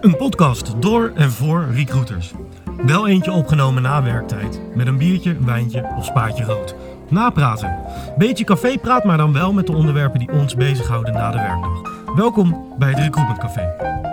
Een 0.00 0.16
podcast 0.16 0.82
door 0.82 1.12
en 1.14 1.30
voor 1.30 1.66
recruiters. 1.72 2.32
Wel 2.86 3.08
eentje 3.08 3.32
opgenomen 3.32 3.82
na 3.82 4.02
werktijd. 4.02 4.60
Met 4.74 4.86
een 4.86 4.98
biertje, 4.98 5.36
wijntje 5.44 5.94
of 5.96 6.04
spaatje 6.04 6.44
rood. 6.44 6.74
Napraten. 7.08 7.78
Beetje 8.18 8.44
cafépraat, 8.44 9.04
maar 9.04 9.16
dan 9.16 9.32
wel 9.32 9.52
met 9.52 9.66
de 9.66 9.72
onderwerpen 9.72 10.18
die 10.18 10.32
ons 10.32 10.54
bezighouden 10.54 11.14
na 11.14 11.30
de 11.30 11.38
werkdag. 11.38 12.04
Welkom 12.16 12.74
bij 12.78 12.88
het 12.88 12.98
Recruitment 12.98 13.38
Café. 13.38 14.08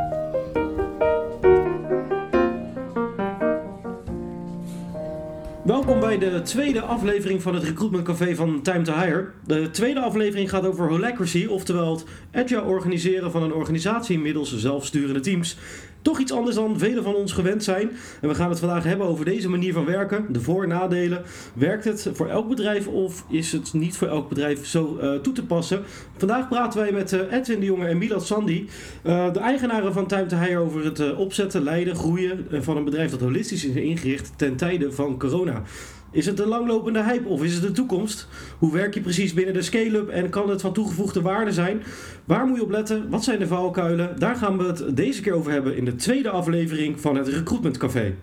Welkom 5.87 6.07
bij 6.07 6.17
de 6.17 6.41
tweede 6.41 6.81
aflevering 6.81 7.41
van 7.41 7.53
het 7.53 7.63
Recruitment 7.63 8.03
Café 8.03 8.35
van 8.35 8.61
Time 8.61 8.81
to 8.81 8.93
Hire. 8.93 9.27
De 9.45 9.69
tweede 9.71 9.99
aflevering 9.99 10.49
gaat 10.49 10.65
over 10.65 10.89
holacracy, 10.89 11.45
oftewel 11.45 11.91
het 11.95 12.05
agile 12.31 12.61
organiseren 12.61 13.31
van 13.31 13.43
een 13.43 13.53
organisatie 13.53 14.19
middels 14.19 14.57
zelfsturende 14.57 15.19
teams. 15.19 15.57
Toch 16.01 16.19
iets 16.19 16.31
anders 16.31 16.55
dan 16.55 16.79
velen 16.79 17.03
van 17.03 17.15
ons 17.15 17.31
gewend 17.31 17.63
zijn. 17.63 17.89
En 18.21 18.27
we 18.29 18.35
gaan 18.35 18.49
het 18.49 18.59
vandaag 18.59 18.83
hebben 18.83 19.07
over 19.07 19.25
deze 19.25 19.49
manier 19.49 19.73
van 19.73 19.85
werken, 19.85 20.25
de 20.29 20.41
voor- 20.41 20.63
en 20.63 20.69
nadelen. 20.69 21.23
Werkt 21.53 21.83
het 21.83 22.09
voor 22.13 22.27
elk 22.27 22.47
bedrijf 22.49 22.87
of 22.87 23.23
is 23.29 23.51
het 23.51 23.73
niet 23.73 23.97
voor 23.97 24.07
elk 24.07 24.29
bedrijf 24.29 24.65
zo 24.65 24.97
uh, 25.01 25.13
toe 25.15 25.33
te 25.33 25.45
passen? 25.45 25.83
Vandaag 26.17 26.47
praten 26.47 26.79
wij 26.79 26.91
met 26.91 27.11
uh, 27.11 27.19
Edwin 27.31 27.59
de 27.59 27.65
Jonge 27.65 27.87
en 27.87 27.97
Milad 27.97 28.25
Sandy, 28.25 28.67
uh, 29.03 29.33
de 29.33 29.39
eigenaren 29.39 29.93
van 29.93 30.07
Time 30.07 30.25
to 30.25 30.37
Hire, 30.37 30.57
over 30.57 30.85
het 30.85 31.15
opzetten, 31.15 31.63
leiden, 31.63 31.95
groeien 31.95 32.47
van 32.51 32.77
een 32.77 32.83
bedrijf 32.83 33.11
dat 33.11 33.19
holistisch 33.19 33.65
is 33.65 33.75
ingericht 33.75 34.31
ten 34.35 34.55
tijde 34.55 34.91
van 34.91 35.19
corona. 35.19 35.63
Is 36.11 36.25
het 36.25 36.39
een 36.39 36.47
langlopende 36.47 37.03
hype 37.03 37.27
of 37.27 37.43
is 37.43 37.53
het 37.53 37.61
de 37.61 37.71
toekomst? 37.71 38.27
Hoe 38.57 38.73
werk 38.73 38.93
je 38.93 39.01
precies 39.01 39.33
binnen 39.33 39.53
de 39.53 39.61
scale-up 39.61 40.09
en 40.09 40.29
kan 40.29 40.49
het 40.49 40.61
van 40.61 40.73
toegevoegde 40.73 41.21
waarde 41.21 41.51
zijn? 41.51 41.83
Waar 42.25 42.45
moet 42.45 42.57
je 42.57 42.63
op 42.63 42.69
letten? 42.69 43.09
Wat 43.09 43.23
zijn 43.23 43.39
de 43.39 43.47
valkuilen? 43.47 44.19
Daar 44.19 44.35
gaan 44.35 44.57
we 44.57 44.63
het 44.63 44.95
deze 44.95 45.21
keer 45.21 45.33
over 45.33 45.51
hebben 45.51 45.77
in 45.77 45.85
de 45.85 45.95
tweede 45.95 46.29
aflevering 46.29 47.01
van 47.01 47.15
het 47.15 47.27
Recruitment 47.27 47.77
Café. 47.77 48.15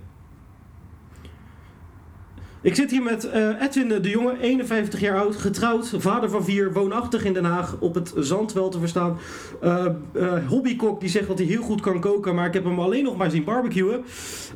Ik 2.64 2.74
zit 2.74 2.90
hier 2.90 3.02
met 3.02 3.24
uh, 3.24 3.62
Edwin 3.62 3.88
de 3.88 4.10
Jonge, 4.10 4.40
51 4.40 5.00
jaar 5.00 5.18
oud, 5.18 5.36
getrouwd, 5.36 5.94
vader 5.96 6.30
van 6.30 6.44
vier, 6.44 6.72
woonachtig 6.72 7.24
in 7.24 7.32
Den 7.32 7.44
Haag, 7.44 7.76
op 7.80 7.94
het 7.94 8.12
zand 8.16 8.52
wel 8.52 8.68
te 8.68 8.78
verstaan. 8.78 9.18
Uh, 9.62 9.86
uh, 10.12 10.48
hobbykok 10.48 11.00
die 11.00 11.08
zegt 11.08 11.26
dat 11.26 11.38
hij 11.38 11.46
heel 11.46 11.62
goed 11.62 11.80
kan 11.80 12.00
koken, 12.00 12.34
maar 12.34 12.46
ik 12.46 12.52
heb 12.54 12.64
hem 12.64 12.78
alleen 12.78 13.04
nog 13.04 13.16
maar 13.16 13.30
zien 13.30 13.44
barbecuen. 13.44 14.04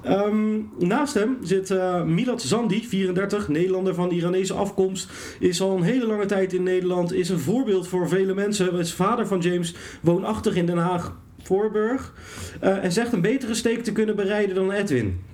Um, 0.07 0.71
naast 0.79 1.15
hem 1.15 1.37
zit 1.43 1.75
Milad 2.07 2.43
Zandi, 2.43 2.89
34, 2.89 3.49
Nederlander 3.49 3.95
van 3.95 4.11
Iranese 4.11 4.55
afkomst. 4.55 5.11
Is 5.39 5.61
al 5.61 5.77
een 5.77 5.83
hele 5.83 6.07
lange 6.07 6.27
tijd 6.27 6.53
in 6.53 6.63
Nederland, 6.63 7.13
is 7.13 7.29
een 7.29 7.39
voorbeeld 7.39 7.89
voor 7.89 8.09
vele 8.09 8.35
mensen. 8.35 8.75
Is 8.75 8.93
vader 8.95 9.27
van 9.27 9.41
James, 9.41 9.75
woonachtig 10.01 10.57
in 10.57 10.67
Den 10.67 10.79
Haag, 10.79 11.17
Voorburg. 11.43 12.15
en 12.61 12.93
zegt 12.93 13.13
een 13.13 13.21
betere 13.21 13.55
steek 13.55 13.85
te 13.85 13.93
kunnen 13.93 14.17
bereiden 14.17 14.55
dan 14.55 14.73
Edwin. 14.73 15.28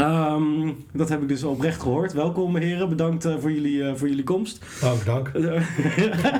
Um, 0.00 0.84
dat 0.92 1.08
heb 1.08 1.22
ik 1.22 1.28
dus 1.28 1.44
oprecht 1.44 1.82
gehoord. 1.82 2.12
Welkom 2.12 2.56
heren, 2.56 2.88
bedankt 2.88 3.26
uh, 3.26 3.34
voor, 3.40 3.52
jullie, 3.52 3.76
uh, 3.76 3.92
voor 3.94 4.08
jullie 4.08 4.24
komst. 4.24 4.64
Dank, 4.80 5.04
dank. 5.04 5.30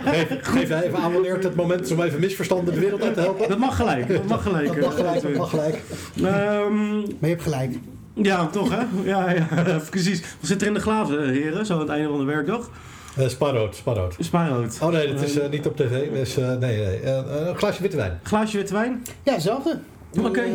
geef, 0.05 0.39
geef 0.42 0.70
even 0.83 0.98
aan 0.98 1.12
wanneer 1.12 1.39
het 1.39 1.55
moment 1.55 1.81
is 1.81 1.92
om 1.92 2.03
even 2.03 2.20
misverstanden 2.20 2.75
de 2.75 2.81
wereld 2.81 3.03
uit 3.03 3.14
te 3.14 3.20
helpen. 3.20 3.48
Dat 3.48 3.58
mag 3.58 3.77
gelijk, 3.77 4.08
dat 4.08 4.27
mag 4.27 4.42
gelijk. 4.42 4.66
dat 4.66 4.84
mag 4.84 4.94
gelijk, 4.94 5.22
dat 5.22 5.34
mag 5.34 5.50
gelijk. 5.50 5.81
Um, 6.16 6.98
maar 6.98 7.05
je 7.20 7.27
hebt 7.27 7.42
gelijk. 7.42 7.78
Ja, 8.14 8.47
toch 8.47 8.70
hè? 8.70 8.83
Ja, 9.05 9.31
ja 9.31 9.47
precies. 9.91 10.20
Wat 10.20 10.48
zit 10.48 10.61
er 10.61 10.66
in 10.66 10.75
de 10.75 10.81
glazen 10.81 11.28
heren, 11.28 11.66
zo 11.66 11.75
aan 11.75 11.81
het 11.81 11.88
einde 11.88 12.08
van 12.08 12.19
de 12.19 12.25
werkdag? 12.25 12.70
Uh, 13.19 13.28
spaarrood, 13.28 13.77
spaarrood. 13.77 14.16
Spaarrood. 14.19 14.78
Oh 14.83 14.88
nee, 14.88 15.12
dat 15.12 15.22
is 15.22 15.38
uh, 15.38 15.48
niet 15.48 15.66
op 15.66 15.77
tv. 15.77 16.12
Dus, 16.12 16.38
uh, 16.38 16.48
nee, 16.48 16.58
nee. 16.58 17.06
een 17.06 17.56
glaasje 17.56 17.83
witte 17.83 17.97
wijn. 17.97 18.20
Glaasje 18.22 18.56
witte 18.56 18.72
wijn? 18.72 19.03
Ja, 19.22 19.33
hetzelfde. 19.33 19.78
Oké. 20.19 20.28
Okay. 20.28 20.50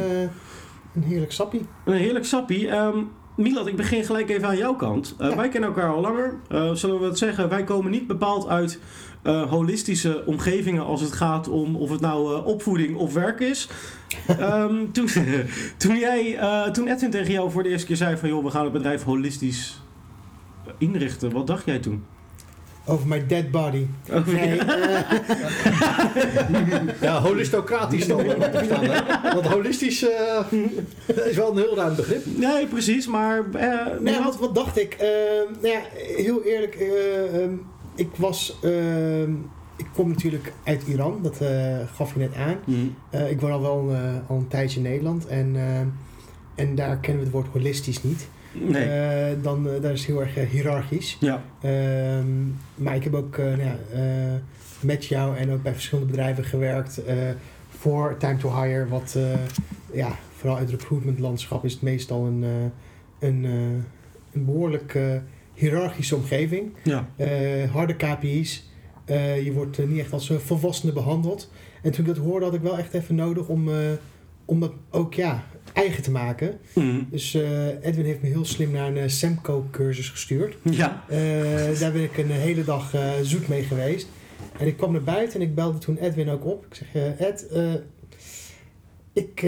Een 0.96 1.04
heerlijk 1.04 1.32
sappie. 1.32 1.66
Een 1.86 1.94
heerlijk 1.94 2.26
sappie. 2.26 2.72
Um, 2.72 3.12
Milad, 3.36 3.68
ik 3.68 3.76
begin 3.76 4.04
gelijk 4.04 4.30
even 4.30 4.48
aan 4.48 4.58
jouw 4.58 4.76
kant. 4.76 5.16
Uh, 5.22 5.30
ja. 5.30 5.36
Wij 5.36 5.50
kennen 5.50 5.70
elkaar 5.70 5.94
al 5.94 6.02
langer. 6.02 6.40
Uh, 6.50 6.72
zullen 6.72 7.00
we 7.00 7.06
het 7.06 7.18
zeggen? 7.18 7.50
Wij 7.50 7.64
komen 7.64 7.92
niet 7.92 8.08
bepaald 8.08 8.48
uit 8.48 8.80
uh, 9.24 9.50
holistische 9.50 10.24
omgevingen 10.26 10.86
als 10.86 11.02
het 11.02 11.12
gaat 11.12 11.48
om 11.48 11.76
of 11.76 11.90
het 11.90 12.02
nou 12.02 12.46
opvoeding 12.46 12.98
of 12.98 13.14
werk 13.14 13.40
is. 13.40 13.70
um, 14.40 14.92
toen, 14.94 15.08
toen, 15.78 15.98
jij, 15.98 16.40
toen 16.72 16.88
Edwin 16.88 17.10
tegen 17.10 17.34
jou 17.34 17.52
voor 17.52 17.64
de 17.64 17.70
eerste 17.70 17.88
keer 17.88 17.96
zei 17.96 18.18
van 18.18 18.30
joh, 18.30 18.44
we 18.44 18.50
gaan 18.52 18.64
het 18.64 18.74
bedrijf 18.74 19.04
holistisch 19.04 19.82
inrichten, 20.78 21.32
wat 21.32 21.48
dacht 21.48 21.66
jij 21.66 21.80
toen? 21.80 22.04
Over 22.88 23.08
mijn 23.08 23.28
dead 23.28 23.52
body. 23.52 23.86
Over 24.14 24.34
nee, 24.34 24.56
ja, 27.02 27.22
holistocratisch 27.22 28.08
dan. 28.08 28.26
Want 29.34 29.46
holistisch 29.46 30.04
uh, 30.04 30.40
is 31.26 31.36
wel 31.36 31.52
een 31.52 31.58
heel 31.58 31.76
ruim 31.76 31.96
begrip. 31.96 32.26
Nee, 32.26 32.68
precies, 32.68 33.08
maar... 33.08 33.44
Uh, 33.56 33.86
nee, 34.00 34.24
wat, 34.24 34.40
wat 34.40 34.56
dacht 34.56 34.78
ik? 34.78 34.94
Uh, 34.94 35.00
nou 35.62 35.74
ja, 35.74 35.82
heel 36.16 36.44
eerlijk, 36.44 36.78
um, 37.34 37.66
ik 37.96 38.10
was... 38.16 38.58
Ehm, 38.62 39.32
ik 39.78 39.86
kom 39.94 40.10
natuurlijk 40.10 40.54
uit 40.64 40.84
Iran, 40.88 41.20
dat 41.22 41.38
gaf 41.96 42.14
je 42.14 42.20
net 42.20 42.36
aan. 42.36 42.58
Mm. 42.66 42.96
ik 43.30 43.42
woon 43.42 43.52
al 43.52 43.62
wel 43.62 43.96
al 44.28 44.38
een 44.38 44.48
tijdje 44.48 44.78
in 44.78 44.84
Nederland 44.84 45.28
en, 45.28 45.56
en 46.56 46.76
daar 46.76 46.98
kennen 46.98 47.20
we 47.20 47.28
het 47.28 47.36
woord 47.36 47.48
holistisch 47.54 48.04
niet. 48.04 48.28
Nee. 48.60 48.88
Uh, 48.88 49.44
dan, 49.44 49.68
uh, 49.68 49.82
dat 49.82 49.92
is 49.92 50.06
heel 50.06 50.22
erg 50.22 50.38
uh, 50.38 50.44
hiërarchisch. 50.44 51.18
Ja. 51.20 51.44
Um, 52.20 52.58
maar 52.76 52.96
ik 52.96 53.04
heb 53.04 53.14
ook 53.14 53.38
nou 53.38 53.78
met 54.80 55.06
jou 55.06 55.38
en 55.38 55.52
ook 55.52 55.64
bij 55.64 55.74
verschillende 55.74 56.12
bedrijven 56.12 56.44
gewerkt 56.44 57.02
voor 57.70 58.18
Time 58.18 58.38
to 58.38 58.62
Hire. 58.62 58.88
Wat 58.88 59.18
ja, 59.94 60.16
vooral 60.36 60.58
uit 60.58 60.72
het 60.72 60.82
recruitment 60.82 61.20
landschap 61.20 61.66
is 61.66 61.74
het 61.74 61.82
meestal 61.82 62.26
een, 62.26 62.72
een, 63.20 63.44
een 64.32 64.46
behoorlijk 64.46 65.00
hiërarchische 65.54 66.16
omgeving. 66.16 66.72
Ja. 66.84 67.08
harde 67.72 67.96
KPI's. 67.96 68.70
je 69.44 69.52
wordt 69.54 69.88
niet 69.88 70.00
echt 70.00 70.14
als 70.14 70.30
een 70.30 70.40
volwassene 70.40 70.94
behandeld. 70.94 71.52
En 71.82 71.92
toen 71.92 72.06
ik 72.06 72.16
dat 72.16 72.24
hoorde 72.24 72.46
had 72.46 72.54
ik 72.54 72.62
wel 72.62 72.78
echt 72.78 72.94
even 72.94 73.16
nodig 73.16 73.48
om, 73.48 73.70
om 74.46 74.60
dat 74.60 74.72
ook 74.90 75.14
ja, 75.14 75.44
eigen 75.76 76.04
te 76.04 76.12
maken. 76.12 76.58
Mm. 76.74 77.08
Dus 77.10 77.36
uh, 77.36 77.68
Edwin 77.68 78.06
heeft 78.06 78.22
me 78.22 78.28
heel 78.28 78.46
slim 78.46 78.72
naar 78.72 78.88
een 78.88 78.98
uh, 78.98 79.04
Semco-cursus 79.08 80.10
gestuurd. 80.10 80.56
Ja. 80.64 81.04
Uh, 81.10 81.18
daar 81.80 81.92
ben 81.92 82.04
ik 82.04 82.18
een 82.18 82.32
hele 82.32 82.64
dag 82.64 82.94
zoet 83.22 83.48
mee 83.48 83.64
geweest. 83.64 84.08
En 84.60 84.68
ik 84.68 84.78
kwam 84.78 84.92
naar 84.92 85.04
buiten 85.04 85.40
en 85.40 85.48
ik 85.48 85.56
belde 85.56 85.78
toen 85.78 85.98
Edwin 85.98 86.30
ook 86.30 86.46
op. 86.46 86.66
Ik 86.66 86.76
zeg, 86.76 87.18
Ed, 87.18 87.48
ik, 89.14 89.46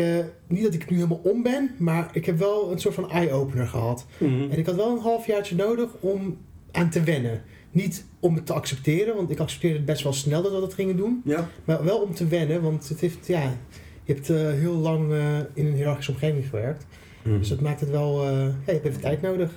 niet 0.47 0.63
dat 0.63 0.73
ik 0.73 0.89
nu 0.89 0.95
helemaal 0.95 1.21
om 1.23 1.43
ben, 1.43 1.71
maar 1.77 2.09
ik 2.13 2.25
heb 2.25 2.37
wel 2.37 2.71
een 2.71 2.79
soort 2.79 2.95
van 2.95 3.11
eye-opener 3.11 3.67
gehad. 3.67 4.05
Mm. 4.17 4.51
En 4.51 4.57
ik 4.57 4.65
had 4.65 4.75
wel 4.75 4.91
een 4.91 5.01
halfjaartje 5.01 5.55
nodig 5.55 5.89
om 5.99 6.37
aan 6.71 6.89
te 6.89 7.03
wennen. 7.03 7.41
Niet 7.71 8.05
om 8.19 8.35
het 8.35 8.45
te 8.45 8.53
accepteren, 8.53 9.15
want 9.15 9.29
ik 9.29 9.39
accepteerde 9.39 9.75
het 9.75 9.85
best 9.85 10.03
wel 10.03 10.13
snel 10.13 10.41
dat 10.41 10.51
we 10.51 10.59
dat 10.59 10.73
gingen 10.73 10.97
doen. 10.97 11.21
Ja. 11.25 11.49
Maar 11.65 11.83
wel 11.83 11.97
om 11.97 12.13
te 12.13 12.27
wennen, 12.27 12.61
want 12.61 12.89
het 12.89 12.99
heeft, 12.99 13.27
ja, 13.27 13.57
je 14.07 14.13
hebt 14.13 14.29
uh, 14.29 14.37
heel 14.37 14.73
lang 14.73 15.11
uh, 15.11 15.37
in 15.53 15.65
een 15.65 15.73
hiërarchische 15.73 16.11
omgeving 16.11 16.45
gewerkt. 16.49 16.85
Mm. 17.23 17.37
Dus 17.37 17.49
dat 17.49 17.61
maakt 17.61 17.79
het 17.79 17.89
wel... 17.89 18.23
Uh, 18.23 18.31
ja, 18.31 18.47
je 18.65 18.71
hebt 18.71 18.85
even 18.85 19.01
tijd 19.01 19.21
nodig. 19.21 19.51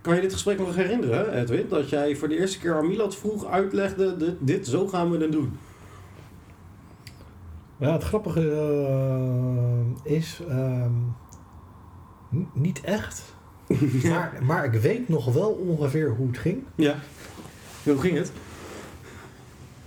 Kan 0.00 0.14
je 0.14 0.20
dit 0.20 0.32
gesprek 0.32 0.58
nog 0.58 0.74
herinneren, 0.74 1.40
Edwin? 1.40 1.66
Dat 1.68 1.88
jij 1.88 2.16
voor 2.16 2.28
de 2.28 2.38
eerste 2.38 2.58
keer 2.58 2.74
aan 2.74 2.86
Milad 2.86 3.16
vroeg 3.16 3.46
uitlegde... 3.46 4.16
Dit, 4.16 4.34
dit, 4.40 4.66
zo 4.66 4.86
gaan 4.86 5.10
we 5.10 5.18
het 5.18 5.32
doen. 5.32 5.58
Ja, 7.76 7.92
het 7.92 8.02
grappige 8.02 8.40
is... 10.02 10.40
Um, 10.48 11.14
niet 12.52 12.80
echt. 12.80 13.34
maar, 14.08 14.32
maar 14.42 14.64
ik 14.64 14.80
weet 14.80 15.08
nog 15.08 15.32
wel 15.32 15.50
ongeveer 15.50 16.10
hoe 16.10 16.26
het 16.26 16.38
ging. 16.38 16.62
Ja. 16.74 16.98
Hoe 17.82 17.98
ging 17.98 18.16
het? 18.16 18.32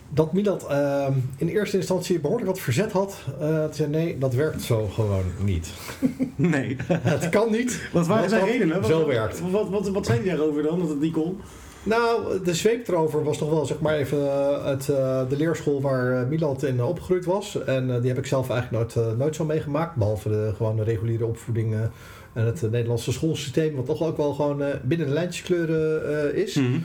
Dat 0.09 0.33
Milad 0.33 0.67
uh, 0.71 1.07
in 1.37 1.47
eerste 1.47 1.77
instantie 1.77 2.19
behoorlijk 2.19 2.49
wat 2.49 2.59
verzet 2.59 2.91
had. 2.91 3.17
Uh, 3.41 3.63
zei 3.71 3.89
nee, 3.89 4.17
dat 4.17 4.33
werkt 4.33 4.61
zo 4.61 4.87
gewoon 4.87 5.23
niet. 5.43 5.69
Nee. 6.35 6.75
het 7.01 7.29
kan 7.29 7.51
niet. 7.51 7.89
Wat 7.93 8.07
waren 8.07 8.29
zijn 8.29 8.45
redenen? 8.45 8.85
Zo 8.85 8.97
wat, 8.97 9.07
werkt. 9.07 9.41
Wat, 9.51 9.69
wat, 9.69 9.89
wat, 9.89 10.05
zijn 10.05 10.21
die 10.21 10.29
daarover 10.29 10.63
dan, 10.63 10.79
dat 10.79 10.89
het 10.89 10.99
niet 10.99 11.13
kon? 11.13 11.39
Nou, 11.83 12.43
de 12.43 12.53
zweep 12.53 12.87
erover 12.87 13.23
was 13.23 13.37
toch 13.37 13.49
wel 13.49 13.65
zeg 13.65 13.79
maar 13.79 13.95
even 13.95 14.17
het, 14.65 14.87
uh, 14.87 15.29
de 15.29 15.37
leerschool 15.37 15.81
waar 15.81 16.27
Milad 16.27 16.63
in 16.63 16.83
opgegroeid 16.83 17.25
was. 17.25 17.63
En 17.63 18.01
die 18.01 18.09
heb 18.09 18.17
ik 18.17 18.25
zelf 18.25 18.49
eigenlijk 18.49 18.95
nooit, 18.95 19.17
nooit 19.17 19.35
zo 19.35 19.45
meegemaakt. 19.45 19.95
Behalve 19.95 20.29
de 20.29 20.53
gewone 20.55 20.83
reguliere 20.83 21.25
opvoeding 21.25 21.75
en 22.33 22.45
het 22.45 22.61
Nederlandse 22.61 23.11
schoolsysteem. 23.11 23.75
Wat 23.75 23.85
toch 23.85 24.03
ook 24.03 24.17
wel 24.17 24.33
gewoon 24.33 24.63
binnen 24.83 25.07
de 25.07 25.13
lijntjeskleuren 25.13 26.35
is. 26.35 26.55
Mm-hmm. 26.55 26.83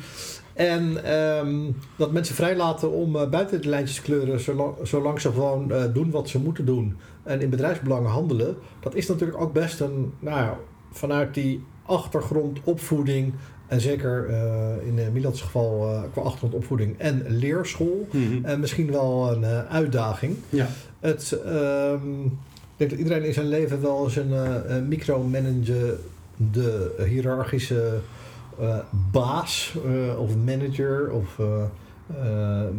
En 0.55 1.13
um, 1.13 1.77
dat 1.97 2.13
mensen 2.13 2.35
vrijlaten 2.35 2.91
om 2.91 3.17
uh, 3.17 3.29
buiten 3.29 3.63
de 3.63 3.69
lijntjes 3.69 3.97
te 3.97 4.03
kleuren, 4.03 4.41
zolang, 4.41 4.75
zolang 4.83 5.21
ze 5.21 5.33
gewoon 5.33 5.73
uh, 5.73 5.83
doen 5.93 6.11
wat 6.11 6.29
ze 6.29 6.39
moeten 6.39 6.65
doen 6.65 6.97
en 7.23 7.41
in 7.41 7.51
bedrijfsbelangen 7.51 8.11
handelen. 8.11 8.57
Dat 8.81 8.95
is 8.95 9.09
natuurlijk 9.09 9.41
ook 9.41 9.53
best 9.53 9.81
een, 9.81 10.13
nou 10.19 10.41
ja, 10.41 10.59
vanuit 10.93 11.35
die 11.35 11.65
achtergrond 11.87 12.59
opvoeding 12.65 13.33
en 13.67 13.81
zeker 13.81 14.29
uh, 14.29 14.87
in 14.87 14.99
uh, 14.99 15.09
Milan's 15.13 15.41
geval 15.41 16.03
qua 16.13 16.23
achtergrond 16.23 16.55
opvoeding 16.55 16.99
en 16.99 17.25
leerschool, 17.29 18.09
mm-hmm. 18.11 18.61
misschien 18.61 18.91
wel 18.91 19.33
een 19.33 19.45
uitdaging. 19.69 20.37
Ja. 20.49 20.67
Het, 21.01 21.39
um, 21.47 22.39
denk 22.83 22.91
dat 22.91 22.99
iedereen 22.99 23.25
in 23.25 23.35
zijn 23.35 23.49
leven 23.49 23.83
wel 23.83 24.05
eens 24.05 24.17
een, 24.17 24.33
eh, 24.33 24.77
een 24.77 24.89
micromanage 24.89 25.97
de 26.53 26.95
hiërarchische 27.09 27.99
eh, 28.61 28.77
baas 29.11 29.77
eh, 29.85 30.21
of 30.21 30.37
manager 30.37 31.11
of 31.11 31.39
eh, 31.39 31.65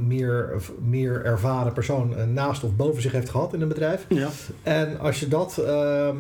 meer, 0.07 0.51
of 0.55 0.71
meer 0.81 1.25
ervaren 1.25 1.73
persoon 1.73 2.33
naast 2.33 2.63
of 2.63 2.75
boven 2.75 3.01
zich 3.01 3.11
heeft 3.11 3.29
gehad 3.29 3.53
in 3.53 3.61
een 3.61 3.67
bedrijf. 3.67 4.05
Ja. 4.09 4.29
En 4.63 4.99
als 4.99 5.19
je 5.19 5.27
dat 5.27 5.57
ehm, 5.57 6.17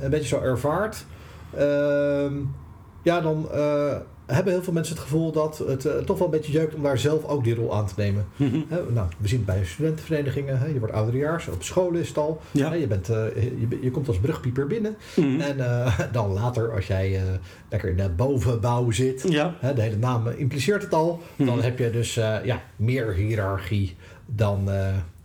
een 0.00 0.10
beetje 0.10 0.28
zo 0.28 0.40
ervaart, 0.40 1.04
ehm, 1.56 2.32
ja, 3.02 3.20
dan 3.20 3.48
hebben 4.26 4.52
heel 4.52 4.62
veel 4.62 4.72
mensen 4.72 4.94
het 4.94 5.02
gevoel 5.02 5.32
dat 5.32 5.58
het 5.66 5.84
eh, 5.84 5.96
toch 5.96 6.18
wel 6.18 6.26
een 6.26 6.32
beetje 6.32 6.52
jeukt 6.52 6.74
om 6.74 6.82
daar 6.82 6.98
zelf 6.98 7.24
ook 7.24 7.44
die 7.44 7.54
rol 7.54 7.74
aan 7.74 7.86
te 7.86 7.94
nemen. 7.96 8.26
Mhm. 8.36 8.58
Nou, 8.92 9.08
we 9.18 9.28
zien 9.28 9.36
het 9.38 9.46
bij 9.46 9.64
studentenverenigingen, 9.64 10.58
hè, 10.58 10.66
je 10.66 10.78
wordt 10.78 10.94
ouderejaars, 10.94 11.48
op 11.48 11.62
school 11.62 11.92
is 11.92 12.08
het 12.08 12.18
al. 12.18 12.40
Ja. 12.50 12.72
Je, 12.74 12.86
bent, 12.86 13.08
eh, 13.08 13.16
je, 13.34 13.78
je 13.82 13.90
komt 13.90 14.08
als 14.08 14.18
brugpieper 14.18 14.66
binnen. 14.66 14.96
Mhm. 15.16 15.40
En 15.40 15.60
eh, 15.60 15.98
dan 16.12 16.32
later, 16.32 16.72
als 16.74 16.86
jij 16.86 17.20
lekker 17.70 17.90
in 17.90 17.96
de 17.96 18.08
bovenbouw 18.08 18.90
zit, 18.90 19.24
Ja. 19.28 19.54
de 19.74 19.82
hele 19.82 19.96
naam 19.96 20.28
impliceert 20.28 20.82
het 20.82 20.94
al, 20.94 21.22
dan 21.36 21.46
Mhm. 21.46 21.60
heb 21.60 21.78
je 21.78 21.90
dus 21.90 22.14
ja, 22.44 22.62
meer 22.76 23.12
hiërarchie 23.14 23.96
dan 24.26 24.68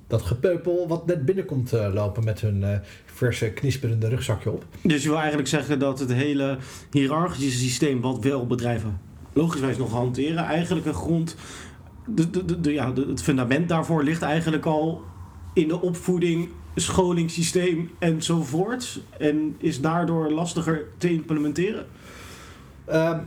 dat 0.09 0.21
gepeupel 0.21 0.87
wat 0.87 1.05
net 1.05 1.25
binnenkomt 1.25 1.73
eh, 1.73 1.93
lopen 1.93 2.23
met 2.23 2.41
hun 2.41 2.63
eh, 2.63 2.79
verse 3.05 3.49
knisperende 3.49 4.07
rugzakje 4.07 4.51
op. 4.51 4.65
Dus 4.81 5.03
je 5.03 5.09
wil 5.09 5.17
eigenlijk 5.17 5.47
zeggen 5.47 5.79
dat 5.79 5.99
het 5.99 6.13
hele 6.13 6.57
hiërarchische 6.91 7.59
systeem, 7.59 8.01
wat 8.01 8.23
wel 8.23 8.47
bedrijven 8.47 8.99
logischwijs 9.33 9.77
nog 9.77 9.91
hanteren, 9.91 10.43
eigenlijk 10.43 10.85
een 10.85 10.93
grond. 10.93 11.35
De, 12.05 12.29
de, 12.29 12.59
de, 12.59 12.73
ja, 12.73 12.93
het 12.93 13.23
fundament 13.23 13.69
daarvoor 13.69 14.03
ligt 14.03 14.21
eigenlijk 14.21 14.65
al 14.65 15.01
in 15.53 15.67
de 15.67 15.81
opvoeding, 15.81 16.49
scholingssysteem 16.75 17.91
enzovoort. 17.99 19.01
En 19.17 19.55
is 19.57 19.81
daardoor 19.81 20.31
lastiger 20.31 20.85
te 20.97 21.11
implementeren. 21.11 21.85
Ehm, 22.85 23.19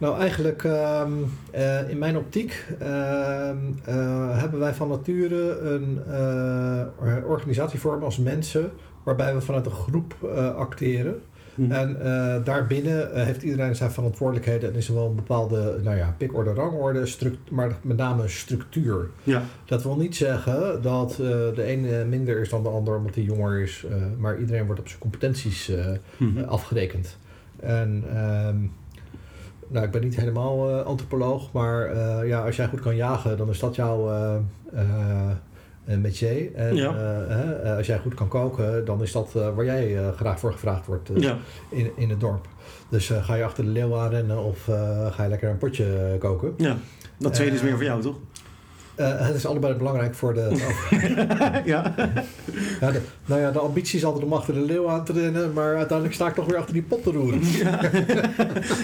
nou, 0.00 0.18
eigenlijk 0.20 0.64
ehm, 0.64 1.12
eh, 1.50 1.90
in 1.90 1.98
mijn 1.98 2.16
optiek 2.16 2.64
ehm, 2.78 3.56
eh, 3.84 4.38
hebben 4.38 4.60
wij 4.60 4.74
van 4.74 4.88
nature 4.88 5.58
een 5.58 6.00
eh, 6.08 7.30
organisatievorm 7.30 8.02
als 8.02 8.18
mensen 8.18 8.70
waarbij 9.02 9.34
we 9.34 9.40
vanuit 9.40 9.66
een 9.66 9.72
groep 9.72 10.14
acteren. 10.56 11.20
Mhm. 11.54 11.72
En 11.72 11.96
daarbinnen 12.44 13.24
heeft 13.24 13.42
iedereen 13.42 13.76
zijn 13.76 13.90
verantwoordelijkheden 13.90 14.70
en 14.70 14.76
is 14.76 14.88
er 14.88 14.94
wel 14.94 15.06
een 15.06 15.14
bepaalde 15.14 15.78
nou 15.82 15.96
ja, 15.96 16.14
pikorde, 16.18 16.52
rangorde, 16.52 17.06
maar 17.50 17.76
met 17.82 17.96
name 17.96 18.28
structuur. 18.28 19.08
Ja. 19.22 19.42
Dat 19.64 19.82
wil 19.82 19.96
niet 19.96 20.16
zeggen 20.16 20.82
dat 20.82 21.14
de 21.54 21.62
ene 21.62 22.04
minder 22.04 22.40
is 22.40 22.48
dan 22.48 22.62
de 22.62 22.68
ander 22.68 22.96
omdat 22.96 23.14
hij 23.14 23.24
jonger 23.24 23.60
is, 23.60 23.86
maar 24.18 24.38
iedereen 24.38 24.66
wordt 24.66 24.80
op 24.80 24.88
zijn 24.88 25.00
competenties 25.00 25.72
Mhm. 26.16 26.44
afgerekend. 26.44 27.18
En 27.60 28.04
ehm, 28.14 28.56
nou, 29.70 29.84
ik 29.86 29.90
ben 29.90 30.00
niet 30.02 30.16
helemaal 30.16 30.70
eh, 30.70 30.84
antropoloog, 30.86 31.52
maar 31.52 31.86
eh, 31.86 32.28
ja, 32.28 32.44
als 32.44 32.56
jij 32.56 32.68
goed 32.68 32.80
kan 32.80 32.96
jagen, 32.96 33.36
dan 33.36 33.48
is 33.48 33.58
dat 33.58 33.74
jouw 33.74 34.10
eh 34.74 35.30
métier. 35.84 36.54
En 36.54 36.74
Ja. 36.74 36.94
hè, 37.28 37.76
als 37.76 37.86
jij 37.86 37.98
goed 37.98 38.14
kan 38.14 38.28
koken, 38.28 38.84
dan 38.84 39.02
is 39.02 39.12
dat 39.12 39.32
waar 39.32 39.64
jij 39.64 40.12
graag 40.16 40.40
voor 40.40 40.52
gevraagd 40.52 40.86
wordt 40.86 41.10
ja. 41.14 41.36
in, 41.68 41.90
in 41.96 42.10
het 42.10 42.20
dorp. 42.20 42.46
Dus 42.88 43.12
ga 43.20 43.34
je 43.34 43.44
achter 43.44 43.64
de 43.64 43.70
leeuw 43.70 43.96
aanrennen 43.96 44.38
of 44.44 44.68
eh, 44.68 45.12
ga 45.12 45.22
je 45.22 45.28
lekker 45.28 45.50
een 45.50 45.58
potje 45.58 46.16
koken? 46.18 46.54
ja. 46.56 46.76
Dat 47.18 47.34
tweede 47.34 47.54
is 47.56 47.62
meer 47.62 47.74
voor 47.74 47.84
jou, 47.84 48.02
toch? 48.02 48.16
Eh, 49.00 49.26
het 49.26 49.34
is 49.34 49.46
allebei 49.46 49.74
belangrijk 49.74 50.14
voor 50.14 50.34
de. 50.34 50.48
ja. 51.64 51.94
ja, 52.80 52.90
de 52.90 53.00
nou 53.30 53.42
ja, 53.42 53.50
de 53.50 53.58
ambitie 53.58 53.98
is 53.98 54.04
altijd 54.04 54.24
om 54.24 54.32
achter 54.32 54.54
de 54.54 54.60
leeuw 54.60 54.88
aan 54.88 55.04
te 55.04 55.12
rennen, 55.12 55.52
maar 55.52 55.76
uiteindelijk 55.76 56.14
sta 56.14 56.28
ik 56.28 56.34
toch 56.34 56.46
weer 56.46 56.56
achter 56.56 56.72
die 56.72 56.82
pot 56.82 57.02
te 57.02 57.10
roeren. 57.10 57.40
Ja, 57.42 57.80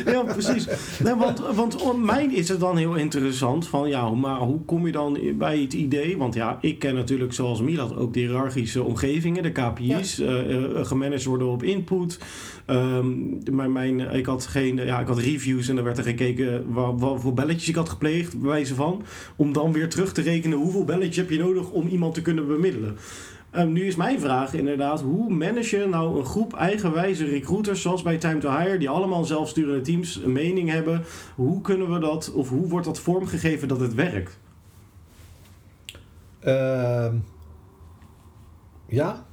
ja 0.13 0.23
precies. 0.23 0.69
Nee, 1.03 1.15
want, 1.15 1.39
want 1.55 1.83
om 1.83 2.05
mij 2.05 2.25
is 2.25 2.49
het 2.49 2.61
dan 2.61 2.77
heel 2.77 2.95
interessant 2.95 3.67
van 3.69 3.89
ja, 3.89 4.11
maar 4.11 4.39
hoe 4.39 4.61
kom 4.65 4.87
je 4.87 4.93
dan 4.93 5.19
bij 5.39 5.61
het 5.61 5.73
idee? 5.73 6.17
Want 6.17 6.35
ja, 6.35 6.59
ik 6.61 6.79
ken 6.79 6.95
natuurlijk 6.95 7.33
zoals 7.33 7.61
Milat 7.61 7.97
ook 7.97 8.15
de 8.15 8.21
hiërarchische 8.21 8.83
omgevingen, 8.83 9.43
de 9.43 9.53
KPI's, 9.53 10.21
eh, 10.21 10.55
eh, 10.55 10.87
gemanaged 10.87 11.25
worden 11.25 11.49
op 11.49 11.63
input. 11.63 12.19
Ehm, 12.67 13.07
maar 13.53 13.71
mijn, 13.71 14.01
ik 14.01 14.27
had 14.27 14.47
geen, 14.47 14.77
ja, 14.77 15.01
ik 15.01 15.07
had 15.07 15.19
reviews 15.19 15.69
en 15.69 15.77
er 15.77 15.85
werd 15.85 15.99
er 15.99 16.05
gekeken 16.05 16.73
wat, 16.73 16.95
wat 16.97 17.21
voor 17.21 17.35
belletjes 17.35 17.69
ik 17.69 17.75
had 17.75 17.89
gepleegd, 17.89 18.41
bij 18.41 18.49
wijze 18.49 18.75
van, 18.75 19.03
om 19.37 19.53
dan 19.53 19.73
weer 19.73 19.89
terug 19.89 20.06
te 20.13 20.23
rekenen 20.23 20.59
hoeveel 20.59 20.85
belletjes 20.85 21.17
heb 21.17 21.31
je 21.31 21.39
nodig 21.39 21.71
om 21.71 21.87
iemand 21.89 22.15
te 22.15 22.23
kunnen 22.23 22.47
bemiddelen. 22.47 22.97
Ehm, 23.51 23.73
nu 23.73 23.87
is 23.87 23.97
mijn 23.97 24.21
vraag 24.21 24.55
inderdaad, 24.55 25.01
hoe 25.01 25.31
manage 25.35 25.77
je 25.79 25.87
nou 25.87 26.19
een 26.19 26.25
groep 26.25 26.55
eigenwijze 26.55 27.25
recruiters 27.25 27.83
zoals 27.83 28.03
bij 28.03 28.17
Time 28.17 28.39
to 28.39 28.51
Hire, 28.59 28.79
die 28.79 28.89
allemaal 28.89 29.25
zelfsturende 29.25 29.81
teams 29.81 30.21
een 30.25 30.33
mening 30.33 30.71
hebben? 30.71 31.03
Hoe 31.35 31.61
kunnen 31.61 31.93
we 31.93 31.99
dat, 31.99 32.33
of 32.35 32.49
hoe 32.49 32.69
wordt 32.69 32.87
dat 32.87 33.01
vormgegeven 33.01 33.69
dat 33.69 33.81
het 33.81 33.95
werkt? 33.95 34.39
Ehm, 36.41 37.15
ja, 38.89 39.25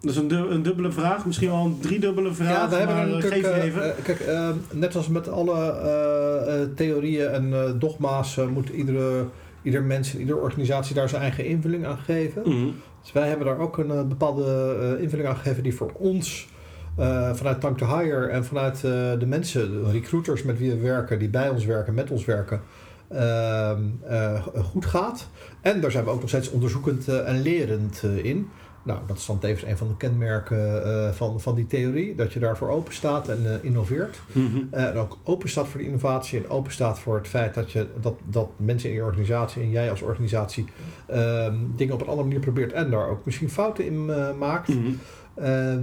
Dat 0.00 0.10
is 0.10 0.16
een, 0.16 0.28
du- 0.28 0.48
een 0.48 0.62
dubbele 0.62 0.92
vraag, 0.92 1.26
misschien 1.26 1.48
wel 1.50 1.64
een 1.64 1.78
driedubbele 1.80 2.32
vraag. 2.34 2.70
ja, 2.70 2.76
hebben 2.78 2.96
er 2.96 3.14
eh, 3.24 3.30
geef 3.30 3.42
eh, 3.44 3.64
even. 3.64 3.96
eh, 3.96 4.04
kijk, 4.04 4.20
eh, 4.20 4.50
net 4.72 4.96
als 4.96 5.08
met 5.08 5.28
alle 5.28 6.70
theorieën 6.76 7.28
en 7.28 7.76
dogma's 7.78 8.36
moet 8.52 8.68
iedere, 8.68 9.24
ieder 9.68 9.82
mens 9.82 10.12
en 10.12 10.20
iedere 10.20 10.38
organisatie 10.38 10.94
daar 10.94 11.08
zijn 11.08 11.22
eigen 11.22 11.44
invulling 11.44 11.86
aan 11.86 11.98
geven. 11.98 12.42
Mhm. 12.44 12.68
Dus 13.02 13.12
wij 13.12 13.28
hebben 13.28 13.46
daar 13.46 13.58
ook 13.58 13.78
een 13.78 13.90
eh, 13.90 14.02
bepaalde 14.02 14.76
eh, 14.80 15.02
invulling 15.02 15.28
aan 15.28 15.36
gegeven 15.36 15.62
die 15.62 15.74
voor 15.74 15.92
ons 15.94 16.48
eh, 16.96 17.34
vanuit 17.34 17.60
Time 17.60 17.74
to 17.74 17.98
Hire 17.98 18.26
en 18.26 18.44
vanuit 18.44 18.80
de 19.20 19.26
mensen, 19.26 19.70
de 19.70 19.90
recruiters 19.90 20.42
met 20.42 20.58
wie 20.58 20.70
we 20.70 20.76
werken, 20.76 21.18
die 21.18 21.28
bij 21.28 21.48
ons 21.48 21.64
werken, 21.64 21.94
met 21.94 22.10
ons 22.10 22.24
werken, 22.24 22.60
ehm, 23.08 23.82
eh, 24.06 24.42
goed 24.42 24.86
gaat. 24.86 25.28
En 25.60 25.80
daar 25.80 25.90
zijn 25.90 26.04
we 26.04 26.10
ook 26.10 26.20
nog 26.20 26.28
steeds 26.28 26.50
onderzoekend 26.50 27.08
en 27.08 27.42
lerend 27.42 28.02
in. 28.22 28.48
Nou, 28.88 29.00
dat 29.06 29.16
is 29.16 29.26
dan 29.26 29.38
tevens 29.38 29.70
een 29.70 29.76
van 29.76 29.88
de 29.88 29.96
kenmerken 29.96 30.84
eh, 30.84 31.10
van, 31.10 31.40
van 31.40 31.54
die 31.54 31.66
theorie, 31.66 32.14
dat 32.14 32.32
je 32.32 32.38
daarvoor 32.38 32.68
open 32.68 32.94
staat 32.94 33.28
en 33.28 33.38
eh, 33.44 33.64
innoveert. 33.64 34.20
Mhm. 34.32 34.58
Eh, 34.70 34.84
en 34.84 34.96
ook 34.96 35.18
open 35.24 35.48
staat 35.48 35.68
voor 35.68 35.80
de 35.80 35.86
innovatie 35.86 36.38
en 36.38 36.48
open 36.48 36.72
staat 36.72 36.98
voor 36.98 37.16
het 37.16 37.28
feit 37.28 37.54
dat, 37.54 37.72
je, 37.72 37.86
dat, 38.00 38.14
dat 38.24 38.48
mensen 38.56 38.88
in 38.88 38.94
je 38.94 39.02
organisatie 39.02 39.62
en 39.62 39.70
jij 39.70 39.90
als 39.90 40.02
organisatie 40.02 40.66
ehm, 41.06 41.54
dingen 41.76 41.94
op 41.94 42.00
een 42.00 42.06
andere 42.06 42.26
manier 42.26 42.40
probeert 42.40 42.72
en 42.72 42.90
daar 42.90 43.08
ook 43.08 43.24
misschien 43.24 43.50
fouten 43.50 43.84
in 43.84 44.04
maakt. 44.38 44.68
Mhm. 44.68 44.92
Ehm, 45.34 45.80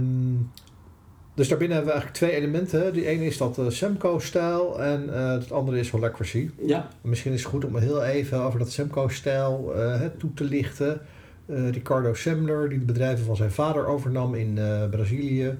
dus 1.34 1.48
daarbinnen 1.48 1.76
hebben 1.76 1.94
we 1.94 2.00
eigenlijk 2.00 2.12
twee 2.12 2.42
elementen. 2.42 2.92
Die 2.92 3.06
ene 3.06 3.26
is 3.26 3.36
dat 3.36 3.60
Semco-stijl 3.68 4.82
en 4.82 5.08
het 5.08 5.52
andere 5.52 5.78
is 5.78 5.90
Holacracy. 5.90 6.50
Ja. 6.60 6.88
Misschien 7.00 7.32
is 7.32 7.42
het 7.42 7.50
goed 7.50 7.64
om 7.64 7.76
heel 7.76 8.04
even 8.04 8.40
over 8.40 8.58
dat 8.58 8.70
Semco-stijl 8.70 9.74
toe 10.18 10.34
te 10.34 10.44
lichten. 10.44 11.00
Eh, 11.46 11.70
Ricardo 11.70 12.14
Semler, 12.14 12.68
die 12.68 12.78
de 12.78 12.84
bedrijven 12.84 13.24
van 13.24 13.36
zijn 13.36 13.50
vader 13.50 13.86
overnam 13.86 14.34
in 14.34 14.58
eh, 14.58 14.88
Brazilië. 14.88 15.58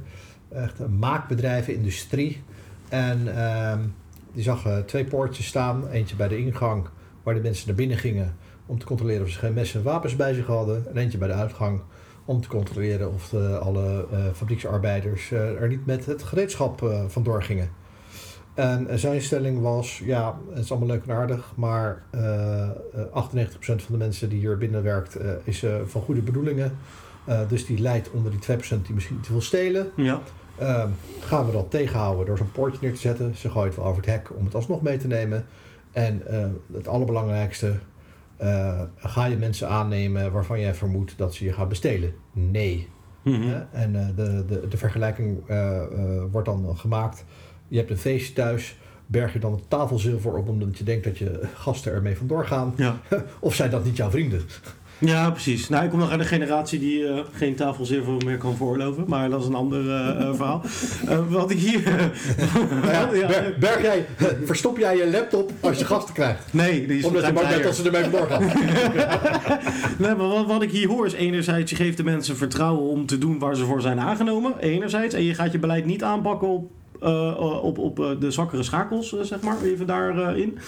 Echt 0.49 0.79
een 0.79 0.99
maakbedrijven, 0.99 1.75
industrie. 1.75 2.43
En 2.89 3.37
ehm, 3.37 3.81
die 4.33 4.43
zag 4.43 4.67
eh, 4.67 4.79
twee 4.79 5.05
poortjes 5.05 5.47
staan. 5.47 5.89
Eentje 5.89 6.17
bij 6.17 6.29
de 6.29 6.39
ingang, 6.39 6.87
waar 7.23 7.35
de 7.35 7.41
mensen 7.41 7.67
naar 7.67 7.77
binnen 7.77 7.99
gingen 7.99 8.37
om 8.67 8.79
te 8.79 8.87
controleren 8.87 9.23
of 9.23 9.31
ze 9.31 9.39
geen 9.39 9.55
messen 9.55 9.79
en 9.79 9.85
wapens 9.85 10.17
bij 10.17 10.35
zich 10.35 10.47
hadden. 10.47 10.87
En 10.89 10.97
eentje 10.97 11.19
bij 11.19 11.29
de 11.29 11.35
uitgang 11.35 11.81
om 12.27 12.41
te 12.41 12.49
controleren 12.49 13.13
of 13.13 13.29
de, 13.29 13.59
alle 13.59 14.07
eh, 14.13 14.19
fabrieksarbeiders 14.33 15.31
er 15.31 15.69
niet 15.69 15.87
met 15.87 16.07
het 16.07 16.23
gereedschap 16.23 16.83
eh, 16.83 17.05
vandoor 17.09 17.43
gingen. 17.43 17.71
En 18.57 18.89
eh, 18.89 18.97
zijn 18.97 19.23
stelling 19.23 19.61
was, 19.61 20.03
ja, 20.05 20.39
het 20.51 20.65
is 20.65 20.71
allemaal 20.71 20.89
leuk 20.89 21.07
en 21.07 21.15
aardig, 21.15 21.53
maar 21.57 22.03
eh, 22.11 22.63
eh, 22.63 22.71
98% 23.15 23.51
van 23.61 23.85
de 23.89 23.97
mensen 23.97 24.29
die 24.29 24.39
hier 24.39 24.59
binnen 24.59 24.83
werkt 24.83 25.17
eh, 25.17 25.31
is 25.45 25.63
eh, 25.63 25.75
van 25.87 26.03
goede 26.03 26.23
bedoelingen. 26.23 26.77
Eh, 27.25 27.41
dus 27.49 27.67
die 27.67 27.79
leidt 27.79 28.11
onder 28.11 28.33
die 28.33 28.41
2% 28.41 28.83
die 28.83 28.95
misschien 28.95 29.21
te 29.21 29.31
veel 29.31 29.41
stelen. 29.41 29.91
Ja. 29.97 30.21
Ehm, 30.59 30.89
gaan 31.21 31.47
we 31.47 31.53
dat 31.53 31.71
tegenhouden 31.71 32.27
door 32.27 32.39
zo'n 32.39 32.53
poortje 32.53 32.79
neer 32.83 32.95
te 32.95 33.01
zetten? 33.01 33.37
Ze 33.37 33.51
gooien 33.51 33.69
het 33.69 33.77
wel 33.77 33.87
over 33.87 34.03
het 34.03 34.11
hek 34.11 34.31
om 34.39 34.45
het 34.45 34.55
alsnog 34.55 34.83
mee 34.83 34.97
te 34.97 35.07
nemen. 35.07 35.47
En 35.93 36.27
eh, 36.27 36.47
het 36.73 36.89
allerbelangrijkste, 36.89 37.75
eh, 38.37 38.81
ga 38.97 39.25
je 39.25 39.37
mensen 39.37 39.69
aannemen 39.69 40.33
waarvan 40.33 40.61
jij 40.61 40.75
vermoedt 40.75 41.19
dat 41.19 41.35
ze 41.35 41.45
je 41.45 41.53
gaan 41.53 41.69
bestelen? 41.69 42.13
Nee. 42.33 42.89
Mhm. 43.23 43.63
En 43.73 43.97
eh, 43.97 44.07
de, 44.17 44.45
de, 44.45 44.69
de 44.69 44.77
vergelijking 44.77 45.39
eh, 45.47 45.83
eh, 45.83 45.89
wordt 46.31 46.49
dan 46.49 46.77
gemaakt. 46.77 47.25
Je 47.69 47.77
hebt 47.79 47.91
een 47.91 47.99
feestje 47.99 48.33
thuis. 48.33 48.77
Berg 49.07 49.33
je 49.33 49.39
dan 49.39 49.53
het 49.53 49.71
tafelzilver 49.71 50.35
op 50.35 50.49
omdat 50.49 50.79
je 50.79 50.85
denkt 50.85 51.05
dat 51.05 51.19
je 51.19 51.41
gasten 51.55 51.93
ermee 51.93 52.17
vandoor 52.17 52.47
gaan? 52.47 52.75
Ja. 52.77 53.01
Of 53.41 53.55
zijn 53.55 53.71
dat 53.71 53.85
niet 53.85 53.97
jouw 53.97 54.11
vrienden? 54.11 54.41
Ja, 54.99 55.31
precies. 55.31 55.69
Nou, 55.69 55.85
ik 55.85 55.91
kom 55.91 55.99
nog 55.99 56.11
uit 56.11 56.21
een 56.21 56.27
generatie 56.27 56.79
die 56.79 57.07
eh, 57.09 57.19
geen 57.33 57.55
tafelzilver 57.55 58.13
meer 58.25 58.39
kan 58.39 58.57
voorloven. 58.57 59.05
Maar 59.07 59.31
dat 59.31 59.41
is 59.41 59.47
een 59.47 59.55
ander 59.55 59.91
eh, 59.91 60.09
eh, 60.09 60.35
verhaal. 60.35 60.63
Wat 61.29 61.51
ik 61.51 61.59
hier... 61.59 61.83
Nou 62.83 62.87
ja, 62.91 63.09
Ja, 63.21 63.27
ber- 63.27 63.57
berg 63.61 63.83
jij, 63.83 64.07
verstop 64.45 64.79
jij 64.79 64.97
je 64.97 65.11
laptop 65.11 65.53
als 65.61 65.79
je 65.79 65.85
gasten 65.85 66.15
krijgt? 66.15 66.53
nee, 66.53 66.87
die 66.87 66.99
is 66.99 67.05
Omdat 67.05 67.27
je 67.27 67.33
bang 67.33 67.49
bent 67.49 67.63
dat 67.63 67.77
ze 67.77 67.83
ermee 67.85 68.03
vandoor 68.03 68.27
gaan. 68.27 68.43
Nee, 69.99 70.15
maar 70.15 70.29
wat, 70.29 70.47
wat 70.47 70.63
ik 70.63 70.71
hier 70.71 70.89
hoor 70.89 71.07
is 71.07 71.13
enerzijds, 71.13 71.71
je 71.71 71.77
geeft 71.77 71.97
de 71.97 72.05
mensen 72.05 72.37
vertrouwen 72.37 72.91
om 72.91 73.07
te 73.07 73.19
doen 73.19 73.39
waar 73.39 73.57
ze 73.57 73.65
voor 73.65 73.81
zijn 73.81 74.01
aangenomen. 74.01 74.55
Enerzijds. 74.61 75.15
En 75.15 75.23
je 75.23 75.35
gaat 75.35 75.53
je 75.53 75.59
beleid 75.59 75.85
niet 75.85 76.03
aanpakken 76.03 76.49
op, 76.49 76.71
eh, 77.01 77.63
op, 77.63 77.79
op 77.79 78.01
eh, 78.01 78.11
de 78.19 78.31
zwakkere 78.31 78.63
schakels, 78.63 79.17
eh, 79.17 79.23
zeg 79.23 79.41
maar. 79.41 79.63
Even 79.63 79.87
daarin. 79.87 80.59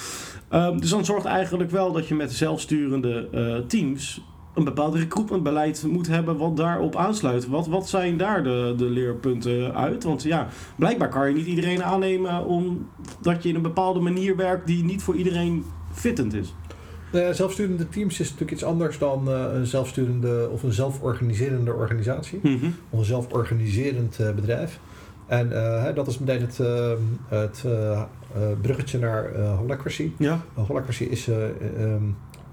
Ehm 0.49 0.79
dus 0.79 0.91
dan 0.91 1.05
zorgt 1.05 1.27
eigenlijk 1.27 1.71
wel 1.71 1.93
dat 1.93 2.09
je 2.09 2.15
met 2.15 2.33
zelfsturende 2.33 3.29
eh, 3.33 3.57
teams 3.67 4.21
een 4.55 4.65
bepaald 4.65 4.95
recruitmentbeleid 4.95 5.85
moet 5.89 6.07
hebben 6.07 6.37
wat 6.37 6.57
daarop 6.57 6.97
aansluit. 6.97 7.49
Wat, 7.49 7.67
wat 7.67 7.89
zijn 7.89 8.17
daar 8.17 8.43
de, 8.43 8.75
de 8.77 8.85
leerpunten 8.85 9.75
uit? 9.75 10.05
Want 10.05 10.23
ja, 10.23 10.49
blijkbaar 10.77 11.09
kan 11.09 11.29
je 11.29 11.35
niet 11.35 11.47
iedereen 11.47 11.85
aannemen 11.85 12.45
omdat 12.45 13.43
je 13.43 13.49
in 13.49 13.55
een 13.55 13.63
bepaalde 13.63 14.01
manier 14.01 14.37
werkt 14.37 14.67
die 14.67 14.85
niet 14.85 15.03
voor 15.03 15.15
iedereen 15.15 15.65
fittend 15.93 16.35
is. 16.35 16.55
Eh, 17.13 17.31
zelfsturende 17.31 17.89
teams 17.89 18.21
is 18.21 18.27
natuurlijk 18.27 18.51
iets 18.51 18.65
anders 18.65 18.99
dan 18.99 19.29
eh, 19.29 19.45
een 19.53 19.67
zelfsturende 19.67 20.49
of 20.53 20.63
een 20.63 20.73
zelforganiserende 20.73 21.73
organisatie. 21.73 22.41
Of 22.91 22.99
een 22.99 23.05
zelforganiserend 23.05 24.19
eh, 24.19 24.35
bedrijf. 24.35 24.81
En 25.29 25.53
eh, 25.53 25.95
dat 25.95 26.07
is 26.07 26.19
meteen 26.19 26.41
het, 26.41 26.61
eh, 26.61 26.93
het 27.29 27.63
eh, 27.67 28.03
eh, 28.35 28.43
bruggetje 28.61 28.99
naar 28.99 29.37
holacracy. 29.39 30.13
Ja, 30.19 30.41
holacracy 30.55 31.05
is 31.05 31.29
eh, 31.29 31.45
ehm, 31.45 32.03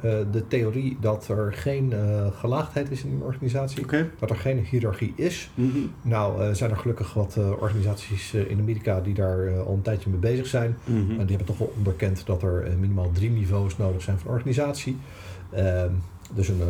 eh, 0.01 0.11
de 0.31 0.47
theorie 0.47 0.97
dat 1.01 1.27
er 1.27 1.53
geen 1.53 1.93
gelaagdheid 2.39 2.91
is 2.91 3.03
in 3.03 3.11
een 3.11 3.21
organisatie. 3.21 3.85
Dat 4.19 4.29
er 4.29 4.35
geen 4.35 4.65
hiërarchie 4.65 5.13
is. 5.15 5.51
Mhm. 5.55 5.77
Nou 6.01 6.55
zijn 6.55 6.71
er 6.71 6.77
gelukkig 6.77 7.13
wat 7.13 7.37
organisaties 7.59 8.33
in 8.33 8.59
Amerika 8.59 9.01
die 9.01 9.13
daar 9.13 9.59
al 9.59 9.73
een 9.73 9.81
tijdje 9.81 10.09
mee 10.09 10.19
bezig 10.19 10.47
zijn. 10.47 10.77
En 10.85 11.05
die 11.05 11.35
hebben 11.35 11.45
toch 11.45 11.57
wel 11.57 11.73
onderkend 11.77 12.25
dat 12.25 12.43
er 12.43 12.67
minimaal 12.79 13.11
drie 13.11 13.29
niveaus 13.29 13.77
nodig 13.77 14.01
zijn 14.01 14.17
van 14.17 14.31
organisatie. 14.31 14.97
Ehm, 15.51 15.91
dus 16.33 16.47
een, 16.47 16.61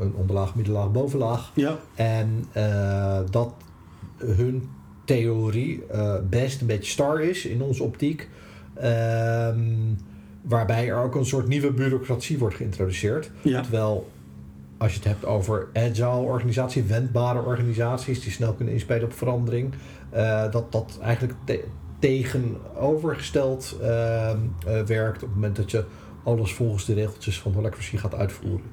een, 0.00 0.12
onderlaag, 0.14 0.54
middenlaag, 0.54 0.92
bovenlaag. 0.92 1.50
Ja, 1.54 1.76
En 1.94 2.44
dat 3.30 3.54
hun 4.16 4.68
theorie 5.04 5.82
eh, 5.90 6.14
best 6.30 6.60
een 6.60 6.66
beetje 6.66 6.90
star 6.90 7.20
is 7.22 7.46
in 7.46 7.62
onze 7.62 7.82
optiek. 7.82 8.28
Ehm, 8.74 9.60
waarbij 10.42 10.88
er 10.88 10.96
ook 11.02 11.14
een 11.14 11.26
soort 11.26 11.48
nieuwe 11.48 11.72
bureaucratie 11.72 12.38
wordt 12.38 12.54
geïntroduceerd. 12.56 13.30
ja. 13.42 13.60
Terwijl 13.60 14.10
als 14.78 14.92
je 14.92 14.98
het 14.98 15.08
hebt 15.08 15.24
over 15.24 15.68
agile 15.72 16.06
organisatie, 16.20 16.82
wendbare 16.82 17.42
organisaties 17.42 18.20
die 18.22 18.32
snel 18.32 18.52
kunnen 18.52 18.74
inspelen 18.74 19.04
op 19.04 19.12
verandering, 19.12 19.72
eh, 20.10 20.50
dat 20.50 20.72
dat 20.72 20.98
eigenlijk 21.02 21.34
te- 21.44 21.64
tegenovergesteld 21.98 23.76
ehm, 23.82 24.38
eh, 24.66 24.80
werkt 24.82 25.22
op 25.22 25.28
het 25.28 25.34
moment 25.34 25.56
dat 25.56 25.70
je 25.70 25.84
alles 26.24 26.52
volgens 26.52 26.84
de 26.84 26.94
regeltjes 26.94 27.40
van 27.40 27.52
holacracy 27.52 27.96
gaat 27.96 28.14
uitvoeren. 28.14 28.66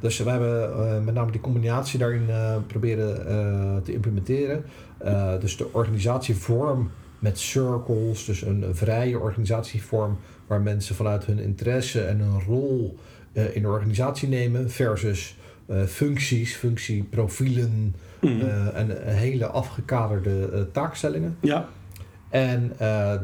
Dus 0.00 0.18
we 0.18 0.30
hebben 0.30 1.04
met 1.04 1.14
name 1.14 1.30
die 1.30 1.40
combinatie 1.40 1.98
daarin 1.98 2.26
proberen 2.66 3.82
te 3.84 3.92
implementeren. 3.92 4.64
Eh, 5.04 5.32
dus 5.40 5.56
de 5.56 5.72
organisatievorm 5.72 6.90
met 7.18 7.38
circles, 7.38 8.24
dus 8.24 8.42
een 8.42 8.64
vrije 8.72 9.18
organisatievorm 9.18 10.18
waar 10.46 10.60
mensen 10.60 10.94
vanuit 10.94 11.24
hun 11.24 11.38
interesse 11.38 12.00
en 12.04 12.18
hun 12.18 12.40
rol 12.46 12.98
eh, 13.32 13.56
in 13.56 13.62
de 13.62 13.68
organisatie 13.68 14.28
nemen, 14.28 14.70
versus 14.70 15.36
eh, 15.66 15.82
functies, 15.82 16.54
functieprofielen 16.56 17.94
Mhm. 18.20 18.46
en 18.74 19.14
hele 19.14 19.46
afgekaderde 19.46 20.68
taakstellingen. 20.72 21.36
ja, 21.40 21.68
En 22.28 22.72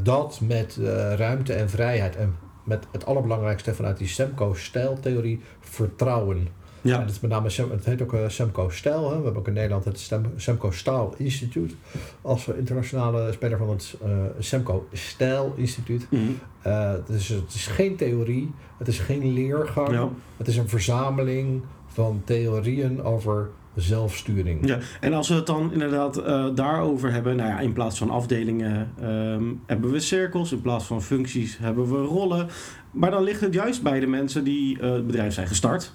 dat 0.02 0.40
met 0.42 0.78
ruimte 1.16 1.52
en 1.52 1.70
vrijheid 1.70 2.16
en 2.16 2.34
met 2.64 2.86
het 2.92 3.06
allerbelangrijkste 3.06 3.74
vanuit 3.74 3.98
die 3.98 4.08
Semco-stijltheorie, 4.08 5.40
vertrouwen. 5.60 6.48
En 6.86 6.92
ja. 6.92 7.04
dat 7.04 7.10
is 7.10 7.20
met 7.20 7.30
name, 7.30 7.48
het 7.70 7.84
heet 7.84 8.02
ook 8.02 8.12
eh, 8.12 8.20
Semco-stijl. 8.28 9.02
Hè. 9.10 9.16
We 9.18 9.24
hebben 9.24 9.36
ook 9.36 9.46
in 9.46 9.52
Nederland 9.52 9.84
het 9.84 9.98
Stem- 10.00 10.32
Semco-stijl 10.36 11.14
instituut 11.16 11.74
als 12.22 12.48
internationale 12.48 13.32
speler 13.32 13.58
van 13.58 13.68
het 13.68 13.96
eh 14.04 14.10
Semco-stijl 14.38 15.54
instituut. 15.56 16.06
Mhm. 16.10 16.22
Eh, 16.62 16.92
dus 17.06 17.28
het 17.28 17.54
is 17.54 17.66
geen 17.66 17.96
theorie, 17.96 18.50
het 18.78 18.88
is 18.88 18.98
geen 18.98 19.32
leergang, 19.32 19.90
Ja. 19.90 20.08
het 20.36 20.48
is 20.48 20.56
een 20.56 20.68
verzameling 20.68 21.62
van 21.86 22.22
theorieën 22.24 23.02
over 23.02 23.48
zelfsturing. 23.74 24.66
Ja, 24.68 24.78
en 25.00 25.12
als 25.12 25.28
we 25.28 25.34
het 25.34 25.46
dan 25.46 25.72
inderdaad 25.72 26.14
daarover 26.56 27.12
hebben, 27.12 27.36
nou 27.36 27.48
ja, 27.48 27.60
in 27.60 27.72
plaats 27.72 27.98
van 27.98 28.10
afdelingen 28.10 28.90
ehm, 29.00 29.44
hebben 29.66 29.90
we 29.90 30.00
cirkels, 30.00 30.52
in 30.52 30.60
plaats 30.60 30.84
van 30.84 31.02
functies 31.02 31.58
hebben 31.58 31.88
we 31.90 32.04
rollen. 32.04 32.46
Maar 32.90 33.10
dan 33.10 33.22
ligt 33.22 33.40
het 33.40 33.54
juist 33.54 33.82
bij 33.82 34.00
de 34.00 34.06
mensen 34.06 34.44
die 34.44 34.78
het 34.80 35.06
bedrijf 35.06 35.34
zijn 35.34 35.46
gestart. 35.46 35.92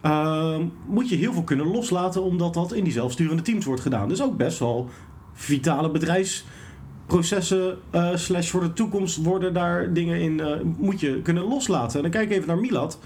Ehm, 0.00 0.64
moet 0.86 1.08
je 1.08 1.16
heel 1.16 1.32
veel 1.32 1.42
kunnen 1.42 1.66
loslaten, 1.66 2.22
omdat 2.22 2.54
dat 2.54 2.72
in 2.72 2.84
die 2.84 2.92
zelfsturende 2.92 3.42
teams 3.42 3.64
wordt 3.64 3.80
gedaan. 3.80 4.08
Dus 4.08 4.22
ook 4.22 4.36
best 4.36 4.58
wel 4.58 4.88
vitale 5.32 5.90
bedrijfsprocessen, 5.90 7.78
eh, 7.90 8.08
slash 8.14 8.50
voor 8.50 8.60
de 8.60 8.72
toekomst 8.72 9.16
worden 9.16 9.54
daar 9.54 9.92
dingen 9.92 10.20
in, 10.20 10.40
eh, 10.40 10.60
moet 10.76 11.00
je 11.00 11.22
kunnen 11.22 11.44
loslaten. 11.44 11.96
En 11.96 12.02
dan 12.02 12.10
kijk 12.10 12.30
even 12.30 12.46
naar 12.46 12.58
Milad. 12.58 12.98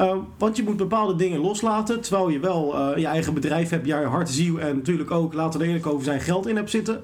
Uh, 0.00 0.16
want 0.38 0.56
je 0.56 0.62
moet 0.62 0.76
bepaalde 0.76 1.16
dingen 1.16 1.40
loslaten, 1.40 2.00
terwijl 2.00 2.28
je 2.28 2.38
wel 2.38 2.74
uh, 2.74 2.96
je 2.96 3.06
eigen 3.06 3.34
bedrijf 3.34 3.70
hebt, 3.70 3.86
je 3.86 3.94
hart, 3.94 4.28
ziel 4.28 4.60
en 4.60 4.76
natuurlijk 4.76 5.10
ook, 5.10 5.34
laten 5.34 5.58
we 5.58 5.64
er 5.64 5.70
eerlijk 5.70 5.92
over 5.92 6.04
zijn, 6.04 6.20
geld 6.20 6.46
in 6.46 6.56
hebt 6.56 6.70
zitten. 6.70 7.00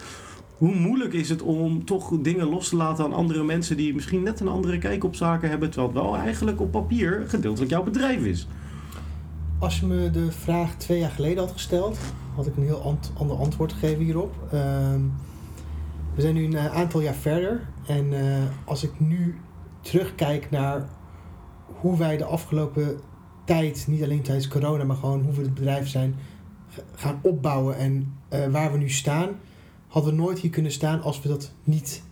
Hoe 0.57 0.75
moeilijk 0.75 1.13
is 1.13 1.29
het 1.29 1.43
om 1.43 1.85
toch 1.85 2.13
dingen 2.21 2.49
los 2.49 2.69
te 2.69 2.77
laten 2.77 3.05
aan 3.05 3.13
andere 3.13 3.45
mensen 3.45 3.77
die 3.77 3.95
misschien 3.95 4.23
net 4.23 4.41
een 4.41 4.49
andere 4.49 4.79
kijk 4.79 5.05
op 5.05 5.15
zaken 5.15 5.49
hebben, 5.49 5.71
terwijl 5.71 5.93
het 5.93 6.03
wel 6.03 6.17
eigenlijk 6.17 6.61
op 6.61 6.71
papier 6.71 7.25
gedeeltelijk 7.27 7.71
jouw 7.71 7.83
bedrijf 7.83 8.25
is? 8.25 8.49
Als 9.65 9.81
je 9.81 9.87
me 9.87 10.11
de 10.11 10.33
vraag 10.33 10.75
twee 10.77 10.99
jaar 10.99 11.11
geleden 11.11 11.39
had 11.39 11.53
gesteld, 11.53 11.99
had 12.35 12.47
ik 12.47 12.57
een 12.57 12.63
heel 12.63 12.83
ant 12.83 13.13
ander 13.17 13.37
antwoord 13.37 13.73
gegeven 13.73 14.05
hierop. 14.05 14.35
Ehm, 14.53 15.01
we 16.15 16.21
zijn 16.21 16.35
nu 16.35 16.45
een 16.45 16.53
uh, 16.53 16.75
aantal 16.75 17.01
jaar 17.01 17.15
verder 17.15 17.69
en 17.87 18.13
uh, 18.13 18.43
als 18.65 18.83
ik 18.83 19.01
nu 19.01 19.41
terugkijk 19.81 20.51
naar 20.51 20.89
hoe 21.67 21.99
wij 21.99 22.17
de 22.17 22.25
afgelopen 22.25 23.01
tijd, 23.45 23.85
niet 23.89 24.03
alleen 24.03 24.23
tijdens 24.23 24.49
corona, 24.49 24.85
maar 24.85 24.97
gewoon 24.97 25.23
hoe 25.23 25.33
we 25.33 25.43
het 25.43 25.55
bedrijf 25.55 25.89
zijn 25.89 26.15
gaan 26.95 27.19
opbouwen 27.23 27.77
en 27.77 28.15
uh, 28.33 28.47
waar 28.47 28.73
we 28.73 28.79
nu 28.79 28.91
staan, 28.91 29.29
hadden 29.89 30.15
we 30.15 30.21
nooit 30.21 30.39
hier 30.39 30.51
kunnen 30.51 30.73
staan 30.73 31.03
als 31.03 31.23
we 31.23 31.29
dat 31.29 31.53
niet 31.63 32.03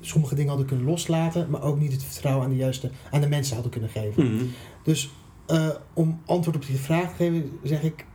sommige 0.00 0.34
dingen 0.34 0.48
hadden 0.48 0.66
kunnen 0.66 0.86
loslaten, 0.86 1.50
maar 1.50 1.62
ook 1.62 1.78
niet 1.78 1.92
het 1.92 2.04
vertrouwen 2.04 2.44
aan 2.44 2.50
de 2.50 2.56
juiste 2.56 2.90
aan 3.10 3.20
de 3.20 3.28
mensen 3.28 3.54
hadden 3.54 3.72
kunnen 3.72 3.90
geven. 3.90 4.24
Mm 4.24 4.38
-hmm. 4.38 4.50
Dus 4.82 5.10
uh, 5.50 5.68
om 5.92 6.20
antwoord 6.26 6.56
op 6.56 6.66
die 6.66 6.78
vraag 6.78 7.10
te 7.10 7.14
geven, 7.14 7.58
zeg 7.62 7.82
ik, 7.82 8.06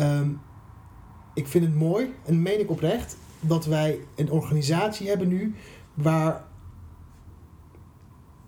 um, 0.00 0.40
ik 1.34 1.46
vind 1.46 1.64
het 1.64 1.74
mooi 1.74 2.14
en 2.24 2.42
meen 2.42 2.60
ik 2.60 2.70
oprecht 2.70 3.16
dat 3.40 3.66
wij 3.66 3.98
een 4.16 4.30
organisatie 4.30 5.08
hebben 5.08 5.28
nu 5.28 5.54
waar 5.94 6.44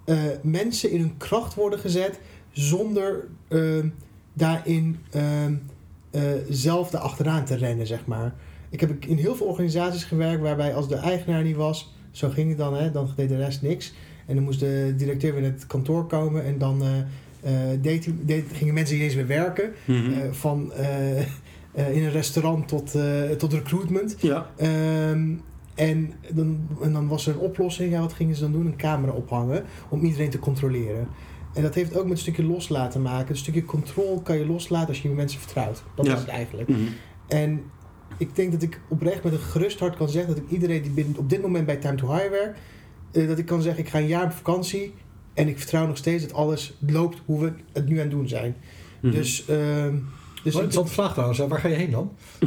uh, 0.07 0.17
mensen 0.43 0.91
in 0.91 1.01
hun 1.01 1.17
kracht 1.17 1.55
worden 1.55 1.79
gezet 1.79 2.21
zonder 2.51 3.29
uh, 3.49 3.85
daarin 4.33 4.99
uh, 5.15 6.33
zelf 6.49 6.95
achteraan 6.95 7.45
te 7.45 7.55
rennen, 7.55 7.87
zeg 7.87 8.07
maar. 8.07 8.35
Ik 8.69 8.81
heb 8.81 9.05
in 9.05 9.17
heel 9.17 9.35
veel 9.35 9.47
organisaties 9.47 10.05
gewerkt 10.05 10.43
waarbij 10.43 10.75
als 10.75 10.89
de 10.89 10.97
eigenaar 10.97 11.43
niet 11.43 11.57
was, 11.57 11.95
zo 12.11 12.29
ging 12.29 12.49
het 12.49 12.59
dan, 12.59 12.75
hè, 12.75 12.91
dan 12.91 13.09
deed 13.17 13.29
de 13.29 13.37
rest 13.37 13.63
niks. 13.63 13.93
En 14.27 14.35
dan 14.35 14.45
moest 14.45 14.61
de 14.61 14.95
directeur 14.97 15.33
weer 15.33 15.43
naar 15.43 15.51
het 15.51 15.67
kantoor 15.67 16.07
komen 16.07 16.45
en 16.45 16.59
dan 16.59 16.83
deed, 17.81 18.11
deed, 18.21 18.45
gingen 18.53 18.75
mensen 18.75 18.97
ineens 18.97 19.15
weer 19.15 19.27
werken. 19.27 19.73
Mhm. 19.85 19.99
Mm 19.99 20.13
-hmm. 20.13 20.35
van 20.35 20.73
in 21.75 22.03
een 22.03 22.11
restaurant 22.11 22.69
tot, 22.69 22.97
tot 23.39 23.53
recruitment. 23.53 24.17
Ja. 24.19 24.51
Um, 25.11 25.43
en 25.75 26.13
dan, 26.31 26.69
en 26.83 26.93
dan 26.93 27.09
was 27.09 27.27
er 27.27 27.35
een 27.35 27.41
oplossing. 27.41 27.93
Ja, 27.93 28.01
wat 28.01 28.13
gingen 28.13 28.35
ze 28.35 28.41
dan 28.41 28.53
doen? 28.53 28.67
Een 28.67 28.77
camera 28.77 29.13
ophangen 29.13 29.65
om 29.89 30.05
iedereen 30.05 30.31
te 30.31 30.39
controleren. 30.39 31.09
En 31.55 31.63
dat 31.63 31.75
heeft 31.75 31.97
ook 31.97 32.03
met 32.03 32.13
een 32.13 32.19
stukje 32.19 32.45
loslaten 32.45 32.91
te 32.91 32.99
maken. 32.99 33.31
Een 33.31 33.37
stukje 33.37 33.65
controle 33.65 34.23
kan 34.23 34.39
je 34.39 34.47
loslaten 34.47 34.89
als 34.89 35.03
je 35.03 35.09
mensen 35.09 35.41
vertrouwt. 35.41 35.83
Dat 35.95 36.07
ja. 36.07 36.13
is 36.13 36.21
het 36.21 36.29
eigenlijk. 36.29 36.69
Mm 36.69 36.75
-hmm. 36.75 36.89
En 37.29 37.63
ik 38.17 38.37
denk 38.37 38.53
dat 38.53 38.63
ik 38.63 38.81
oprecht 38.89 39.23
met 39.23 39.33
een 39.33 39.39
gerust 39.39 39.81
hart 39.81 39.97
kan 39.97 40.09
zeggen 40.09 40.35
dat 40.35 40.43
ik 40.43 40.51
iedereen 40.51 40.83
die 40.83 40.91
binnen, 40.91 41.17
op 41.17 41.31
dit 41.31 41.43
moment 41.43 41.67
bij 41.67 41.77
Time 41.77 41.95
to 41.95 42.13
Hire 42.13 42.31
werkt, 42.31 42.59
dat 43.29 43.39
ik 43.39 43.47
kan 43.47 43.63
zeggen, 43.63 43.85
ik 43.85 43.91
ga 43.91 43.99
een 43.99 44.07
jaar 44.07 44.25
op 44.25 44.33
vakantie 44.33 44.95
en 45.41 45.49
ik 45.49 45.59
vertrouw 45.59 45.87
nog 45.87 45.97
steeds 45.97 46.23
dat 46.23 46.33
alles 46.33 46.73
loopt 46.87 47.19
hoe 47.25 47.41
we 47.41 47.53
het 47.73 47.89
nu 47.89 47.95
aan 47.97 48.03
het 48.03 48.11
doen 48.11 48.29
zijn. 48.29 48.55
Mm 49.01 49.11
-hmm. 49.11 49.19
Dus 49.19 49.45
uh, 49.51 49.57
Dus 50.43 50.55
Wat 50.55 50.63
ik- 50.63 50.69
interessante 50.69 50.93
vraag 50.93 51.13
trouwens. 51.13 51.39
Waar 51.39 51.59
ga 51.61 51.69
je 51.69 51.75
heen 51.75 51.91
dan? 51.91 52.13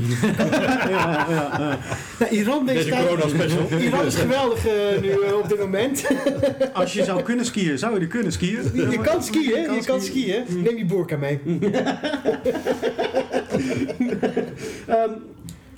ja, 0.89 0.89
ja, 0.89 1.27
ja. 1.29 1.79
nou, 2.19 2.31
Iran, 2.31 2.65
deze 2.65 2.89
tijd-. 2.89 3.09
Iran 3.81 4.05
is 4.05 4.15
geweldig 4.15 4.67
eh, 4.67 5.01
nu 5.01 5.09
eh, 5.09 5.33
op 5.43 5.49
dit 5.49 5.59
moment. 5.59 6.07
Als 6.73 6.93
je 6.93 7.03
zou 7.03 7.21
kunnen 7.21 7.45
skiën, 7.45 7.77
zou 7.77 7.93
je 7.93 7.99
er 7.99 8.07
kunnen 8.07 8.31
skiën? 8.31 8.61
Je 8.73 8.99
kan 9.01 9.23
skiën, 9.23 9.43
Je 9.43 9.71
je 9.79 9.83
kan 9.85 10.01
skiën. 10.01 10.43
skiën. 10.45 10.61
Neem 10.63 10.77
je 10.77 10.85
boerka 10.85 11.17
mee. 11.17 11.39
Ehm, 14.87 15.09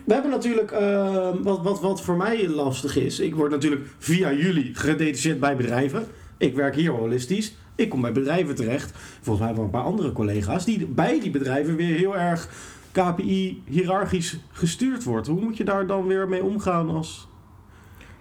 we 0.05 0.13
hebben 0.13 0.31
natuurlijk, 0.31 0.71
ehm, 0.71 1.41
wat, 1.41 1.61
wat, 1.63 1.81
wat 1.81 2.01
voor 2.01 2.15
mij 2.17 2.47
lastig 2.47 2.95
is, 2.97 3.19
ik 3.19 3.35
word 3.35 3.51
natuurlijk 3.51 3.81
via 3.97 4.31
jullie 4.33 4.71
gedetacheerd 4.73 5.39
bij 5.39 5.55
bedrijven. 5.55 6.07
Ik 6.37 6.55
werk 6.55 6.75
hier 6.75 6.91
holistisch. 6.91 7.55
Ik 7.75 7.89
kom 7.89 8.01
bij 8.01 8.11
bedrijven 8.11 8.55
terecht. 8.55 8.91
Volgens 8.95 9.37
mij 9.37 9.47
hebben 9.47 9.63
een 9.63 9.69
paar 9.69 9.91
andere 9.91 10.11
collega's 10.11 10.65
die 10.65 10.85
bij 10.85 11.19
die 11.19 11.31
bedrijven 11.31 11.75
weer 11.75 11.95
heel 11.95 12.17
erg 12.17 12.49
KPI 12.91 13.61
hiërarchisch 13.65 14.39
gestuurd 14.51 15.03
wordt. 15.03 15.27
Hoe 15.27 15.41
moet 15.41 15.57
je 15.57 15.63
daar 15.63 15.87
dan 15.87 16.07
weer 16.07 16.29
mee 16.29 16.43
omgaan 16.43 16.89
als 16.89 17.27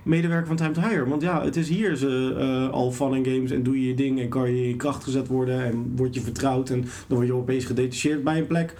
medewerker 0.02 0.47
van 0.47 0.56
Time 0.56 0.71
to 0.71 0.80
Hire? 0.80 1.09
Want 1.09 1.23
ja, 1.23 1.44
het 1.44 1.56
is 1.56 1.68
hier 1.68 1.97
ze, 1.97 2.35
eh, 2.38 2.73
al 2.73 2.92
fun 2.92 3.14
en 3.14 3.25
games 3.25 3.50
en 3.50 3.62
doe 3.62 3.80
je 3.80 3.88
je 3.88 3.94
ding 3.94 4.21
en 4.21 4.28
kan 4.28 4.54
je 4.54 4.68
in 4.68 4.76
kracht 4.76 5.04
gezet 5.04 5.28
worden 5.28 5.64
en 5.64 5.92
word 5.97 6.14
je 6.14 6.21
vertrouwd 6.21 6.71
en 6.71 6.80
dan 6.80 7.16
word 7.16 7.26
je 7.26 7.35
opeens 7.35 7.64
gedetacheerd 7.64 8.25
bij 8.25 8.38
een 8.38 8.47
plek 8.47 8.75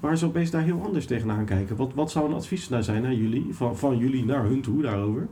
waar 0.00 0.18
ze 0.18 0.26
opeens 0.26 0.50
daar 0.50 0.62
heel 0.62 0.82
anders 0.82 1.06
tegenaan 1.06 1.44
kijken. 1.44 1.76
Wat, 1.76 1.94
wat 1.94 2.10
zou 2.10 2.28
een 2.28 2.34
advies 2.34 2.68
daar 2.68 2.84
zijn 2.84 3.02
naar 3.02 3.14
jullie, 3.14 3.46
van, 3.50 3.78
van 3.78 3.98
jullie 3.98 4.24
naar 4.24 4.44
hun 4.44 4.62
toe 4.62 4.82
daarover? 4.82 5.28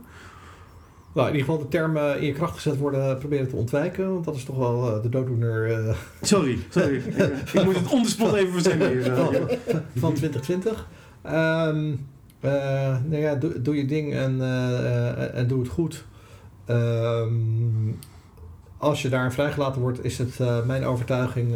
Nou, 1.13 1.27
in 1.27 1.35
ieder 1.35 1.49
geval 1.49 1.63
de 1.63 1.69
term 1.69 1.97
eh, 1.97 2.15
in 2.15 2.25
je 2.25 2.33
kracht 2.33 2.53
gezet 2.53 2.77
worden 2.77 3.17
proberen 3.17 3.47
te 3.47 3.55
ontwijken. 3.55 4.13
Want 4.13 4.25
dat 4.25 4.35
is 4.35 4.43
toch 4.43 4.57
wel 4.57 4.95
eh, 4.95 5.01
de 5.01 5.09
dooddoener 5.09 5.71
eh, 5.71 5.95
Sorry, 6.21 6.57
sorry. 6.69 6.95
ik, 6.95 7.15
ik 7.53 7.63
moet 7.63 7.75
het 7.75 7.91
on 7.91 8.03
the 8.03 8.09
spot 8.09 8.33
even 8.33 8.53
verzinnen 8.53 8.89
hier. 8.89 9.03
van 9.95 10.13
2020. 10.13 10.87
Ehm 11.21 11.93
eh, 12.39 12.51
nou 13.05 13.21
ja, 13.21 13.35
doe, 13.35 13.61
doe 13.61 13.75
je 13.75 13.85
ding 13.85 14.13
en, 14.13 14.41
en 15.33 15.47
doe 15.47 15.59
het 15.59 15.69
goed. 15.69 16.05
Ehm, 16.65 17.31
als 18.77 19.01
je 19.01 19.09
daar 19.09 19.33
vrijgelaten 19.33 19.81
wordt, 19.81 20.03
is 20.03 20.17
het 20.17 20.39
mijn 20.65 20.85
overtuiging 20.85 21.55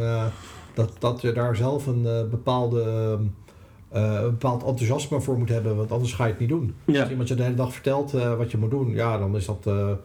dat, 0.76 0.92
dat 1.00 1.22
je 1.22 1.32
daar 1.32 1.56
zelf 1.56 1.86
een 1.88 2.28
bepaalde, 2.30 2.82
eh, 2.82 3.26
een 3.92 4.22
bepaald 4.30 4.64
enthousiasme 4.64 5.22
voor 5.22 5.38
moet 5.38 5.50
hebben. 5.50 5.76
Want 5.76 5.92
anders 5.92 6.14
ga 6.14 6.26
je 6.26 6.32
het 6.32 6.40
niet 6.40 6.50
doen. 6.50 6.76
Ja, 6.86 7.02
Als 7.02 7.10
iemand 7.10 7.28
je 7.28 7.36
de 7.36 7.44
hele 7.44 7.56
dag 7.56 7.74
vertelt 7.74 8.14
eh, 8.14 8.38
wat 8.38 8.52
je 8.52 8.58
moet 8.58 8.70
doen, 8.72 8.92
ja, 8.94 9.18
dan 9.18 9.36
is 9.36 9.46
dat 9.46 9.64
eh, 9.68 9.90
eh, 9.92 9.98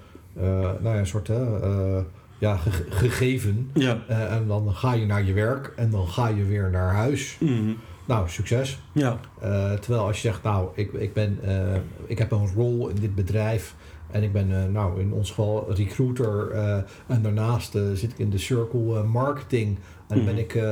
nou 0.60 0.84
ja, 0.94 0.98
een 0.98 1.06
soort 1.06 1.28
eh, 1.28 1.54
eh, 1.62 2.02
ja, 2.38 2.56
ge- 2.56 2.84
gegeven. 2.90 3.70
ja. 3.74 3.98
Eh, 4.08 4.34
en 4.34 4.46
dan 4.46 4.74
ga 4.74 4.92
je 4.92 5.06
naar 5.06 5.24
je 5.24 5.32
werk 5.32 5.72
en 5.76 5.90
dan 5.90 6.08
ga 6.08 6.28
je 6.28 6.44
weer 6.44 6.70
naar 6.70 6.94
huis. 6.94 7.36
Mhm. 7.40 7.72
Nou, 8.04 8.28
succes. 8.28 8.78
Ja, 8.92 9.18
Eh, 9.40 9.72
terwijl 9.72 10.04
als 10.06 10.22
je 10.22 10.28
zegt, 10.28 10.42
nou, 10.42 10.68
ik, 10.74 10.92
ik, 10.92 11.12
ben, 11.12 11.38
eh, 11.42 11.76
ik 12.06 12.18
heb 12.18 12.30
een 12.32 12.52
rol 12.54 12.88
in 12.88 12.96
dit 13.00 13.14
bedrijf. 13.14 13.74
En 14.10 14.22
ik 14.22 14.32
ben, 14.32 14.62
eh, 14.62 14.72
nou, 14.72 15.00
in 15.00 15.12
ons 15.12 15.28
geval 15.28 15.66
recruiter. 15.74 16.50
eh, 16.50 16.76
en 17.06 17.22
daarnaast 17.22 17.74
eh, 17.74 17.82
zit 17.94 18.10
ik 18.12 18.18
in 18.18 18.30
de 18.30 18.38
circle 18.38 18.96
eh, 18.98 19.04
marketing. 19.04 19.78
En 20.08 20.16
Mhm. 20.16 20.26
ben 20.26 20.38
ik, 20.38 20.54
eh, 20.54 20.64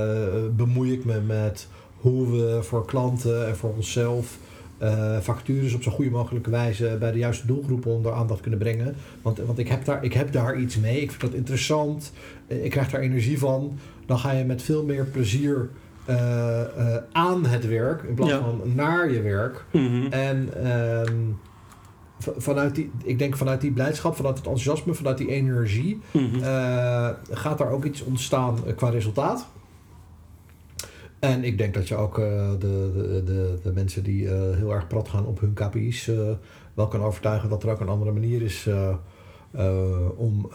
bemoei 0.56 0.92
ik 0.92 1.04
me 1.04 1.20
met 1.20 1.68
hoe 2.00 2.31
we 2.31 2.62
voor 2.62 2.85
klanten 2.85 3.47
en 3.47 3.57
voor 3.57 3.75
onszelf 3.75 4.38
vacatures 5.21 5.75
op 5.75 5.83
zo 5.83 5.90
goede 5.90 6.11
mogelijke 6.11 6.50
wijze 6.50 6.97
bij 7.00 7.12
de 7.12 7.19
juiste 7.19 7.47
doelgroepen 7.47 7.90
onder 7.93 8.12
aandacht 8.12 8.40
kunnen 8.40 8.59
brengen. 8.59 8.95
Want, 9.23 9.38
want 9.38 9.59
ik, 9.59 9.69
heb 9.69 9.85
daar, 9.85 10.05
ik 10.05 10.12
heb 10.12 10.33
daar 10.33 10.57
iets 10.61 10.76
mee. 10.76 11.00
Ik 11.00 11.11
vind 11.11 11.21
dat 11.23 11.33
interessant. 11.33 12.12
Eh, 12.47 12.64
Ik 12.64 12.71
krijg 12.71 12.90
daar 12.90 13.00
energie 13.00 13.38
van. 13.38 13.78
Dan 14.07 14.19
ga 14.19 14.33
je 14.33 14.45
met 14.45 14.62
veel 14.62 14.85
meer 14.85 15.05
plezier 15.05 15.69
eh, 16.05 16.97
aan 17.12 17.45
het 17.47 17.67
werk 17.67 18.02
in 18.02 18.14
plaats 18.14 18.33
Ja. 18.33 18.40
van 18.40 18.61
naar 18.75 19.11
je 19.12 19.23
werk. 19.23 19.64
Mhm. 19.73 20.07
En 20.12 20.49
ehm, 20.64 21.14
vanuit 22.37 22.75
die, 22.75 22.90
ik 23.05 23.19
denk 23.19 23.37
vanuit 23.37 23.61
die 23.61 23.71
blijdschap, 23.73 24.17
vanuit 24.17 24.37
het 24.37 24.47
enthousiasme, 24.47 24.95
vanuit 24.95 25.19
die 25.19 25.28
energie, 25.28 26.00
Mhm. 26.11 26.40
gaat 27.31 27.59
daar 27.59 27.71
ook 27.71 27.85
iets 27.85 28.02
ontstaan 28.02 28.59
qua 28.76 28.88
resultaat. 28.88 29.49
En 31.18 31.44
ik 31.44 31.58
denk 31.58 31.75
dat 31.75 31.88
je 31.88 31.96
ook 31.96 32.18
eh, 32.18 32.50
de, 32.58 32.90
de, 32.94 33.22
de, 33.25 33.58
de 33.62 33.72
mensen 33.72 34.02
die 34.02 34.28
eh, 34.28 34.56
heel 34.56 34.75
erg 34.75 34.87
prat 34.87 35.08
gaan 35.08 35.26
op 35.26 35.40
hun 35.40 35.52
KPI's 35.52 36.08
eh, 36.08 36.30
wel 36.75 36.88
kan 36.88 37.02
overtuigen 37.02 37.48
dat 37.48 37.62
er 37.62 37.70
ook 37.70 37.80
een 37.80 37.88
andere 37.88 38.12
manier 38.12 38.42
is 38.42 38.68
om 40.16 40.50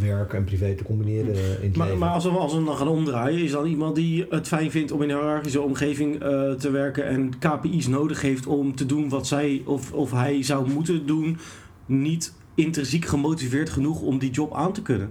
werk 0.00 0.32
en 0.32 0.44
privé 0.44 0.74
te 0.74 0.84
combineren 0.84 1.62
in 1.62 1.72
Maar, 1.76 1.86
leven. 1.86 2.00
maar 2.00 2.12
als 2.12 2.24
we, 2.24 2.30
als 2.30 2.50
we 2.50 2.56
hem 2.56 2.66
dan 2.66 2.76
gaan 2.76 2.88
omdraaien, 2.88 3.44
is 3.44 3.50
dan 3.50 3.66
iemand 3.66 3.94
die 3.94 4.26
het 4.30 4.48
fijn 4.48 4.70
vindt 4.70 4.92
om 4.92 5.02
in 5.02 5.10
een 5.10 5.16
hiërarchische 5.16 5.60
omgeving 5.60 6.18
te 6.58 6.70
werken 6.70 7.04
en 7.04 7.38
KPI's 7.38 7.86
nodig 7.86 8.20
heeft 8.20 8.46
om 8.46 8.74
te 8.74 8.86
doen 8.86 9.08
wat 9.08 9.26
zij 9.26 9.62
of, 9.64 9.92
of 9.92 10.10
hij 10.10 10.42
zou 10.42 10.70
moeten 10.70 11.06
doen, 11.06 11.38
niet 11.86 12.34
intrinsiek 12.54 13.04
gemotiveerd 13.04 13.70
genoeg 13.70 14.00
om 14.00 14.18
die 14.18 14.30
job 14.30 14.54
aan 14.54 14.72
te 14.72 14.82
kunnen? 14.82 15.10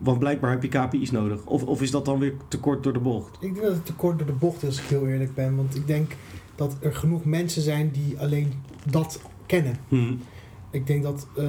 Want 0.00 0.18
blijkbaar 0.18 0.50
heb 0.50 0.62
je 0.62 0.68
KPI's 0.68 1.10
nodig. 1.10 1.44
Of, 1.44 1.64
of 1.64 1.82
is 1.82 1.90
dat 1.90 2.04
dan 2.04 2.18
weer 2.18 2.34
te 2.48 2.58
kort 2.58 2.82
door 2.82 2.92
de 2.92 2.98
bocht? 2.98 3.34
Ik 3.34 3.54
denk 3.54 3.66
dat 3.66 3.74
het 3.74 3.86
te 3.86 3.94
kort 3.94 4.18
door 4.18 4.26
de 4.26 4.32
bocht 4.32 4.62
is, 4.62 4.68
als 4.68 4.78
ik 4.78 4.84
heel 4.84 5.06
eerlijk 5.06 5.34
ben. 5.34 5.56
Want 5.56 5.76
ik 5.76 5.86
denk 5.86 6.12
dat 6.54 6.76
er 6.80 6.94
genoeg 6.94 7.24
mensen 7.24 7.62
zijn 7.62 7.90
die 7.90 8.18
alleen 8.18 8.52
dat 8.90 9.20
kennen. 9.46 9.76
Mhm. 9.88 10.14
Ik 10.70 10.86
denk 10.86 11.02
dat, 11.02 11.26
eh 11.36 11.44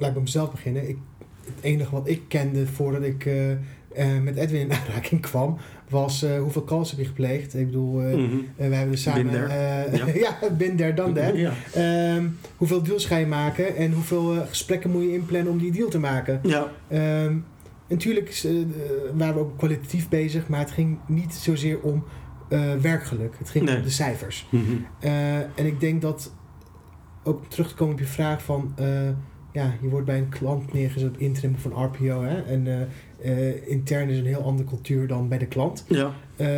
laat 0.00 0.08
ik 0.08 0.14
bij 0.14 0.22
mezelf 0.22 0.50
beginnen. 0.50 0.88
Ik, 0.88 0.96
het 1.44 1.64
enige 1.64 1.90
wat 1.90 2.08
ik 2.08 2.22
kende 2.28 2.66
voordat 2.66 3.02
ik 3.02 3.26
eh, 3.26 3.52
eh, 3.52 4.22
met 4.22 4.36
Edwin 4.36 4.60
in 4.60 4.72
aanraking 4.78 5.20
kwam, 5.20 5.56
was 5.90 6.22
eh, 6.22 6.38
hoeveel 6.38 6.64
calls 6.64 6.90
heb 6.90 6.98
je 7.00 7.06
gepleegd. 7.06 7.54
Ik 7.54 7.66
bedoel, 7.66 8.00
eh 8.02 8.06
Mhm. 8.14 8.36
eh, 8.56 8.68
we 8.68 8.74
hebben 8.74 8.92
er 8.92 8.98
samen... 8.98 9.50
Eh, 9.50 9.94
Ja. 9.96 10.06
ja, 10.28 10.38
bin 10.58 10.76
there, 10.76 10.94
dan. 10.94 11.14
Ja. 11.34 11.52
Ehm, 11.74 12.26
hoeveel 12.56 12.82
deals 12.82 13.04
ga 13.06 13.16
je 13.16 13.26
maken 13.26 13.76
en 13.76 13.92
hoeveel 13.92 14.46
gesprekken 14.48 14.90
moet 14.90 15.02
je 15.02 15.12
inplannen 15.12 15.52
om 15.52 15.58
die 15.58 15.72
deal 15.72 15.88
te 15.88 15.98
maken. 15.98 16.40
Ja. 16.42 16.70
Ehm, 16.88 17.36
natuurlijk 17.88 18.42
waren 19.14 19.34
we 19.34 19.40
ook 19.40 19.58
kwalitatief 19.58 20.08
bezig, 20.08 20.48
maar 20.48 20.60
het 20.60 20.70
ging 20.70 20.98
niet 21.06 21.34
zozeer 21.34 21.80
om 21.80 22.04
werkgeluk. 22.80 23.34
Het 23.38 23.50
ging 23.50 23.64
Nee. 23.64 23.76
om 23.76 23.82
de 23.82 23.90
cijfers. 23.90 24.46
Mhm. 24.50 24.62
En 25.54 25.66
ik 25.66 25.80
denk 25.80 26.02
dat, 26.02 26.32
ook 27.24 27.44
terug 27.46 27.68
te 27.68 27.74
komen 27.74 27.94
op 27.94 28.00
je 28.00 28.06
vraag 28.06 28.42
van, 28.42 28.74
ja, 29.52 29.74
je 29.82 29.88
wordt 29.88 30.06
bij 30.06 30.18
een 30.18 30.28
klant 30.28 30.72
neergezet 30.72 31.08
op 31.08 31.18
interim 31.18 31.54
of 31.54 31.64
een 31.64 31.84
RPO. 31.84 32.22
Hè? 32.22 32.42
En 32.42 32.88
eh, 33.22 33.68
intern 33.68 34.08
is 34.08 34.18
een 34.18 34.26
heel 34.26 34.42
andere 34.42 34.68
cultuur 34.68 35.06
dan 35.06 35.28
bij 35.28 35.38
de 35.38 35.46
klant. 35.46 35.84
Ja. 35.88 36.12
Eh, 36.36 36.48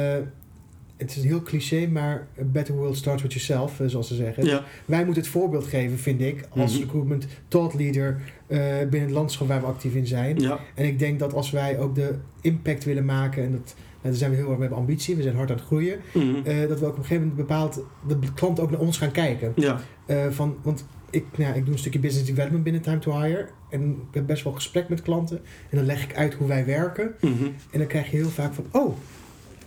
het 0.96 1.10
is 1.10 1.16
een 1.16 1.28
heel 1.28 1.42
cliché, 1.42 1.86
maar 1.86 2.26
a 2.40 2.44
better 2.44 2.74
world 2.74 2.96
starts 2.96 3.22
with 3.22 3.32
yourself, 3.32 3.80
eh, 3.80 3.86
zoals 3.86 4.08
ze 4.08 4.14
zeggen. 4.14 4.44
Ja. 4.44 4.64
Wij 4.84 5.04
moeten 5.04 5.22
het 5.22 5.32
voorbeeld 5.32 5.66
geven, 5.66 5.98
vind 5.98 6.20
ik, 6.20 6.44
als 6.48 6.72
Mhm. 6.72 6.82
recruitment 6.82 7.26
thought 7.48 7.74
leader 7.74 8.20
binnen 8.80 9.00
het 9.00 9.10
landschap 9.10 9.48
waar 9.48 9.60
we 9.60 9.66
actief 9.66 9.94
in 9.94 10.06
zijn. 10.06 10.38
Ja. 10.38 10.58
En 10.74 10.84
ik 10.84 10.98
denk 10.98 11.18
dat 11.18 11.34
als 11.34 11.50
wij 11.50 11.78
ook 11.78 11.94
de 11.94 12.14
impact 12.40 12.84
willen 12.84 13.04
maken, 13.04 13.42
en 13.44 13.50
dat, 13.52 13.60
nou, 13.74 13.76
daar 14.02 14.14
zijn 14.14 14.30
we 14.30 14.36
heel 14.36 14.44
erg 14.48 14.54
mee 14.58 14.68
hebben 14.68 14.78
ambitie, 14.78 15.16
we 15.16 15.22
zijn 15.22 15.36
hard 15.36 15.50
aan 15.50 15.56
het 15.56 15.64
groeien, 15.64 15.98
Mhm. 16.14 16.68
dat 16.68 16.80
we 16.80 16.86
ook 16.86 16.92
op 16.92 16.98
een 16.98 17.04
gegeven 17.04 17.28
moment 17.28 17.36
bepaald 17.36 17.80
de 18.08 18.16
klant 18.34 18.60
ook 18.60 18.70
naar 18.70 18.80
ons 18.80 18.98
gaan 18.98 19.10
kijken. 19.10 19.52
Ja. 19.56 19.80
Van, 20.30 20.56
want 20.62 20.84
ik, 21.12 21.24
nou, 21.36 21.50
ja, 21.50 21.54
ik 21.56 21.64
doe 21.64 21.72
een 21.72 21.78
stukje 21.80 21.98
business 21.98 22.26
development 22.28 22.64
binnen 22.64 22.82
Time 22.82 22.98
to 22.98 23.20
Hire. 23.22 23.48
En 23.70 23.90
ik 23.90 24.14
heb 24.14 24.26
best 24.26 24.44
wel 24.44 24.52
gesprek 24.52 24.88
met 24.88 25.02
klanten. 25.02 25.36
En 25.70 25.76
dan 25.76 25.86
leg 25.86 26.02
ik 26.04 26.16
uit 26.16 26.34
hoe 26.34 26.48
wij 26.48 26.64
werken. 26.64 27.14
Mhm. 27.20 27.44
En 27.70 27.78
dan 27.78 27.86
krijg 27.86 28.10
je 28.10 28.16
heel 28.16 28.28
vaak 28.28 28.52
van, 28.54 28.64
oh, 28.70 28.96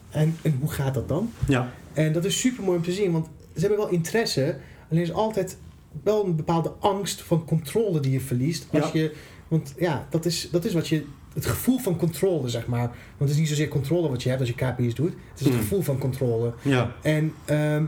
en, 0.09 0.37
en 0.41 0.57
hoe 0.59 0.71
gaat 0.71 0.93
dat 0.93 1.07
dan? 1.07 1.31
Ja. 1.47 1.71
En 1.93 2.13
dat 2.13 2.25
is 2.25 2.39
super 2.39 2.63
mooi 2.63 2.77
om 2.77 2.83
te 2.83 2.91
zien, 2.91 3.11
want 3.11 3.27
ze 3.53 3.59
hebben 3.59 3.77
wel 3.77 3.89
interesse. 3.89 4.57
Alleen 4.91 5.03
is 5.03 5.13
altijd 5.13 5.57
wel 6.03 6.25
een 6.25 6.35
bepaalde 6.35 6.71
angst 6.79 7.21
van 7.21 7.45
controle 7.45 7.99
die 7.99 8.11
je 8.11 8.21
verliest. 8.21 8.67
Als 8.71 8.91
Ja. 8.91 8.99
je, 8.99 9.15
want 9.47 9.73
ja, 9.77 10.07
dat 10.09 10.25
is, 10.25 10.49
dat 10.51 10.65
is 10.65 10.73
wat 10.73 10.87
je. 10.87 11.05
Het 11.33 11.45
gevoel 11.45 11.77
van 11.79 11.95
controle, 11.97 12.49
zeg 12.49 12.67
maar. 12.67 12.79
Want 12.87 12.95
het 13.17 13.29
is 13.29 13.37
niet 13.37 13.47
zozeer 13.47 13.67
controle 13.67 14.09
wat 14.09 14.23
je 14.23 14.29
hebt 14.29 14.41
als 14.41 14.49
je 14.49 14.55
KPI's 14.55 14.95
doet. 14.95 15.09
Het 15.31 15.39
is 15.39 15.45
het 15.45 15.53
Mm. 15.55 15.59
gevoel 15.59 15.81
van 15.81 15.97
controle. 15.97 16.53
Ja. 16.61 16.95
En, 17.01 17.33
ehm, 17.45 17.83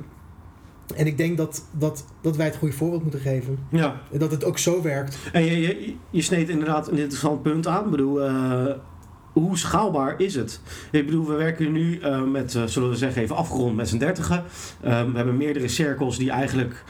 en 0.96 1.08
ik 1.08 1.18
denk 1.18 1.38
dat, 1.38 1.66
dat, 1.72 2.06
dat 2.22 2.36
wij 2.36 2.46
het 2.46 2.56
goede 2.56 2.76
voorbeeld 2.76 3.02
moeten 3.02 3.20
geven. 3.20 3.60
Ja. 3.70 4.02
En 4.12 4.20
Dat 4.20 4.32
het 4.32 4.44
ook 4.44 4.58
zo 4.58 4.82
werkt. 4.82 5.18
En 5.32 5.46
je, 5.46 5.62
je, 5.62 5.94
je 6.10 6.22
sneed 6.22 6.50
inderdaad 6.50 6.88
een 6.88 6.98
interessant 6.98 7.42
punt 7.42 7.68
aan. 7.68 7.84
Ik 7.84 7.92
bedoel, 7.92 8.24
eh, 8.24 8.66
hoe 9.34 9.58
schaalbaar 9.58 10.22
is 10.22 10.36
het? 10.36 10.62
Ik 10.92 11.06
bedoel, 11.06 11.28
we 11.28 11.34
werken 11.34 11.72
nu 11.72 12.00
eh, 12.00 12.24
met, 12.24 12.56
eh, 12.56 12.64
zullen 12.64 12.90
we 12.90 12.96
zeggen, 12.96 13.22
even 13.22 13.36
afgerond 13.36 13.76
met 13.76 13.90
z'n 13.90 13.98
dertigen. 13.98 14.44
We 14.82 14.88
hebben 14.88 15.38
meerdere 15.38 15.68
cirkels 15.68 16.18
die 16.18 16.32
eigenlijk 16.32 16.84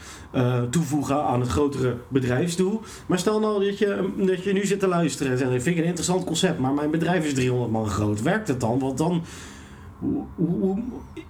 toevoegen 0.70 1.24
aan 1.24 1.40
het 1.40 1.50
grotere 1.50 1.96
bedrijfsdoel. 2.08 2.80
Maar 3.06 3.18
stel 3.18 3.40
nou 3.40 3.64
dat 3.64 3.78
je, 3.78 4.12
dat 4.16 4.44
je 4.44 4.52
nu 4.52 4.66
zit 4.66 4.80
te 4.80 4.86
luisteren 4.86 5.32
en 5.32 5.38
zegt, 5.38 5.50
vind 5.50 5.66
ik 5.66 5.76
een 5.76 5.88
interessant 5.88 6.24
concept, 6.24 6.58
maar 6.58 6.72
mijn 6.72 6.90
bedrijf 6.90 7.24
is 7.24 7.34
300 7.34 7.72
man 7.72 7.88
groot. 7.88 8.22
Werkt 8.22 8.48
het 8.48 8.60
dan? 8.60 8.78
Want 8.78 8.98
dan... 8.98 9.22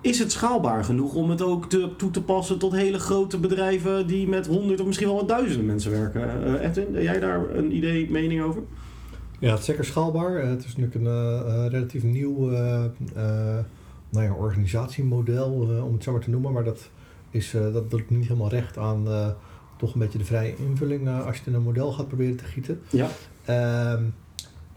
Is 0.01 0.19
het 0.19 0.33
schaalbaar 0.33 0.85
genoeg 0.85 1.15
om 1.15 1.31
het 1.31 1.43
ook 1.43 1.69
te, 1.69 1.91
toe 1.97 2.11
te 2.11 2.23
passen 2.23 2.59
tot 2.59 2.73
hele 2.73 2.99
grote 2.99 3.39
bedrijven 3.39 4.07
die 4.07 4.29
met 4.29 4.47
honderd 4.47 4.81
of 4.81 4.87
misschien 4.87 5.09
wel 5.09 5.17
met 5.17 5.29
duizenden 5.29 5.67
mensen 5.67 5.91
werken? 5.91 6.45
Eh 6.45 6.69
Edwin, 6.69 6.95
heb 6.95 7.03
jij 7.03 7.21
daar 7.21 7.51
een 7.51 7.77
idee, 7.77 8.11
mening 8.11 8.43
over? 8.43 8.63
Ja, 9.39 9.51
het 9.51 9.59
is 9.59 9.65
zeker 9.65 9.85
schaalbaar. 9.85 10.37
Eh, 10.37 10.49
het 10.49 10.65
is 10.65 10.77
natuurlijk 10.77 10.95
een 10.95 11.07
eh, 11.07 11.67
relatief 11.69 12.03
nieuw 12.03 12.51
nou 14.11 14.25
ja, 14.25 14.33
organisatiemodel, 14.33 15.53
om 15.87 15.93
het 15.93 16.03
zo 16.03 16.13
maar 16.13 16.21
te 16.21 16.31
noemen. 16.31 16.53
Maar 16.53 16.65
dat, 16.65 16.91
is, 17.31 17.51
dat 17.73 17.91
doet 17.91 18.11
niet 18.11 18.27
helemaal 18.27 18.49
recht 18.49 18.79
aan 18.79 19.07
toch 19.77 19.95
een 19.95 20.01
beetje 20.01 20.19
de 20.19 20.25
vrije 20.25 20.55
invulling 20.57 21.09
als 21.09 21.25
je 21.25 21.39
het 21.39 21.47
in 21.47 21.55
een 21.55 21.63
model 21.63 21.93
gaat 21.93 22.09
proberen 22.09 22.37
te 22.37 22.45
gieten. 22.45 22.81
Ja. 22.91 23.09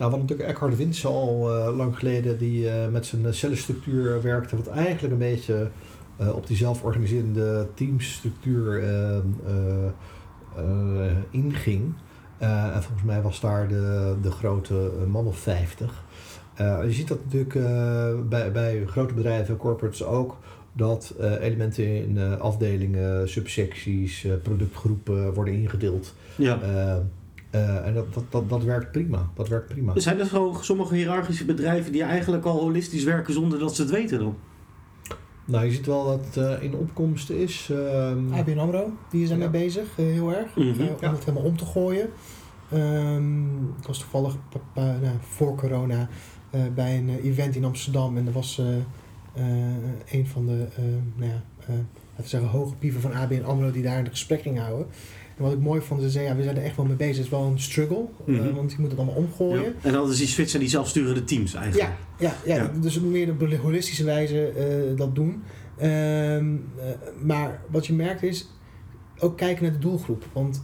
Nou, 0.02 0.14
wat 0.14 0.22
natuurlijk 0.22 0.50
Eckhard 0.50 0.78
Winse 0.78 1.08
al 1.08 1.56
eh, 1.56 1.76
lang 1.78 1.98
geleden, 1.98 2.38
die 2.38 2.70
eh, 2.70 2.88
met 2.88 3.06
zijn 3.06 3.34
cellenstructuur 3.34 4.22
werkte, 4.22 4.56
wat 4.56 4.68
eigenlijk 4.68 5.14
een 5.14 5.20
beetje 5.20 5.70
eh, 6.18 6.36
op 6.36 6.48
die 6.48 6.58
zelforganiserende 6.58 7.68
teamstructuur 7.74 8.84
eh, 8.84 9.18
eh, 9.18 9.24
inging. 11.30 11.94
Eh, 12.38 12.76
en 12.76 12.84
volgens 12.84 13.04
mij 13.04 13.22
was 13.22 13.40
daar 13.40 13.68
de, 13.68 14.16
de 14.22 14.32
grote 14.32 14.92
eh, 15.02 15.08
man 15.08 15.26
of 15.26 15.38
50. 15.38 16.04
Eh, 16.54 16.80
je 16.84 16.92
ziet 16.92 17.08
dat 17.08 17.20
natuurlijk 17.24 17.56
eh, 17.56 18.08
bij, 18.30 18.52
bij 18.52 18.84
grote 18.86 19.14
bedrijven, 19.14 19.58
corporates 19.58 20.04
ook, 20.04 20.38
dat 20.74 21.14
eh, 21.20 21.42
elementen 21.42 21.86
in 21.86 22.18
eh, 22.18 22.38
afdelingen, 22.40 23.30
subsecties, 23.30 24.24
eh, 24.24 24.32
productgroepen 24.44 25.34
worden 25.34 25.54
ingedeeld. 25.54 26.14
ja. 26.36 26.60
Eh, 27.52 27.86
en 27.88 27.94
dat, 27.94 28.14
dat, 28.14 28.24
dat, 28.30 28.50
dat 28.50 28.64
werkt 28.64 28.92
prima. 28.92 29.30
Dat 29.36 29.48
werkt 29.48 29.68
prima. 29.68 29.94
Er 29.96 30.02
zijn 30.02 30.20
er 30.20 30.26
zo 30.26 30.58
sommige 30.62 30.96
hiërarchische 30.96 31.46
bedrijven 31.46 31.92
die 31.92 32.04
eigenlijk 32.04 32.46
al 32.46 32.60
holistisch 32.60 33.04
werken 33.04 33.34
zonder 33.34 33.60
dat 33.60 33.76
ze 33.76 33.82
het 33.82 33.92
weten 33.92 34.20
dan? 34.20 34.36
Nou, 35.46 35.66
je 35.66 35.72
ziet 35.72 35.86
wel 35.86 36.06
dat 36.06 36.26
het 36.26 36.38
eh, 36.38 36.64
in 36.64 36.76
opkomst 36.76 37.30
is. 37.30 37.70
ehm, 37.72 38.34
ABN 38.34 38.58
AMRO, 38.58 38.92
die 39.10 39.24
is 39.24 39.30
daarmee 39.30 39.48
Ja. 39.48 39.52
bezig, 39.54 39.84
eh, 39.98 40.06
heel 40.06 40.34
erg. 40.36 40.56
Mhm. 40.56 40.68
om 40.82 40.96
Ja. 41.02 41.12
het 41.12 41.26
helemaal 41.26 41.44
om 41.48 41.58
te 41.58 41.66
gooien. 41.66 42.10
Ehm, 42.72 43.56
ik 43.56 43.88
was 43.88 44.00
toevallig 44.00 44.36
nou, 44.76 44.98
voor 45.20 45.56
corona 45.56 46.08
eh, 46.50 46.62
bij 46.76 46.98
een 46.98 47.10
event 47.10 47.56
in 47.56 47.66
Amsterdam. 47.66 48.18
En 48.18 48.28
er 48.28 48.34
was 48.34 48.62
een 50.12 50.28
van 50.28 50.46
de 50.46 50.66
eh, 50.76 50.84
nou 51.16 51.32
ja, 51.32 51.42
eh, 51.60 51.68
laten 51.70 52.24
we 52.24 52.28
zeggen, 52.28 52.50
hoge 52.50 52.76
pieven 52.76 53.02
van 53.02 53.14
ABN 53.14 53.44
AMRO 53.44 53.72
die 53.72 53.84
daar 53.84 54.00
een 54.00 54.08
gesprek 54.10 54.42
ging 54.42 54.60
houden. 54.60 54.88
En 55.42 55.48
wat 55.48 55.56
ik 55.58 55.64
mooi 55.64 55.82
vond, 55.82 56.02
ze 56.02 56.10
zei, 56.10 56.26
ja, 56.26 56.36
we 56.36 56.44
zijn 56.44 56.58
er 56.58 56.64
echt 56.64 56.76
wel 56.76 56.86
mee 56.86 56.96
bezig. 56.96 57.16
Het 57.16 57.26
is 57.26 57.32
wel 57.32 57.44
een 57.46 57.60
struggle, 57.60 58.04
eh, 58.28 58.34
Mhm. 58.34 58.54
want 58.56 58.72
je 58.72 58.78
moet 58.80 58.90
het 58.90 59.00
allemaal 59.00 59.16
omgooien. 59.16 59.64
Ja. 59.64 59.72
En 59.82 59.92
dan 59.94 60.10
is 60.10 60.18
die 60.18 60.28
switch 60.28 60.54
en 60.54 60.60
die 60.60 60.70
zelfsturende 60.70 61.24
teams 61.24 61.54
eigenlijk. 61.54 61.90
Ja, 62.20 62.34
ja, 62.46 62.56
ja, 62.56 62.64
Ja. 62.64 62.72
dus 62.82 63.00
meer 63.00 63.30
op 63.30 63.42
een 63.42 63.58
holistische 63.58 64.04
wijze 64.04 64.48
eh, 64.48 64.98
dat 64.98 65.16
doen. 65.16 65.44
Ehm, 65.78 65.90
eh, 65.90 66.86
maar 67.24 67.62
wat 67.72 67.88
je 67.88 67.94
merkt 67.94 68.24
is 68.24 68.48
ook 69.20 69.38
kijken 69.38 69.64
naar 69.64 69.72
de 69.74 69.80
doelgroep. 69.80 70.26
Want 70.34 70.64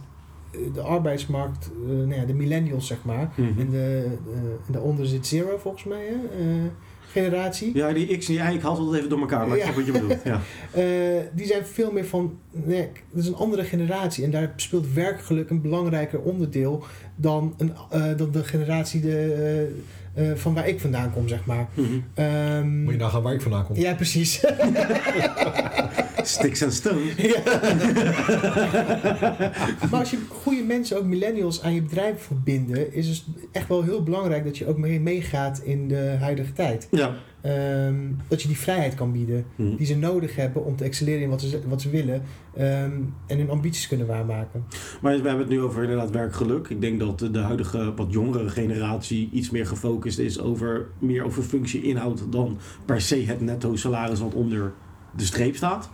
de 0.74 0.80
arbeidsmarkt, 0.80 1.70
nou 1.86 2.14
ja, 2.14 2.24
de 2.24 2.34
millennials 2.34 2.86
zeg 2.86 2.98
maar, 3.04 3.32
Mhm. 3.36 3.60
en, 3.60 3.70
de, 3.70 4.04
en 4.66 4.72
daaronder 4.72 5.06
zit 5.06 5.26
zero 5.26 5.58
volgens 5.58 5.84
mij, 5.84 6.04
hè, 6.06 6.14
generatie. 7.22 7.70
Ja, 7.74 7.92
die 7.92 8.16
X 8.18 8.28
en 8.28 8.34
die 8.34 8.42
Y, 8.42 8.54
ik 8.54 8.62
haal 8.62 8.86
het 8.86 8.96
even 8.96 9.08
door 9.08 9.20
elkaar, 9.20 9.48
maar 9.48 9.56
ik 9.56 9.62
snap 9.62 9.74
wat 9.74 9.86
je 9.86 9.92
bedoelt. 9.92 10.22
Ja. 10.24 10.40
Eh, 10.72 10.84
die 11.32 11.46
zijn 11.46 11.66
veel 11.66 11.92
meer 11.92 12.04
van, 12.04 12.38
nee, 12.50 12.88
dat 13.10 13.22
is 13.22 13.28
een 13.28 13.34
andere 13.34 13.64
generatie. 13.64 14.24
En 14.24 14.30
daar 14.30 14.52
speelt 14.56 14.92
werkgeluk 14.92 15.50
een 15.50 15.60
belangrijker 15.60 16.20
onderdeel 16.20 16.84
dan, 17.16 17.54
een, 17.56 17.72
eh, 17.90 18.16
dan 18.16 18.30
de 18.30 18.44
generatie 18.44 19.00
de, 19.00 19.76
eh, 20.14 20.24
van 20.34 20.54
waar 20.54 20.68
ik 20.68 20.80
vandaan 20.80 21.12
kom, 21.12 21.28
zeg 21.28 21.44
maar. 21.44 21.66
Mhm. 21.74 21.86
Ehm, 22.14 22.82
Moet 22.82 22.92
je 22.92 22.98
nagaan 22.98 23.22
waar 23.22 23.34
ik 23.34 23.40
vandaan 23.40 23.64
kom. 23.66 23.76
ja, 23.76 23.94
precies. 23.94 24.40
Sticks 26.22 26.62
and 26.62 26.72
stones. 26.72 27.14
Ja. 27.16 27.40
maar 29.90 30.00
als 30.00 30.10
je 30.10 30.18
goede 30.28 30.62
mensen, 30.62 30.98
ook 30.98 31.04
millennials, 31.04 31.62
aan 31.62 31.74
je 31.74 31.82
bedrijf 31.82 32.22
verbinden, 32.22 32.94
is 32.94 33.08
het 33.08 33.22
echt 33.52 33.68
wel 33.68 33.82
heel 33.82 34.02
belangrijk 34.02 34.44
dat 34.44 34.58
je 34.58 34.66
ook 34.66 34.78
mee 34.78 35.00
meegaat 35.00 35.60
in 35.64 35.88
de 35.88 36.16
huidige 36.20 36.52
tijd. 36.52 36.88
Ja. 36.90 37.14
Ehm, 37.48 37.96
dat 38.28 38.42
je 38.42 38.48
die 38.48 38.58
vrijheid 38.58 38.94
kan 38.94 39.12
bieden 39.12 39.44
Mhm. 39.56 39.76
die 39.76 39.86
ze 39.86 39.96
nodig 39.96 40.36
hebben 40.36 40.64
om 40.64 40.76
te 40.76 40.84
excelleren 40.84 41.22
in 41.22 41.28
wat 41.30 41.40
ze, 41.40 41.60
wat 41.68 41.82
ze 41.82 41.90
willen 41.90 42.22
ehm, 42.56 42.92
en 43.26 43.38
hun 43.38 43.50
ambities 43.50 43.88
kunnen 43.88 44.06
waarmaken. 44.06 44.64
Maar 45.00 45.12
we 45.12 45.28
hebben 45.28 45.38
het 45.46 45.48
nu 45.48 45.60
over 45.60 45.82
inderdaad 45.82 46.10
werkgeluk. 46.10 46.68
Ik 46.68 46.80
denk 46.80 47.00
dat 47.00 47.18
de 47.32 47.38
huidige 47.38 47.92
wat 47.96 48.06
jongere 48.10 48.48
generatie 48.48 49.28
iets 49.32 49.50
meer 49.50 49.66
gefocust 49.66 50.18
is 50.18 50.40
over 50.40 50.86
meer 50.98 51.24
over 51.24 51.42
functie 51.42 51.82
inhoud 51.82 52.22
dan 52.30 52.58
per 52.84 53.00
se 53.00 53.16
het 53.26 53.40
netto 53.40 53.76
salaris 53.76 54.20
wat 54.20 54.34
onder 54.34 54.72
de 55.16 55.24
streep 55.24 55.56
staat. 55.56 55.90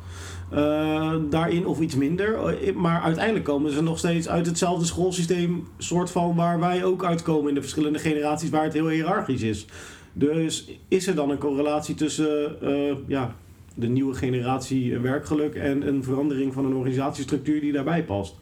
Eh, 0.51 1.14
daarin 1.31 1.67
of 1.67 1.81
iets 1.81 1.95
minder. 1.95 2.35
Eh, 2.47 2.75
Maar 2.75 3.01
uiteindelijk 3.01 3.45
komen 3.45 3.73
ze 3.73 3.83
nog 3.83 3.99
steeds 3.99 4.29
uit 4.29 4.47
hetzelfde 4.47 4.85
schoolsysteem, 4.87 5.67
soort 5.79 6.11
van 6.11 6.35
waar 6.35 6.61
wij 6.61 6.85
ook 6.85 7.05
uitkomen 7.05 7.49
in 7.49 7.55
de 7.55 7.61
verschillende 7.61 7.99
generaties, 7.99 8.51
waar 8.51 8.64
het 8.64 8.73
heel 8.73 8.88
hiërarchisch 8.88 9.43
is. 9.43 9.67
Dus 10.16 10.70
is 10.88 11.07
er 11.07 11.14
dan 11.14 11.31
een 11.31 11.38
correlatie 11.38 11.94
tussen 11.94 12.61
eh, 12.61 12.96
ja, 13.07 13.35
de 13.74 13.88
nieuwe 13.88 14.14
generatie 14.14 14.98
werkgeluk 14.98 15.55
en 15.55 15.88
een 15.88 16.05
verandering 16.05 16.53
van 16.53 16.64
een 16.64 16.74
organisatiestructuur 16.74 17.61
die 17.61 17.72
daarbij 17.72 18.05
past? 18.05 18.35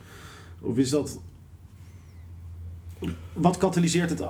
Of 0.61 0.79
is 0.79 0.91
dat. 0.91 1.21
Wat 3.33 3.57
katalyseert 3.57 4.11
het? 4.11 4.23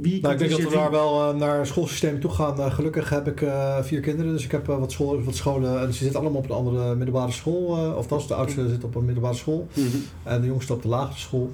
Wie 0.00 0.20
Nou, 0.20 0.32
ik 0.32 0.38
denk 0.38 0.50
dat 0.50 0.60
we 0.60 0.70
daar 0.70 0.90
wel 0.90 1.28
eh, 1.28 1.38
naar 1.38 1.66
schoolsysteem 1.66 2.20
toe 2.20 2.30
gaan. 2.30 2.60
Eh, 2.60 2.74
gelukkig 2.74 3.08
heb 3.08 3.26
ik 3.26 3.50
vier 3.82 4.00
kinderen, 4.00 4.32
dus 4.32 4.44
ik 4.44 4.50
heb 4.50 4.66
wat, 4.66 4.92
school, 4.92 5.22
wat 5.22 5.34
scholen. 5.34 5.80
En 5.80 5.92
ze 5.92 6.02
zitten 6.02 6.20
allemaal 6.20 6.38
op 6.38 6.50
een 6.50 6.56
andere 6.56 6.94
middelbare 6.94 7.32
school. 7.32 7.66
of 7.66 7.94
althans, 7.94 8.28
de 8.28 8.34
oudste 8.34 8.68
zit 8.68 8.84
op 8.84 8.94
een 8.94 9.04
middelbare 9.04 9.34
school. 9.34 9.68
Mhm. 9.74 9.96
En 10.22 10.40
de 10.40 10.46
jongste 10.46 10.72
op 10.72 10.82
de 10.82 10.88
lagere 10.88 11.18
school. 11.18 11.52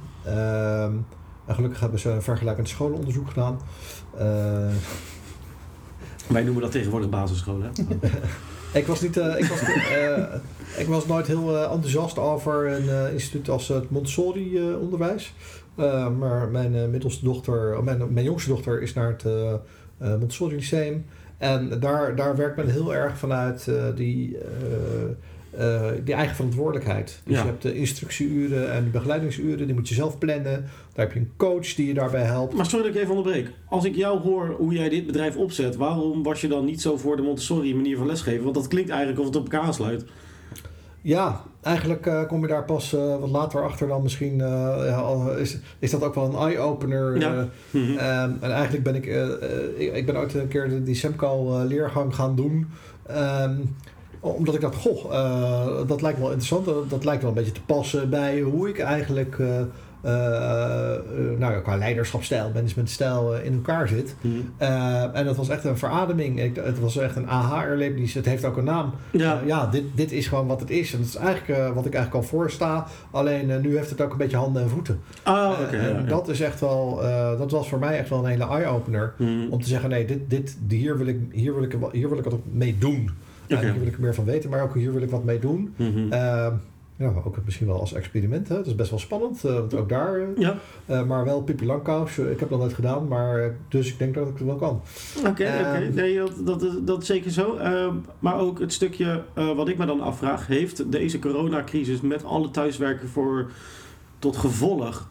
En 1.48 1.54
gelukkig 1.54 1.80
hebben 1.80 1.98
ze 1.98 2.11
een 2.11 2.22
vergelijkend 2.22 2.68
scholenonderzoek 2.68 3.28
gedaan. 3.28 3.61
Eh, 4.18 4.68
Wij 6.26 6.42
noemen 6.42 6.62
dat 6.62 6.72
tegenwoordig 6.72 7.08
basisschool, 7.08 7.61
hè? 7.62 7.68
ik, 8.80 8.87
was 8.87 9.00
niet, 9.00 9.16
eh, 9.16 9.38
ik, 9.38 9.44
was, 9.44 9.61
eh, 9.61 10.34
ik 10.76 10.87
was 10.87 11.06
nooit 11.06 11.26
heel 11.26 11.56
enthousiast 11.58 12.18
over 12.18 12.72
een 12.72 13.12
instituut 13.12 13.48
als 13.48 13.68
het 13.68 13.90
Montessori-onderwijs. 13.90 15.34
Maar 16.18 16.48
mijn 16.48 16.90
middelste 16.90 17.24
dochter, 17.24 17.84
mijn, 17.84 18.12
mijn 18.12 18.24
jongste 18.24 18.48
dochter 18.48 18.82
is 18.82 18.94
naar 18.94 19.08
het 19.08 19.24
Montessori 19.98 20.54
Lyceum. 20.54 21.04
En 21.38 21.80
daar, 21.80 22.16
daar 22.16 22.37
werkt 22.37 22.56
men 22.56 22.68
heel 22.68 22.94
erg 22.94 23.18
vanuit 23.18 23.70
die, 23.94 24.38
eh, 25.59 25.87
die 26.05 26.14
eigen 26.14 26.35
verantwoordelijkheid. 26.37 27.21
Dus 27.25 27.35
Ja. 27.37 27.42
je 27.42 27.49
hebt 27.49 27.62
de 27.62 27.75
instructieuren 27.75 28.73
en 28.73 28.85
de 28.85 28.90
begeleidingsuren, 28.90 29.66
die 29.66 29.75
moet 29.75 29.88
je 29.88 29.94
zelf 29.94 30.18
plannen. 30.18 30.42
Daar 30.94 31.05
heb 31.07 31.12
je 31.12 31.18
een 31.21 31.33
coach 31.37 31.75
die 31.75 31.87
je 31.87 31.94
daarbij 31.94 32.23
helpt. 32.23 32.55
Maar 32.55 32.66
sorry 32.66 32.85
dat 32.87 32.94
ik 32.94 33.01
even 33.03 33.14
onderbreek. 33.16 33.51
Als 33.68 33.85
ik 33.85 33.94
jou 33.94 34.21
hoor 34.21 34.55
hoe 34.59 34.73
jij 34.75 34.88
dit 34.88 35.07
bedrijf 35.07 35.37
opzet, 35.37 35.77
waarom 35.77 36.23
was 36.23 36.40
je 36.40 36.49
dan 36.49 36.64
niet 36.64 36.81
zo 36.81 36.97
voor 36.97 37.16
de 37.16 37.23
Montessori 37.23 37.75
manier 37.75 37.97
van 37.97 38.07
lesgeven? 38.07 38.42
Want 38.42 38.55
dat 38.55 38.68
klinkt 38.68 38.90
eigenlijk 38.90 39.21
of 39.21 39.27
het 39.27 39.37
op 39.37 39.42
elkaar 39.42 39.61
aansluit. 39.66 40.05
Ja, 41.03 41.42
eigenlijk 41.62 42.07
eh, 42.07 42.27
kom 42.27 42.40
je 42.40 42.47
daar 42.47 42.64
pas 42.64 42.92
eh, 42.94 43.21
wat 43.21 43.31
later 43.31 43.62
achter 43.64 43.88
dan 43.88 44.03
misschien. 44.03 44.40
is, 45.38 45.59
is 45.79 45.90
dat 45.90 46.03
ook 46.03 46.14
wel 46.14 46.25
een 46.25 46.49
eye-opener. 46.49 47.21
Ja. 47.21 47.49
Mhm. 47.71 47.97
Ehm, 47.97 48.31
en 48.40 48.51
eigenlijk 48.53 48.85
ben 48.85 48.94
ik, 48.94 49.07
ik, 49.77 49.94
ik 49.94 50.07
ben 50.07 50.16
ooit 50.16 50.35
een 50.35 50.49
keer 50.49 50.85
die 50.85 50.94
Semco 50.94 51.62
leergang 51.66 52.14
gaan 52.14 52.37
doen. 52.37 52.66
Ehm, 53.07 53.55
omdat 54.20 54.54
ik 54.54 54.61
dacht, 54.61 54.76
goh, 54.76 55.14
eh, 55.14 55.66
dat 55.87 56.02
lijkt 56.02 56.18
wel 56.18 56.28
interessant. 56.28 56.64
Dat, 56.64 56.90
dat 56.90 57.04
lijkt 57.04 57.20
wel 57.22 57.31
een 57.31 57.37
beetje 57.37 57.52
te 57.52 57.62
passen 57.66 58.11
bij 58.11 58.40
hoe 58.40 58.68
ik 58.68 58.78
eigenlijk 58.78 59.38
eh, 59.38 59.61
eh, 60.02 60.94
eh, 60.94 61.00
nou, 61.38 61.52
ja, 61.52 61.61
qua 61.61 61.76
leiderschapsstijl, 61.76 62.50
managementstijl 62.54 63.35
eh, 63.37 63.44
in 63.44 63.52
elkaar 63.54 63.88
zit. 63.88 64.14
Mhm. 64.20 64.35
Eh, 64.57 65.16
en 65.16 65.24
dat 65.24 65.37
was 65.37 65.48
echt 65.48 65.64
een 65.64 65.76
verademing. 65.78 66.40
Ik, 66.42 66.57
het 66.57 66.81
was 66.81 66.96
echt 66.96 67.16
een 67.16 67.28
aha-erlevenis. 67.28 68.14
Het 68.14 68.24
heeft 68.24 68.44
ook 68.44 68.57
een 68.57 68.64
naam. 68.64 68.92
Ja, 69.11 69.40
Eh, 69.40 69.46
ja, 69.46 69.66
dit, 69.66 69.83
dit 69.94 70.12
is 70.12 70.26
gewoon 70.26 70.46
wat 70.46 70.61
het 70.61 70.70
is. 70.70 70.92
En 70.92 70.98
dat 70.98 71.09
is 71.09 71.16
eigenlijk 71.16 71.59
eh, 71.59 71.66
wat 71.74 71.87
ik 71.87 71.94
eigenlijk 71.94 72.24
al 72.24 72.31
voorsta. 72.31 72.87
Alleen 73.11 73.50
eh, 73.50 73.59
nu 73.59 73.76
heeft 73.76 73.90
het 73.90 74.00
ook 74.00 74.11
een 74.12 74.18
beetje 74.18 74.37
handen 74.37 74.62
en 74.62 74.68
voeten. 74.68 75.00
ah, 75.22 75.50
oké. 75.62 75.76
Eh, 75.76 75.83
ja, 75.83 75.88
en 75.88 76.02
ja. 76.02 76.09
dat 76.09 76.28
is 76.28 76.40
echt 76.40 76.61
wel, 76.61 77.02
eh, 77.02 77.38
dat 77.38 77.50
was 77.50 77.68
voor 77.68 77.78
mij 77.78 77.98
echt 77.98 78.09
wel 78.09 78.18
een 78.18 78.31
hele 78.31 78.46
eye-opener. 78.48 79.14
Mhm. 79.18 79.48
Om 79.50 79.62
te 79.62 79.68
zeggen, 79.68 79.90
nee, 79.90 80.04
dit, 80.04 80.31
dit, 80.31 80.59
hier, 80.68 80.98
wil 80.98 81.07
ik, 81.07 81.18
hier, 81.33 81.54
wil 81.54 81.62
ik, 81.62 81.74
hier 81.92 82.09
wil 82.09 82.18
ik 82.18 82.24
wat 82.24 82.35
mee 82.52 82.76
doen. 82.78 83.11
En 83.48 83.56
Oké. 83.56 83.66
hier 83.70 83.78
wil 83.78 83.87
ik 83.88 83.94
er 83.94 84.00
meer 84.00 84.14
van 84.14 84.24
weten, 84.24 84.50
maar 84.50 84.62
ook 84.62 84.74
hier 84.74 84.92
wil 84.92 85.02
ik 85.02 85.11
wat 85.11 85.24
mee 85.24 85.38
doen. 85.38 85.74
Mhm. 85.76 86.12
Ehm, 86.12 86.52
ja, 86.96 87.12
ook 87.24 87.38
misschien 87.44 87.66
wel 87.66 87.80
als 87.80 87.92
experiment. 87.92 88.48
Hè. 88.48 88.56
Het 88.56 88.66
is 88.66 88.74
best 88.74 88.90
wel 88.90 88.98
spannend, 88.98 89.44
eh, 89.44 89.52
want 89.52 89.74
ook 89.74 89.88
daar. 89.88 90.14
eh, 90.20 90.26
Ja, 90.37 90.56
eh, 90.87 91.02
maar 91.06 91.24
wel 91.24 91.42
Pippi 91.42 91.66
Langkous. 91.66 92.18
Eh, 92.18 92.30
ik 92.30 92.40
heb 92.40 92.48
dat 92.50 92.58
nooit 92.58 92.72
gedaan, 92.74 93.08
maar 93.08 93.38
eh, 93.44 93.50
dus 93.68 93.88
ik 93.92 93.98
denk 93.98 94.14
dat 94.14 94.28
ik 94.28 94.34
het 94.38 94.46
wel 94.46 94.56
kan. 94.56 94.80
oké, 95.18 95.28
oké. 95.28 95.44
Ehm. 95.44 95.94
Nee, 95.94 96.16
dat, 96.18 96.32
dat, 96.44 96.62
is- 96.62 96.78
dat 96.80 97.00
is 97.02 97.06
zeker 97.06 97.30
zo. 97.30 97.56
Ehm, 97.56 97.94
maar 98.18 98.38
ook 98.38 98.58
het 98.61 98.72
stukje 98.72 99.22
eh, 99.34 99.56
wat 99.56 99.68
ik 99.68 99.78
me 99.78 99.87
dan 99.87 100.00
afvraag, 100.00 100.46
heeft 100.46 100.92
deze 100.92 101.18
coronacrisis 101.18 102.00
met 102.00 102.24
alle 102.24 102.50
thuiswerken 102.50 103.08
voor 103.08 103.50
tot 104.18 104.37
gevolg, 104.37 105.11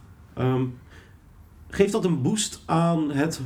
geeft 1.69 1.91
dat 1.91 2.05
een 2.05 2.21
boost 2.21 2.61
aan 2.65 3.11
het 3.11 3.41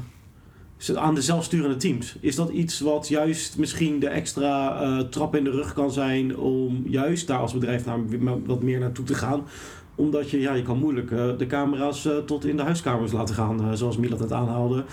aan 0.95 1.15
de 1.15 1.21
zelfsturende 1.21 1.75
teams? 1.75 2.15
Is 2.19 2.35
dat 2.35 2.49
iets 2.49 2.79
wat 2.79 3.07
juist 3.07 3.57
misschien 3.57 3.99
de 3.99 4.07
extra 4.07 4.81
eh, 4.81 4.99
trap 4.99 5.35
in 5.35 5.43
de 5.43 5.51
rug 5.51 5.73
kan 5.73 5.91
zijn 5.91 6.37
om 6.37 6.83
juist 6.87 7.27
daar 7.27 7.39
als 7.39 7.53
bedrijf 7.53 7.85
naar, 7.85 7.99
wat 8.45 8.63
meer 8.63 8.79
naartoe 8.79 9.05
te 9.05 9.13
gaan? 9.13 9.43
Omdat 9.95 10.29
je, 10.29 10.39
ja, 10.39 10.53
je 10.53 10.63
kan 10.63 10.77
moeilijk 10.77 11.11
eh, 11.11 11.25
de 11.37 11.47
camera's 11.47 12.05
eh, 12.05 12.17
tot 12.17 12.45
in 12.45 12.57
de 12.57 12.63
huiskamers 12.63 13.11
laten 13.11 13.35
gaan, 13.35 13.61
eh, 13.61 13.71
zoals 13.73 13.97
Milan 13.97 14.21
het 14.21 14.31
aanhaalde. 14.31 14.83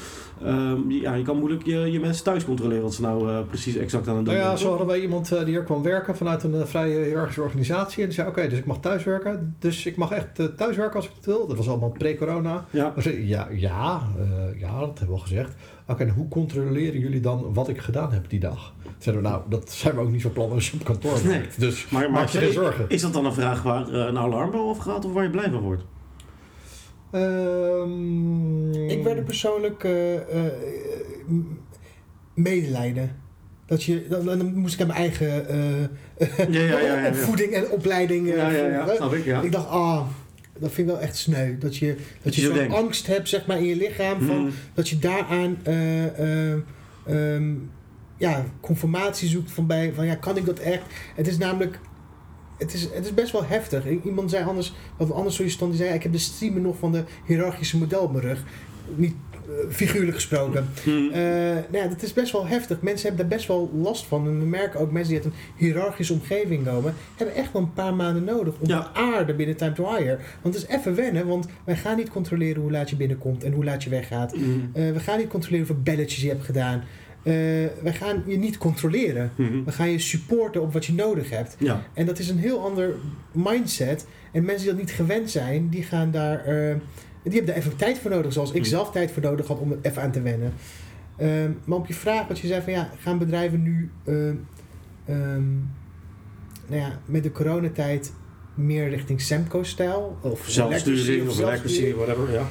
Ehm, 0.45 0.91
ja, 0.91 1.15
je 1.15 1.23
kan 1.23 1.39
moeilijk 1.39 1.67
je, 1.67 1.79
je 1.93 2.01
mensen 2.01 2.25
thuis 2.25 2.45
controleren 2.45 2.83
wat 2.83 2.95
ze 2.95 3.03
nou 3.03 3.45
precies 3.45 3.77
exact 3.77 4.09
aan 4.09 4.17
het 4.17 4.25
doen 4.25 4.35
Nou 4.35 4.47
ja, 4.47 4.51
zijn. 4.51 4.59
zo 4.59 4.69
hadden 4.69 4.87
wij 4.87 5.01
iemand 5.01 5.29
die 5.29 5.45
hier 5.45 5.63
kwam 5.63 5.83
werken 5.83 6.17
vanuit 6.17 6.43
een 6.43 6.67
vrij 6.67 6.91
hiërarchische 6.91 7.43
organisatie. 7.43 8.01
En 8.03 8.09
die 8.09 8.15
zei, 8.15 8.29
oké, 8.29 8.49
dus 8.49 8.59
ik 8.59 8.65
mag 8.65 8.81
thuiswerken. 8.81 9.57
Dus 9.59 9.87
ik 9.87 9.97
mag 9.97 10.11
echt 10.11 10.57
thuiswerken 10.57 10.97
als 10.97 11.05
ik 11.05 11.13
het 11.17 11.27
wil. 11.27 11.47
Dat 11.47 11.57
was 11.57 11.69
allemaal 11.69 11.95
pre-corona. 11.99 12.65
Ja, 12.71 12.93
Ja, 13.03 13.49
ja, 13.51 14.03
ja, 14.57 14.79
dat 14.81 14.99
hebben 14.99 15.07
we 15.07 15.13
al 15.13 15.19
gezegd. 15.19 15.55
Oké, 15.89 16.03
en 16.03 16.11
hoe 16.11 16.29
controleren 16.29 17.01
jullie 17.01 17.21
dan 17.21 17.55
wat 17.55 17.69
ik 17.69 17.79
gedaan 17.79 18.13
heb 18.13 18.31
die 18.31 18.41
dag? 18.41 18.73
Zeiden 18.99 19.25
we, 19.25 19.29
nou, 19.29 19.43
dat 19.49 19.71
zijn 19.71 19.95
we 19.95 20.01
ook 20.01 20.11
niet 20.11 20.21
zo 20.21 20.31
plan 20.31 20.51
als 20.51 20.71
je 20.71 20.77
op 20.77 20.85
kantoor 20.85 21.19
Nee. 21.25 21.43
Dus 21.57 21.89
maar, 21.89 22.11
maak 22.11 22.29
je 22.29 22.39
geen 22.39 22.53
zorgen. 22.53 22.85
Is 22.89 23.03
dat 23.03 23.13
dan 23.13 23.25
een 23.25 23.33
vraag 23.33 23.63
waar 23.63 23.89
een 23.89 24.19
alarmbel 24.19 24.69
over 24.69 24.83
gaat 24.89 25.05
of 25.05 25.13
waar 25.13 25.23
je 25.25 25.31
blij 25.31 25.51
van 25.51 25.61
wordt? 25.61 25.85
Ehm, 27.11 28.73
Ik 28.91 29.03
werd 29.03 29.19
er 29.19 29.25
persoonlijk 29.25 29.85
eh, 29.85 30.15
eh, 30.15 30.53
medelijden. 32.35 33.17
Dat 33.67 33.83
je, 33.85 34.07
dan, 34.09 34.25
dan 34.25 34.55
moest 34.55 34.75
ik 34.75 34.81
aan 34.81 34.87
mijn 34.87 34.99
eigen 34.99 35.49
eh, 35.49 35.81
Ja, 36.49 36.61
ja, 36.61 36.79
ja. 36.79 36.79
ja, 36.81 37.01
ja. 37.01 37.09
opvoeding 37.13 37.53
en 37.53 37.71
opleiding. 37.71 38.29
Ja, 38.29 38.51
ja. 38.51 38.95
Snap 38.97 39.13
ik, 39.15 39.25
ja. 39.25 39.41
Ik 39.41 39.53
dacht, 39.53 39.69
ah, 39.69 40.07
dat 40.59 40.73
vind 40.73 40.89
ik 40.89 40.95
wel 40.95 41.03
echt 41.03 41.17
sneu. 41.17 41.59
Dat 41.59 41.77
je, 41.77 41.97
dat 42.23 42.35
je 42.35 42.41
je 42.41 42.47
zo 42.47 42.53
zo'n 42.53 42.63
denkt. 42.63 42.75
angst 42.77 43.07
hebt 43.07 43.29
zeg 43.29 43.47
maar, 43.47 43.59
in 43.59 43.65
je 43.65 43.77
lichaam. 43.77 44.21
Van, 44.21 44.37
Hmm. 44.37 44.51
Dat 44.75 44.89
je 44.89 44.99
daaraan 44.99 45.59
eh, 45.63 46.53
eh, 46.53 46.59
ehm, 47.07 47.55
ja, 48.17 48.45
conformatie 48.61 49.29
zoekt 49.29 49.51
van, 49.51 49.67
bij, 49.67 49.93
van 49.95 50.07
ja, 50.07 50.15
kan 50.15 50.37
ik 50.37 50.45
dat 50.47 50.59
echt? 50.59 50.83
Het 51.15 51.27
is 51.27 51.39
namelijk, 51.39 51.79
het 52.59 52.75
is, 52.75 52.83
het 52.93 53.05
is 53.05 53.15
best 53.15 53.33
wel 53.33 53.45
heftig. 53.45 53.85
Iemand 54.05 54.31
zei 54.31 54.45
anders, 54.45 54.75
wat 54.97 55.13
anders 55.13 55.35
sollicitant, 55.35 55.71
die 55.73 55.81
zei, 55.81 55.95
ik 55.95 56.03
heb 56.03 56.13
de 56.13 56.19
streamen 56.19 56.63
nog 56.63 56.77
van 56.79 56.93
de 56.93 57.05
hiërarchische 57.27 57.79
model 57.79 58.01
op 58.01 58.13
mijn 58.13 58.25
rug. 58.25 58.43
Niet 58.95 59.15
eh, 59.33 59.71
figuurlijk 59.71 60.15
gesproken. 60.15 60.69
Eh, 60.85 60.91
nou 61.71 61.77
ja, 61.85 61.87
dat 61.87 62.03
is 62.03 62.13
best 62.13 62.33
wel 62.33 62.47
heftig. 62.47 62.81
Mensen 62.81 63.09
hebben 63.09 63.29
daar 63.29 63.37
best 63.37 63.49
wel 63.49 63.71
last 63.83 64.07
van. 64.07 64.27
En 64.27 64.39
we 64.39 64.45
merken 64.45 64.81
ook 64.81 64.91
mensen 64.93 65.15
die 65.15 65.23
uit 65.23 65.33
een 65.33 65.39
hiërarchische 65.57 66.13
omgeving 66.13 66.65
komen, 66.67 66.95
hebben 67.17 67.35
echt 67.37 67.53
wel 67.53 67.63
een 67.63 67.73
paar 67.73 67.95
maanden 67.95 68.25
nodig 68.25 68.55
om 68.61 68.69
Ja. 68.69 68.83
te 68.83 69.01
aarden 69.01 69.37
binnen 69.37 69.57
Time 69.57 69.73
to 69.73 69.97
Hire. 69.97 70.19
Want 70.43 70.55
het 70.55 70.69
is 70.69 70.77
even 70.77 70.95
wennen, 70.95 71.27
want 71.27 71.47
wij 71.65 71.77
gaan 71.77 71.97
niet 71.97 72.11
controleren 72.11 72.63
hoe 72.63 72.71
laat 72.71 72.91
je 72.91 72.97
binnenkomt 72.97 73.45
en 73.45 73.53
hoe 73.53 73.65
laat 73.65 73.83
je 73.83 73.91
weggaat. 73.91 74.33
Hmm. 74.33 74.71
Eh, 74.73 74.93
we 74.93 75.01
gaan 75.01 75.19
niet 75.19 75.29
controleren 75.29 75.67
hoeveel 75.67 75.83
belletjes 75.85 76.23
je 76.23 76.29
hebt 76.29 76.45
gedaan. 76.45 76.83
Eh, 77.29 77.35
wij 77.83 77.93
gaan 77.93 78.23
je 78.27 78.37
niet 78.39 78.59
controleren. 78.59 79.33
Hmm. 79.37 79.65
We 79.65 79.73
gaan 79.73 79.91
je 79.91 79.99
supporten 79.99 80.63
op 80.63 80.73
wat 80.73 80.85
je 80.87 80.93
nodig 80.93 81.31
hebt. 81.31 81.57
Ja. 81.59 81.83
En 81.95 82.07
dat 82.07 82.19
is 82.19 82.29
een 82.29 82.39
heel 82.39 82.61
ander 82.65 82.95
mindset. 83.33 84.07
En 84.33 84.45
mensen 84.45 84.65
die 84.67 84.75
dat 84.75 84.81
niet 84.87 84.95
gewend 84.95 85.31
zijn, 85.31 85.69
die 85.69 85.83
gaan 85.83 86.11
daar. 86.11 86.39
eh, 86.45 86.75
die 87.23 87.33
hebben 87.37 87.47
daar 87.55 87.57
even 87.65 87.77
tijd 87.77 87.99
voor 87.99 88.11
nodig, 88.11 88.33
zoals 88.33 88.51
ik 88.51 88.57
Hmm. 88.57 88.65
zelf 88.65 88.91
tijd 88.91 89.11
voor 89.11 89.23
nodig 89.23 89.47
had 89.47 89.59
om 89.59 89.73
er 89.73 89.79
even 89.83 90.03
aan 90.03 90.11
te 90.11 90.23
wennen. 90.23 90.53
Ehm, 91.17 91.51
maar 91.65 91.79
op 91.79 91.87
je 91.87 91.95
vraag, 91.95 92.29
wat 92.29 92.39
je 92.39 92.47
zei 92.47 92.63
van 92.63 92.73
ja, 92.73 92.91
gaan 93.01 93.19
bedrijven 93.19 93.63
nu 93.63 93.91
ehm, 94.05 94.35
ehm, 95.07 95.49
nou 96.67 96.81
ja, 96.81 96.99
met 97.05 97.23
de 97.23 97.33
coronatijd 97.33 98.13
meer 98.55 98.89
richting 98.89 99.21
Semco-stijl? 99.21 100.19
Of 100.21 100.45
Zelfsturing 100.47 101.29
of 101.29 101.39
electricy, 101.39 101.95
whatever, 101.95 102.33
ja. 102.33 102.47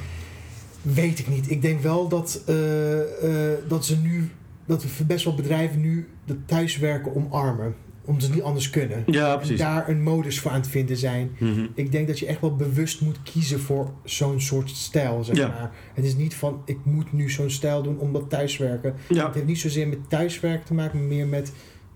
Weet 0.82 1.20
ik 1.20 1.28
niet. 1.28 1.50
Ik 1.52 1.62
denk 1.62 1.82
wel 1.82 2.08
dat, 2.08 2.44
eh, 2.46 2.56
dat 3.68 3.86
ze 3.86 3.98
nu, 3.98 4.30
dat 4.68 4.84
we 4.98 5.04
best 5.06 5.26
wel 5.26 5.36
bedrijven 5.36 5.82
nu 5.82 6.08
de 6.26 6.46
thuiswerken 6.46 7.16
omarmen. 7.16 7.76
Omdat 8.06 8.24
ze 8.24 8.34
niet 8.34 8.42
anders 8.44 8.70
kunnen. 8.70 9.04
Ja, 9.06 9.42
En 9.42 9.56
daar 9.56 9.90
een 9.90 10.04
modus 10.04 10.40
voor 10.40 10.52
aan 10.52 10.60
het 10.60 10.68
vinden 10.70 10.98
zijn. 10.98 11.30
Mhm. 11.40 11.66
Ik 11.74 11.92
denk 11.92 12.08
dat 12.08 12.20
je 12.20 12.26
echt 12.26 12.42
wel 12.42 12.56
bewust 12.56 13.02
moet 13.02 13.24
kiezen 13.24 13.60
voor 13.60 13.92
zo'n 14.04 14.42
soort 14.42 14.70
stijl. 14.70 15.24
Zeg 15.24 15.36
Ja. 15.38 15.48
maar. 15.48 15.72
Het 15.94 16.06
is 16.06 16.16
niet 16.16 16.36
van 16.36 16.62
ik 16.66 16.78
moet 16.84 17.14
nu 17.14 17.30
zo'n 17.30 17.50
stijl 17.50 17.82
doen 17.84 18.00
omdat 18.00 18.30
thuiswerken. 18.30 18.94
Ja. 19.10 19.26
Het 19.26 19.34
heeft 19.34 19.46
niet 19.46 19.60
zozeer 19.60 19.88
met 19.88 20.10
thuiswerken 20.10 20.66
te 20.66 20.74
maken, 20.74 21.00
maar 21.00 21.08
meer 21.08 21.28
met 21.28 21.52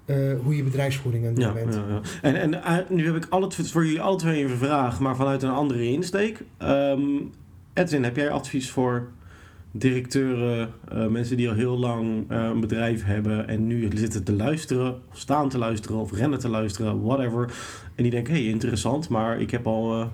eh, 0.06 0.16
hoe 0.44 0.56
je 0.56 0.64
bedrijfsvoering 0.64 1.24
aan 1.24 1.30
het 1.34 1.40
doen 1.40 1.48
Ja, 1.48 1.54
bent. 1.54 1.74
ja, 1.74 1.86
ja. 1.90 2.02
En, 2.22 2.36
en 2.36 2.64
eh, 2.64 2.78
nu 2.90 3.06
heb 3.06 3.16
ik 3.16 3.28
alle, 3.30 3.52
voor 3.52 3.86
jullie 3.86 4.02
alle 4.02 4.18
twee 4.18 4.44
een 4.44 4.58
vraag, 4.58 5.00
maar 5.00 5.16
vanuit 5.16 5.44
een 5.44 5.50
andere 5.50 5.86
insteek. 5.88 6.44
Ehm, 6.58 7.02
Edwin, 7.74 8.04
heb 8.04 8.16
jij 8.16 8.30
advies 8.30 8.70
voor 8.72 9.10
directeuren, 9.72 10.74
eh, 10.90 11.08
mensen 11.08 11.38
die 11.38 11.50
al 11.50 11.56
heel 11.56 11.78
lang 11.78 12.26
eh, 12.30 12.44
een 12.44 12.60
bedrijf 12.60 13.04
hebben 13.04 13.48
en 13.48 13.68
nu 13.68 13.90
zitten 13.94 14.24
te 14.24 14.34
luisteren, 14.34 15.02
of 15.12 15.18
staan 15.18 15.50
te 15.50 15.58
luisteren, 15.58 15.98
of 15.98 16.12
rennen 16.12 16.40
te 16.40 16.50
luisteren, 16.50 17.02
whatever. 17.02 17.54
En 17.96 18.04
die 18.04 18.12
denken, 18.12 18.34
hé, 18.34 18.40
hey, 18.40 18.50
interessant, 18.50 19.10
maar 19.10 19.42
ik 19.42 19.52
heb 19.52 19.68
al 19.68 20.02
eh, 20.02 20.08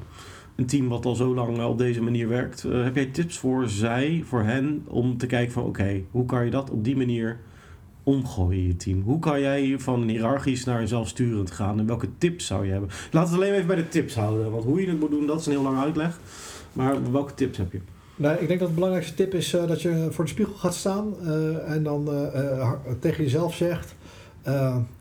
een 0.56 0.66
team 0.66 0.88
wat 0.88 1.06
al 1.06 1.16
zo 1.16 1.34
lang 1.34 1.64
op 1.64 1.78
deze 1.78 2.02
manier 2.02 2.28
werkt. 2.28 2.62
Heb 2.62 2.96
jij 2.96 3.06
tips 3.06 3.38
voor 3.38 3.70
zij, 3.70 4.24
voor 4.26 4.44
hen, 4.44 4.84
om 4.88 5.18
te 5.18 5.26
kijken 5.26 5.54
van, 5.54 5.64
oké, 5.64 6.02
hoe 6.12 6.26
kan 6.26 6.46
je 6.46 6.52
dat 6.52 6.70
op 6.70 6.84
die 6.84 6.98
manier 6.98 7.40
omgooien 8.04 8.68
je 8.68 8.76
team? 8.76 9.02
Hoe 9.02 9.20
kan 9.20 9.42
jij 9.42 9.80
van 9.80 10.02
een 10.02 10.10
hiërarchisch 10.10 10.64
naar 10.64 10.88
zelfsturend 10.88 11.52
gaan? 11.52 11.80
En 11.80 11.86
welke 11.86 12.08
tips 12.18 12.46
zou 12.46 12.66
je 12.66 12.72
hebben? 12.72 12.90
We 13.12 13.20
het 13.20 13.34
alleen 13.34 13.54
even 13.54 13.68
bij 13.68 13.76
de 13.76 13.88
tips 13.88 14.16
houden. 14.16 14.52
Want 14.52 14.64
hoe 14.64 14.82
je 14.82 14.88
het 14.88 15.00
moet 15.00 15.12
doen, 15.12 15.28
dat 15.28 15.40
is 15.40 15.46
een 15.46 15.52
heel 15.52 15.62
lang 15.62 15.78
uitleg. 15.78 16.20
Maar 16.74 17.12
welke 17.12 17.34
tips 17.34 17.58
heb 17.58 17.72
je? 17.72 17.80
Nee, 18.18 18.40
ik 18.40 18.48
denk 18.48 18.60
dat 18.60 18.70
de 18.70 18.76
belangrijkste 18.76 19.14
tip 19.14 19.34
is 19.34 19.54
eh, 19.54 19.68
dat 19.68 19.82
je 19.82 20.08
voor 20.12 20.24
de 20.24 20.30
spiegel 20.30 20.54
gaat 20.54 20.76
staan 20.76 21.16
eh, 21.22 21.72
en 21.72 21.84
dan 21.84 22.12
eh, 22.12 22.72
tegen 23.00 23.24
jezelf 23.24 23.56
zegt: 23.56 23.96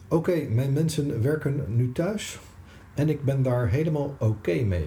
Oké, 0.09 0.47
mijn 0.51 0.73
mensen 0.73 1.23
werken 1.23 1.65
nu 1.67 1.93
thuis 1.93 2.39
en 2.95 3.09
ik 3.09 3.25
ben 3.25 3.43
daar 3.43 3.69
helemaal 3.69 4.17
oké 4.19 4.63
mee. 4.63 4.87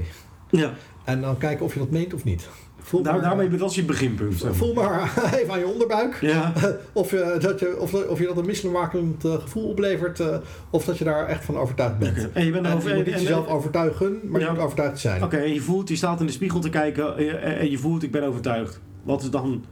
Ja, 0.49 0.73
En 1.05 1.21
dan 1.21 1.37
kijken 1.37 1.65
of 1.65 1.73
je 1.73 1.79
dat 1.79 1.89
meent 1.89 2.13
of 2.13 2.23
niet. 2.23 2.49
Voel 2.81 3.01
maar, 3.01 3.21
daarmee 3.21 3.49
dat 3.49 3.69
is 3.69 3.75
je 3.75 3.83
beginpunt. 3.83 4.43
voel 4.51 4.73
maar 4.73 5.13
even 5.39 5.53
aan 5.53 5.59
je 5.59 5.67
onderbuik. 5.67 6.17
Ja, 6.21 6.53
Of, 6.93 7.11
je, 7.11 7.37
dat 7.39 7.59
je, 7.59 7.79
of, 7.79 7.93
of 7.93 8.19
je 8.19 8.25
dat 8.25 8.37
een 8.37 8.45
misselijkmakend 8.45 9.25
eh, 9.25 9.33
gevoel 9.33 9.69
oplevert, 9.69 10.19
eh, 10.19 10.37
of 10.69 10.85
dat 10.85 10.97
je 10.97 11.03
daar 11.03 11.27
echt 11.27 11.45
van 11.45 11.57
overtuigd 11.57 11.97
bent. 11.97 12.31
En 12.33 12.45
je 12.45 12.51
bent 12.51 12.65
En 12.65 12.73
over. 12.73 12.89
je 12.89 12.95
moet 12.95 13.05
niet 13.05 13.19
jezelf 13.19 13.47
overtuigen, 13.47 14.19
maar 14.23 14.39
Ja. 14.39 14.45
je 14.47 14.53
moet 14.53 14.61
overtuigd 14.63 14.99
zijn. 14.99 15.23
Oké, 15.23 15.37
en 15.37 15.53
je 15.53 15.61
voelt, 15.61 15.89
je 15.89 15.95
staat 15.95 16.19
in 16.19 16.25
de 16.25 16.31
spiegel 16.31 16.59
te 16.59 16.69
kijken 16.69 17.17
eh, 17.17 17.59
en 17.61 17.71
je 17.71 17.77
voelt, 17.77 18.03
ik 18.03 18.11
ben 18.11 18.23
overtuigd. 18.23 18.79
Wat 19.03 19.21
is 19.21 19.29
dan 19.29 19.63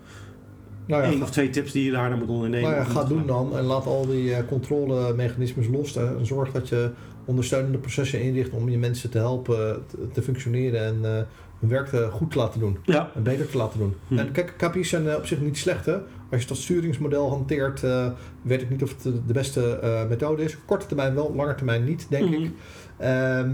Nou 0.85 1.03
ja, 1.03 1.09
één 1.09 1.21
of 1.21 1.29
twee 1.31 1.49
tips 1.49 1.71
die 1.71 1.85
je 1.85 1.91
daarna 1.91 2.15
moet 2.15 2.29
ondernemen? 2.29 2.69
nou 2.69 2.83
ja, 2.83 2.89
ga 2.89 3.03
doen 3.03 3.25
dan 3.27 3.57
en 3.57 3.63
laat 3.63 3.85
al 3.85 4.05
die 4.07 4.45
controlemechanismes 4.45 5.67
los. 5.67 5.95
En 5.95 6.17
zorg 6.25 6.51
dat 6.51 6.69
je 6.69 6.89
ondersteunende 7.25 7.77
processen 7.77 8.21
inricht 8.21 8.49
om 8.51 8.69
je 8.69 8.77
mensen 8.77 9.09
te 9.09 9.17
helpen 9.17 9.85
te, 10.13 10.21
functioneren 10.21 10.85
en 10.85 11.27
hun 11.59 11.69
werk 11.69 11.87
te 11.87 12.07
goed 12.11 12.31
te 12.31 12.37
laten 12.37 12.59
doen. 12.59 12.77
Ja, 12.83 13.11
En 13.15 13.23
beter 13.23 13.49
te 13.49 13.57
laten 13.57 13.79
doen. 13.79 13.93
Hm. 14.07 14.17
En 14.17 14.31
kijk, 14.31 14.53
KPI's 14.57 14.89
zijn 14.89 15.07
eh, 15.09 15.15
op 15.15 15.25
zich 15.25 15.39
niet 15.41 15.57
slecht. 15.57 15.85
Hè? 15.85 15.95
Als 16.31 16.41
je 16.41 16.47
dat 16.47 16.57
sturingsmodel 16.57 17.29
hanteert, 17.29 17.83
eh, 17.83 18.05
weet 18.41 18.61
ik 18.61 18.69
niet 18.69 18.83
of 18.83 18.89
het 18.89 19.03
de, 19.27 19.33
beste 19.33 19.79
eh, 19.79 20.07
methode 20.09 20.43
is. 20.43 20.57
Korte 20.65 20.85
termijn 20.85 21.15
wel, 21.15 21.33
lange 21.35 21.55
termijn 21.55 21.83
niet, 21.83 22.05
denk 22.09 22.25
Mhm. 22.29 22.33
ik. 22.43 22.51
Ehm, 22.97 23.49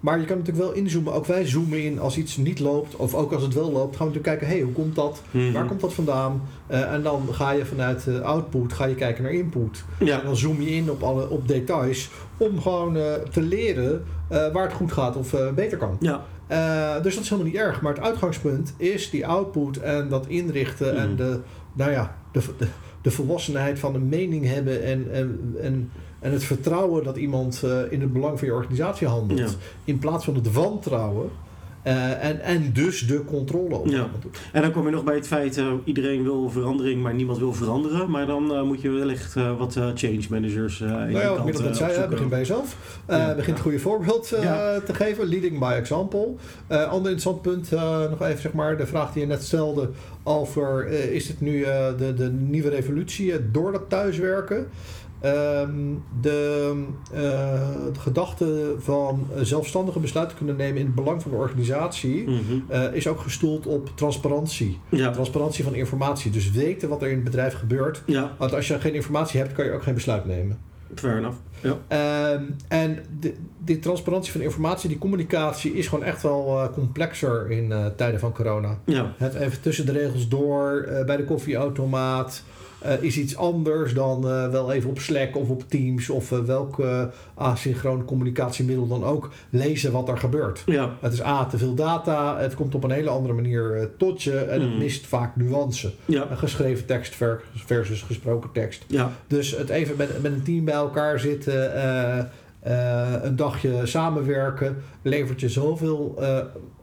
maar 0.00 0.18
je 0.20 0.24
kan 0.24 0.38
natuurlijk 0.38 0.66
wel 0.66 0.74
inzoomen. 0.74 1.12
Ook 1.12 1.26
wij 1.26 1.46
zoomen 1.46 1.84
in 1.84 2.00
als 2.00 2.16
iets 2.16 2.36
niet 2.36 2.58
loopt. 2.60 2.96
Of 2.96 3.14
ook 3.14 3.32
als 3.32 3.42
het 3.42 3.54
wel 3.54 3.72
loopt, 3.72 3.96
gaan 3.96 4.06
we 4.06 4.12
natuurlijk 4.14 4.38
kijken... 4.38 4.46
hey, 4.46 4.60
hoe 4.60 4.72
komt 4.72 4.94
dat? 4.94 5.22
Mhm. 5.30 5.52
Waar 5.52 5.64
komt 5.66 5.80
dat 5.80 5.94
vandaan? 5.94 6.42
Eh, 6.66 6.92
en 6.92 7.02
dan 7.02 7.22
ga 7.30 7.50
je 7.50 7.64
vanuit 7.66 8.06
eh, 8.06 8.20
output 8.20 8.72
ga 8.72 8.84
je 8.84 8.94
kijken 8.94 9.22
naar 9.22 9.32
input. 9.32 9.84
En 9.98 10.06
Ja, 10.06 10.20
dan 10.20 10.36
zoom 10.36 10.60
je 10.62 10.70
in 10.70 10.90
op, 10.90 11.02
alle, 11.02 11.28
op 11.30 11.48
details... 11.48 12.10
om 12.36 12.60
gewoon 12.60 12.96
eh, 12.96 13.12
te 13.30 13.40
leren 13.42 14.04
eh, 14.28 14.52
waar 14.52 14.62
het 14.64 14.72
goed 14.72 14.92
gaat 14.92 15.16
of 15.16 15.32
eh, 15.34 15.52
beter 15.52 15.78
kan. 15.78 15.96
ja. 16.00 16.24
Eh, 16.48 17.02
dus 17.02 17.14
dat 17.14 17.24
is 17.24 17.30
helemaal 17.30 17.52
niet 17.52 17.60
erg. 17.60 17.80
Maar 17.80 17.94
het 17.94 18.02
uitgangspunt 18.02 18.74
is 18.76 19.10
die 19.10 19.26
output 19.26 19.78
en 19.80 20.08
dat 20.08 20.26
inrichten 20.26 20.96
en 20.96 21.08
Mhm. 21.08 21.16
de, 21.16 21.40
nou 21.72 21.90
ja, 21.90 22.16
de, 22.32 22.40
de, 22.58 22.66
de 23.02 23.10
volwassenheid 23.10 23.78
van 23.78 23.94
een 23.94 24.08
mening 24.08 24.46
hebben 24.46 24.82
en, 24.84 25.12
en, 25.12 25.54
en, 25.62 25.90
en 26.18 26.32
het 26.32 26.44
vertrouwen 26.44 27.04
dat 27.04 27.16
iemand 27.16 27.62
eh, 27.64 27.92
in 27.92 28.00
het 28.00 28.12
belang 28.12 28.38
van 28.38 28.48
je 28.48 28.54
organisatie 28.54 29.06
handelt. 29.06 29.38
Ja. 29.40 29.46
In 29.84 29.98
plaats 29.98 30.24
van 30.24 30.34
het 30.34 30.52
wantrouwen. 30.52 31.30
Eh, 31.88 32.24
en, 32.28 32.40
en 32.40 32.72
dus 32.72 33.06
de 33.06 33.24
controle 33.24 33.74
op 33.76 33.86
Ja. 33.86 34.08
En 34.52 34.62
dan 34.62 34.72
kom 34.72 34.84
je 34.84 34.90
nog 34.90 35.04
bij 35.04 35.14
het 35.14 35.26
feit, 35.26 35.56
eh, 35.56 35.72
iedereen 35.84 36.22
wil 36.22 36.50
verandering, 36.50 37.02
maar 37.02 37.14
niemand 37.14 37.38
wil 37.38 37.52
veranderen. 37.52 38.10
Maar 38.10 38.26
dan 38.26 38.54
eh, 38.54 38.62
moet 38.62 38.80
je 38.80 38.90
wellicht 38.90 39.36
eh, 39.36 39.58
wat 39.58 39.76
eh, 39.76 39.86
change 39.94 40.20
managers 40.30 40.80
eh 40.80 40.86
in 40.88 40.94
Nou 40.94 41.10
je 41.10 41.18
ja, 41.18 41.28
wat 41.28 41.44
kant 41.62 41.80
eh, 41.80 41.88
zei, 41.88 42.08
begin 42.08 42.28
bij 42.28 42.38
jezelf. 42.38 42.76
Eh 43.06 43.16
Ja. 43.18 43.34
begin 43.34 43.52
het 43.52 43.62
goede 43.62 43.78
voorbeeld 43.78 44.32
eh, 44.32 44.42
Ja. 44.42 44.80
te 44.80 44.94
geven. 44.94 45.26
Leading 45.28 45.58
by 45.58 45.72
example. 45.76 46.34
Eh 46.66 46.76
ander 46.82 47.10
interessant 47.12 47.42
punt, 47.42 47.72
eh, 47.72 48.10
nog 48.10 48.22
even 48.22 48.40
zeg 48.40 48.52
maar, 48.52 48.76
de 48.76 48.86
vraag 48.86 49.12
die 49.12 49.22
je 49.22 49.28
net 49.28 49.42
stelde 49.42 49.90
over 50.22 50.86
eh, 50.86 51.04
is 51.14 51.28
het 51.28 51.40
nu 51.40 51.62
eh, 51.62 51.86
de, 51.98 52.14
de 52.14 52.30
nieuwe 52.30 52.68
revolutie 52.68 53.50
door 53.50 53.72
dat 53.72 53.82
thuiswerken? 53.88 54.66
Ehm, 55.20 55.70
de, 56.20 56.72
eh, 57.12 57.20
de 57.92 58.00
gedachte 58.00 58.74
van 58.78 59.26
zelfstandige 59.40 59.98
besluiten 59.98 60.36
kunnen 60.36 60.56
nemen 60.56 60.78
in 60.80 60.86
het 60.86 60.94
belang 60.94 61.22
van 61.22 61.30
de 61.30 61.36
organisatie 61.36 62.28
Mhm. 62.28 62.40
eh, 62.68 62.92
is 62.92 63.06
ook 63.08 63.20
gestoeld 63.20 63.66
op 63.66 63.90
transparantie. 63.94 64.78
Ja, 64.88 65.10
Transparantie 65.10 65.64
van 65.64 65.74
informatie. 65.74 66.30
Dus 66.30 66.50
weten 66.50 66.88
wat 66.88 67.02
er 67.02 67.08
in 67.08 67.14
het 67.14 67.24
bedrijf 67.24 67.54
gebeurt. 67.54 68.02
ja, 68.06 68.32
Want 68.38 68.54
als 68.54 68.68
je 68.68 68.80
geen 68.80 68.94
informatie 68.94 69.40
hebt, 69.40 69.52
kan 69.52 69.64
je 69.64 69.72
ook 69.72 69.82
geen 69.82 69.94
besluit 69.94 70.24
nemen. 70.24 70.58
Fair 70.94 71.16
enough. 71.16 71.36
Ja. 71.60 71.76
Ehm, 71.88 72.42
en 72.68 72.98
de, 73.20 73.34
die 73.64 73.78
transparantie 73.78 74.32
van 74.32 74.40
informatie, 74.40 74.88
die 74.88 74.98
communicatie 74.98 75.72
is 75.74 75.86
gewoon 75.88 76.04
echt 76.04 76.22
wel 76.22 76.58
eh, 76.62 76.72
complexer 76.72 77.50
in 77.50 77.74
tijden 77.96 78.20
van 78.20 78.32
corona. 78.32 78.78
Ja. 78.84 79.14
Het 79.16 79.34
even 79.34 79.60
tussen 79.60 79.86
de 79.86 79.92
regels 79.92 80.28
door, 80.28 80.88
bij 81.06 81.16
de 81.16 81.24
koffieautomaat, 81.24 82.42
eh, 82.80 83.02
is 83.02 83.18
iets 83.18 83.36
anders 83.36 83.94
dan 83.94 84.28
eh, 84.28 84.48
wel 84.50 84.72
even 84.72 84.90
op 84.90 84.98
Slack 84.98 85.36
of 85.36 85.48
op 85.48 85.62
Teams 85.68 86.10
of 86.10 86.32
eh, 86.32 86.38
welk 86.38 86.82
asynchroon 87.34 88.04
communicatiemiddel 88.04 88.86
dan 88.86 89.04
ook 89.04 89.30
lezen 89.50 89.92
wat 89.92 90.08
er 90.08 90.18
gebeurt. 90.18 90.62
Ja. 90.66 90.94
Het 91.00 91.12
is 91.12 91.22
A, 91.22 91.44
te 91.46 91.58
veel 91.58 91.74
data, 91.74 92.38
het 92.38 92.54
komt 92.54 92.74
op 92.74 92.84
een 92.84 92.90
hele 92.90 93.10
andere 93.10 93.34
manier 93.34 93.90
tot 93.98 94.22
je 94.22 94.36
en 94.38 94.60
het 94.60 94.70
Mm. 94.70 94.78
mist 94.78 95.06
vaak 95.06 95.36
nuance. 95.36 95.92
Ja. 96.04 96.26
Geschreven 96.34 96.86
tekst 96.86 97.14
ver- 97.14 97.42
versus 97.54 98.02
gesproken 98.02 98.50
tekst. 98.52 98.84
Ja. 98.86 99.10
Dus 99.26 99.56
het 99.56 99.68
even 99.68 99.96
met, 99.96 100.22
met 100.22 100.32
een 100.32 100.42
team 100.42 100.64
bij 100.64 100.74
elkaar 100.74 101.20
zitten, 101.20 101.80
een 103.26 103.36
dagje 103.36 103.86
samenwerken, 103.86 104.76
levert 105.02 105.40
je 105.40 105.48
zoveel 105.48 106.22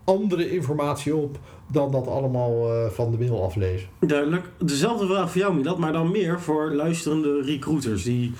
andere 0.05 0.51
informatie 0.51 1.15
op 1.15 1.37
dan 1.67 1.91
dat 1.91 2.07
allemaal 2.07 2.71
eh, 2.71 2.89
van 2.89 3.11
de 3.11 3.17
mail 3.17 3.43
aflezen. 3.43 3.89
Duidelijk. 3.99 4.49
Dezelfde 4.59 5.05
vraag 5.05 5.31
voor 5.31 5.41
jou, 5.41 5.55
Milat, 5.55 5.77
maar 5.77 5.93
dan 5.93 6.11
meer 6.11 6.41
voor 6.41 6.71
luisterende 6.71 7.41
recruiters 7.41 8.03
die 8.03 8.33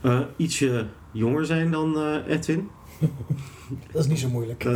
eh, 0.00 0.20
ietsje 0.36 0.86
jonger 1.12 1.46
zijn 1.46 1.70
dan 1.70 1.96
eh, 1.96 2.34
Edwin. 2.36 2.68
Dat 3.92 4.02
is 4.02 4.08
niet 4.08 4.18
zo 4.18 4.28
moeilijk. 4.28 4.62
Dat, 4.64 4.74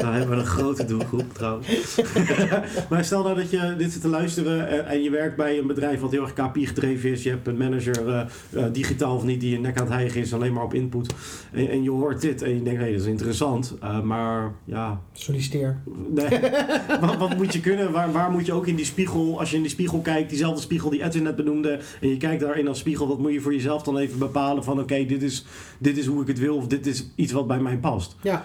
nou 0.00 0.14
hebben 0.14 0.36
we 0.36 0.42
een 0.42 0.46
grote 0.46 0.84
doelgroep 0.84 1.34
trouwens. 1.34 2.00
maar 2.90 3.04
stel 3.04 3.22
nou 3.22 3.36
dat 3.36 3.50
je 3.50 3.74
dit 3.78 3.92
zit 3.92 4.00
te 4.00 4.08
luisteren 4.08 4.68
en, 4.68 4.86
en 4.86 5.02
je 5.02 5.10
werkt 5.10 5.36
bij 5.36 5.58
een 5.58 5.66
bedrijf 5.66 6.00
wat 6.00 6.10
heel 6.10 6.22
erg 6.22 6.32
KPI 6.32 6.66
gedreven 6.66 7.10
is. 7.10 7.22
Je 7.22 7.30
hebt 7.30 7.46
een 7.46 7.56
manager, 7.56 8.08
eh, 8.08 8.20
eh, 8.50 8.72
digitaal 8.72 9.16
of 9.16 9.24
niet, 9.24 9.40
die 9.40 9.50
je 9.50 9.58
nek 9.58 9.76
aan 9.78 9.84
het 9.84 9.94
hijgen 9.94 10.20
is, 10.20 10.34
alleen 10.34 10.52
maar 10.52 10.64
op 10.64 10.74
input. 10.74 11.14
En, 11.52 11.68
en 11.68 11.82
je 11.82 11.90
hoort 11.90 12.20
dit 12.20 12.42
en 12.42 12.54
je 12.54 12.62
denkt, 12.62 12.80
hé, 12.80 12.92
dat 12.92 13.00
is 13.00 13.06
interessant. 13.06 13.76
eh, 13.80 14.00
maar 14.00 14.52
ja, 14.64 15.00
Solliciteer. 15.12 15.82
Nee. 16.08 16.40
wat, 17.00 17.16
wat 17.16 17.36
moet 17.36 17.52
je 17.52 17.60
kunnen? 17.60 17.92
Waar, 17.92 18.12
waar 18.12 18.30
moet 18.30 18.46
je 18.46 18.52
ook 18.52 18.66
in 18.66 18.76
die 18.76 18.84
spiegel, 18.84 19.38
als 19.38 19.50
je 19.50 19.56
in 19.56 19.62
die 19.62 19.70
spiegel 19.70 20.00
kijkt, 20.00 20.28
diezelfde 20.28 20.60
spiegel 20.60 20.90
die 20.90 21.04
Edwin 21.04 21.22
net 21.22 21.36
benoemde, 21.36 21.78
en 22.00 22.08
je 22.08 22.16
kijkt 22.16 22.40
daarin 22.40 22.68
als 22.68 22.78
spiegel, 22.78 23.08
wat 23.08 23.18
moet 23.18 23.32
je 23.32 23.40
voor 23.40 23.54
jezelf 23.54 23.82
dan 23.82 23.98
even 23.98 24.18
bepalen 24.18 24.64
van 24.64 24.80
oké, 24.80 25.04
dit, 25.06 25.22
is, 25.22 25.44
dit 25.78 25.96
is 25.96 26.06
hoe 26.06 26.22
ik 26.22 26.28
het 26.28 26.38
wil 26.38 26.56
of 26.56 26.66
dit 26.66 26.86
is 26.86 27.06
iets 27.14 27.32
wat 27.32 27.46
bij 27.46 27.60
mij 27.60 27.78
past. 27.78 28.16
Ja, 28.22 28.44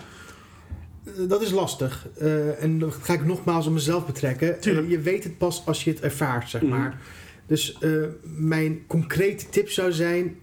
Eh, 1.06 1.12
dat 1.28 1.42
is 1.42 1.52
lastig. 1.52 2.08
Eh, 2.18 2.64
en 2.64 2.80
dan 2.80 2.92
ga 2.92 3.14
ik 3.14 3.26
nogmaals 3.26 3.68
op 3.68 3.74
mezelf 3.74 4.06
betrekken. 4.06 4.62
Eh, 4.62 4.90
je 4.90 5.00
weet 5.00 5.24
het 5.24 5.38
pas 5.38 5.64
als 5.66 5.84
je 5.84 5.90
het 5.90 6.02
ervaart, 6.02 6.50
zeg 6.50 6.62
Mhm. 6.62 6.72
maar. 6.72 7.02
Dus 7.48 7.78
mijn 8.24 8.84
concrete 8.88 9.50
tip 9.50 9.70
zou 9.70 9.92
zijn... 9.92 10.36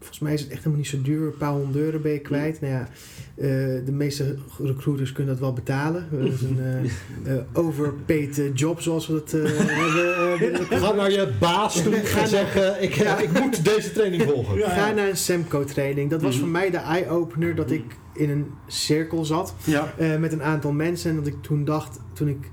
Volgens 0.00 0.18
mij 0.18 0.32
is 0.34 0.40
het 0.40 0.48
echt 0.50 0.58
helemaal 0.58 0.78
niet 0.78 0.88
zo 0.88 1.02
duur. 1.02 1.26
Een 1.26 1.36
paar 1.36 1.52
honderd 1.52 1.84
euro 1.84 1.98
ben 1.98 2.12
je 2.12 2.18
kwijt. 2.18 2.60
Nou 2.60 2.72
ja, 2.72 2.88
eh, 3.34 3.46
de 3.84 3.92
meeste 3.92 4.36
recruiters 4.62 5.12
kunnen 5.12 5.32
dat 5.32 5.42
wel 5.42 5.52
betalen. 5.52 6.06
Dat 6.10 6.32
is 6.32 6.42
een 6.42 6.58
eh, 6.60 7.34
eh, 7.36 7.42
overpaid 7.52 8.42
job, 8.54 8.80
zoals 8.80 9.06
we 9.06 9.12
dat 9.12 9.32
eh, 9.32 9.42
hebben. 9.58 10.70
eh, 10.70 10.82
Ga 10.82 10.92
naar 10.92 11.10
je 11.10 11.32
baas 11.40 11.82
toe 11.82 11.92
Ga 11.94 12.20
en 12.20 12.28
zeg, 12.28 12.56
eh, 12.56 12.82
ik, 12.82 12.92
Ja. 12.94 13.18
ik 13.18 13.40
moet 13.40 13.64
deze 13.64 13.92
training 13.92 14.22
volgen. 14.32 14.56
Ja, 14.58 14.68
Ga 14.68 14.90
naar 14.92 15.08
een 15.08 15.16
Semco 15.16 15.64
training. 15.64 16.10
Dat 16.10 16.22
was 16.22 16.32
Mhm. 16.34 16.40
voor 16.40 16.52
mij 16.52 16.70
de 16.70 16.76
eye-opener 16.78 17.54
dat 17.54 17.70
ik 17.70 17.84
in 18.14 18.30
een 18.30 18.46
cirkel 18.66 19.24
zat. 19.24 19.54
Ja. 19.64 19.94
eh, 19.96 20.16
met 20.16 20.32
een 20.32 20.42
aantal 20.42 20.72
mensen. 20.72 21.10
En 21.10 21.16
dat 21.16 21.26
ik 21.26 21.36
toen 21.42 21.64
dacht, 21.64 21.98
toen 22.12 22.28
ik 22.28 22.50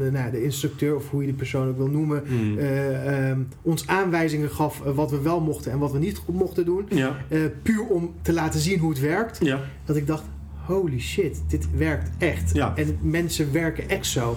eh, 0.00 0.12
nou, 0.12 0.30
de 0.30 0.44
instructeur, 0.44 0.96
of 0.96 1.10
hoe 1.10 1.20
je 1.20 1.26
die 1.26 1.36
persoon 1.36 1.68
ook 1.68 1.76
wil 1.76 1.86
noemen, 1.86 2.22
Hmm. 2.26 2.58
eh, 2.58 3.28
ehm, 3.30 3.40
ons 3.62 3.86
aanwijzingen 3.86 4.50
gaf 4.50 4.84
eh, 4.86 4.94
wat 4.94 5.10
we 5.10 5.20
wel 5.20 5.40
mochten 5.40 5.72
en 5.72 5.78
wat 5.78 5.92
we 5.92 5.98
niet 5.98 6.20
mochten 6.32 6.64
doen. 6.64 6.86
ja. 6.88 7.16
Puur 7.62 7.84
om 7.86 8.14
te 8.22 8.32
laten 8.32 8.60
zien 8.60 8.78
hoe 8.78 8.90
het 8.90 9.00
werkt. 9.00 9.38
Ja. 9.44 9.60
Dat 9.84 9.96
ik 9.96 10.06
dacht, 10.06 10.22
holy 10.66 11.00
shit, 11.00 11.42
dit 11.48 11.68
werkt 11.76 12.10
echt. 12.18 12.54
Ja. 12.54 12.72
En 12.76 12.98
mensen 13.00 13.52
werken 13.52 13.88
echt 13.88 14.06
zo. 14.06 14.36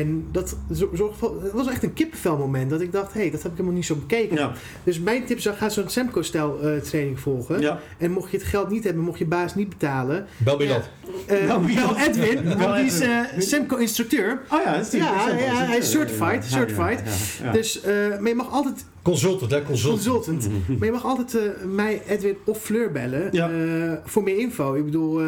En 0.00 0.24
dat 0.32 0.56
het 0.68 1.52
was 1.52 1.68
echt 1.68 1.82
een 1.82 1.92
kippenvelmoment. 1.92 2.70
Dat 2.70 2.80
ik 2.80 2.92
dacht, 2.92 3.12
hé, 3.12 3.20
hey, 3.20 3.30
dat 3.30 3.42
heb 3.42 3.50
ik 3.50 3.56
helemaal 3.56 3.76
niet 3.76 3.86
zo 3.86 3.94
bekeken. 3.94 4.36
Ja. 4.36 4.52
Dus 4.84 5.00
mijn 5.00 5.24
tip 5.24 5.40
zou, 5.40 5.56
ga 5.56 5.68
zo'n 5.68 5.88
Semco-stijl 5.88 6.60
eh, 6.62 6.76
training 6.76 7.20
volgen. 7.20 7.60
Ja. 7.60 7.78
En 7.98 8.10
mocht 8.10 8.30
je 8.30 8.36
het 8.36 8.46
geld 8.46 8.70
niet 8.70 8.84
hebben, 8.84 9.02
mocht 9.02 9.18
je 9.18 9.26
baas 9.26 9.54
niet 9.54 9.68
betalen. 9.68 10.26
Bel 10.36 10.56
me 10.56 10.64
Ja. 10.64 10.82
dat. 11.26 11.60
wie 11.60 11.74
bel 11.74 11.96
Edwin, 11.96 12.42
Bel 12.44 12.56
want 12.58 12.76
die 12.76 12.84
is 12.84 13.00
eh, 13.00 13.20
Semco-instructeur. 13.38 14.40
Oh 14.50 14.60
ja, 14.64 14.72
dat 14.72 14.84
is 14.84 14.90
die 14.90 15.00
Ja, 15.00 15.28
ja, 15.28 15.64
hij 15.66 15.78
is 15.78 15.90
certified, 15.90 16.20
Ja, 16.20 16.32
ja, 16.34 16.40
certified. 16.48 16.98
ja, 17.04 17.10
ja, 17.40 17.44
ja. 17.46 17.52
Dus, 17.52 17.80
eh, 17.80 17.92
maar 18.18 18.28
je 18.28 18.34
mag 18.34 18.52
altijd 18.52 18.84
Consultant, 19.02 19.50
hè? 19.50 19.62
Consultant. 19.62 20.04
consultant. 20.04 20.48
Maar 20.78 20.86
je 20.86 20.92
mag 20.92 21.04
altijd 21.04 21.34
eh, 21.34 21.42
mij, 21.66 22.02
Edwin 22.06 22.36
of 22.44 22.58
Fleur 22.62 22.92
bellen 22.92 23.28
Ja. 23.32 23.50
eh, 23.50 23.92
voor 24.04 24.22
meer 24.22 24.38
info. 24.38 24.74
Ik 24.74 24.84
bedoel, 24.84 25.22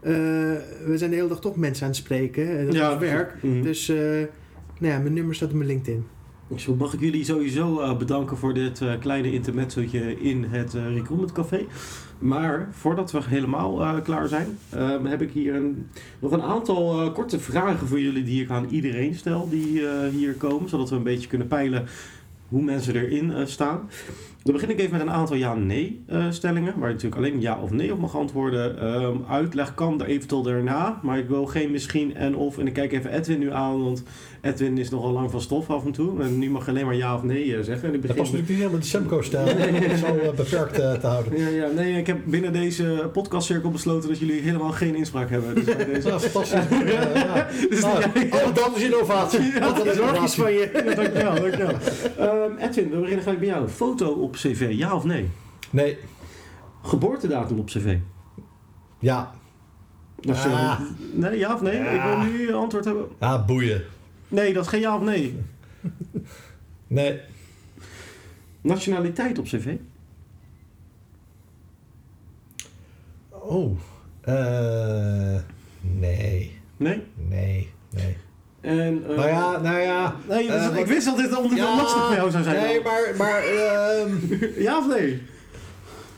eh, 0.00 0.12
we 0.86 0.92
zijn 0.94 1.10
de 1.10 1.16
hele 1.16 1.28
dag 1.28 1.40
toch 1.40 1.56
mensen 1.56 1.82
aan 1.84 1.90
het 1.90 1.98
spreken. 1.98 2.58
eh, 2.58 2.64
Dat 2.66 2.74
Ja. 2.74 2.92
is 2.92 2.98
werk. 2.98 3.42
Mhm. 3.42 3.62
Dus 3.62 3.88
eh, 3.88 3.96
nou 4.78 4.92
ja, 4.92 4.98
mijn 4.98 5.12
nummer 5.12 5.34
staat 5.34 5.48
op 5.48 5.54
mijn 5.54 5.68
LinkedIn. 5.68 6.04
Zo 6.56 6.74
mag 6.74 6.94
ik 6.94 7.00
jullie 7.00 7.24
sowieso 7.24 7.96
bedanken 7.96 8.36
voor 8.36 8.54
dit 8.54 8.80
kleine 9.00 9.32
intermezzootje 9.32 10.20
in 10.20 10.44
het 10.44 10.72
Recruitment 10.72 11.32
Café. 11.32 11.64
Maar 12.18 12.68
voordat 12.70 13.12
we 13.12 13.20
helemaal 13.26 14.00
klaar 14.02 14.28
zijn, 14.28 14.58
eh, 14.70 14.96
heb 15.04 15.22
ik 15.22 15.30
hier 15.30 15.54
een, 15.54 15.86
nog 16.18 16.32
een 16.32 16.42
aantal 16.42 17.12
korte 17.12 17.40
vragen 17.40 17.86
voor 17.86 18.00
jullie 18.00 18.22
die 18.24 18.42
ik 18.42 18.50
aan 18.50 18.66
iedereen 18.70 19.14
stel 19.14 19.48
die 19.48 19.82
hier 20.10 20.32
komen. 20.34 20.68
Zodat 20.68 20.90
we 20.90 20.96
een 20.96 21.02
beetje 21.02 21.28
kunnen 21.28 21.46
peilen 21.46 21.86
hoe 22.48 22.62
mensen 22.62 22.94
erin 22.94 23.32
staan. 23.48 23.88
Dan 24.46 24.54
begin 24.54 24.70
ik 24.70 24.78
even 24.78 24.92
met 24.92 25.00
een 25.00 25.10
aantal 25.10 25.36
ja-nee 25.36 26.04
eh, 26.06 26.26
stellingen, 26.30 26.78
waar 26.78 26.88
je 26.88 26.94
natuurlijk 26.94 27.22
alleen 27.22 27.40
ja 27.40 27.58
of 27.62 27.70
nee 27.70 27.92
op 27.92 27.98
mag 27.98 28.16
antwoorden. 28.16 28.80
Ehm, 28.80 29.16
uitleg 29.28 29.74
kan 29.74 30.00
er 30.00 30.06
eventueel 30.06 30.42
daarna, 30.42 31.00
maar 31.02 31.18
ik 31.18 31.28
wil 31.28 31.46
geen 31.46 31.70
misschien 31.70 32.16
en 32.16 32.36
of. 32.36 32.58
En 32.58 32.66
ik 32.66 32.72
kijk 32.72 32.92
even 32.92 33.12
Edwin 33.12 33.38
nu 33.38 33.52
aan, 33.52 33.82
want 33.82 34.02
Edwin 34.46 34.78
is 34.78 34.90
nogal 34.90 35.12
lang 35.12 35.30
van 35.30 35.40
stof 35.40 35.70
af 35.70 35.84
en 35.84 35.92
toe. 35.92 36.22
En 36.22 36.38
nu 36.38 36.50
mag 36.50 36.64
je 36.64 36.70
alleen 36.70 36.84
maar 36.84 36.94
ja 36.94 37.14
of 37.14 37.22
nee 37.22 37.56
eh, 37.56 37.62
zeggen. 37.62 37.88
En 37.88 37.94
ik 37.94 38.00
Dat 38.00 38.00
begin 38.00 38.16
past 38.16 38.32
natuurlijk 38.32 38.48
niet 38.48 38.58
helemaal 38.58 38.80
de 38.80 38.86
Semco-stijl. 38.86 39.44
Dat 39.44 39.90
is 39.92 40.04
al 40.04 40.18
eh, 40.18 40.30
beperkt 40.30 40.78
eh, 40.78 40.92
te 40.92 41.06
houden. 41.06 41.38
ja, 41.38 41.48
ja, 41.48 41.68
nee, 41.74 41.98
ik 41.98 42.06
heb 42.06 42.18
binnen 42.24 42.52
deze 42.52 43.10
podcastcirkel 43.12 43.70
besloten 43.70 44.08
dat 44.08 44.18
jullie 44.18 44.40
helemaal 44.40 44.70
geen 44.70 44.94
inspraak 44.94 45.30
hebben. 45.30 45.54
Dus 45.54 45.64
bij 45.64 45.84
deze... 45.84 46.08
Ja, 46.08 46.20
fantastisch. 46.20 46.92
Ja. 47.14 47.48
Dus 47.68 47.80
Nou, 47.86 48.04
oh, 48.30 48.54
dat 48.54 48.72
is 48.76 48.82
innovatie. 48.90 49.40
Ja, 49.40 49.58
dat 49.58 49.86
is 49.86 49.92
innovatie. 49.92 50.42
van 50.42 50.52
je. 50.52 50.92
dankjewel, 50.96 51.34
dankjewel. 51.34 51.74
Ehm, 52.16 52.56
Edwin, 52.58 52.90
we 52.90 52.96
beginnen 52.96 53.22
gelijk 53.22 53.38
bij 53.38 53.48
jou. 53.48 53.68
Foto 53.68 54.12
op 54.12 54.35
cv, 54.36 54.68
ja 54.70 54.94
of 54.94 55.04
nee? 55.04 55.28
Nee, 55.70 55.98
Geboortedatum 56.82 57.58
op 57.58 57.66
cv? 57.66 57.98
ja. 58.98 59.34
Nationaal- 60.20 60.70
Ah. 60.70 60.80
Nee, 61.12 61.38
ja 61.38 61.54
of 61.54 61.60
nee? 61.60 61.78
Ik 61.94 62.02
wil 62.02 62.18
nu 62.18 62.48
een 62.48 62.54
antwoord 62.54 62.84
hebben. 62.84 63.08
Ja, 63.20 63.44
boeien. 63.44 63.82
Nee, 64.28 64.52
dat 64.52 64.62
is 64.64 64.68
geen 64.68 64.80
ja 64.80 64.96
of 64.96 65.02
nee. 65.02 65.38
Nee, 66.86 67.20
Nationaliteit 68.60 69.38
op 69.38 69.44
cv? 69.44 69.74
oh. 73.30 73.78
eh 74.20 75.40
nee, 75.80 76.58
Nee. 76.76 77.02
nee, 77.28 77.70
nee. 77.90 78.16
En, 78.66 79.04
eh, 79.08 79.16
Nou 79.16 79.28
ja, 79.28 79.58
nou 79.58 79.78
ja. 79.78 80.16
Nee, 80.28 80.46
dus 80.46 80.70
eh, 80.70 80.76
ik 80.76 80.86
wist 80.86 81.06
dat 81.06 81.16
dit 81.16 81.36
onderdeel 81.36 81.76
lastig 81.76 82.06
voor 82.06 82.14
jou 82.14 82.30
zou 82.30 82.42
zijn. 82.42 82.62
Nee, 82.62 82.82
maar, 82.82 83.14
maar 83.16 83.42
ehm, 83.44 84.10
Ja 84.66 84.78
of 84.78 84.86
nee? 84.86 85.22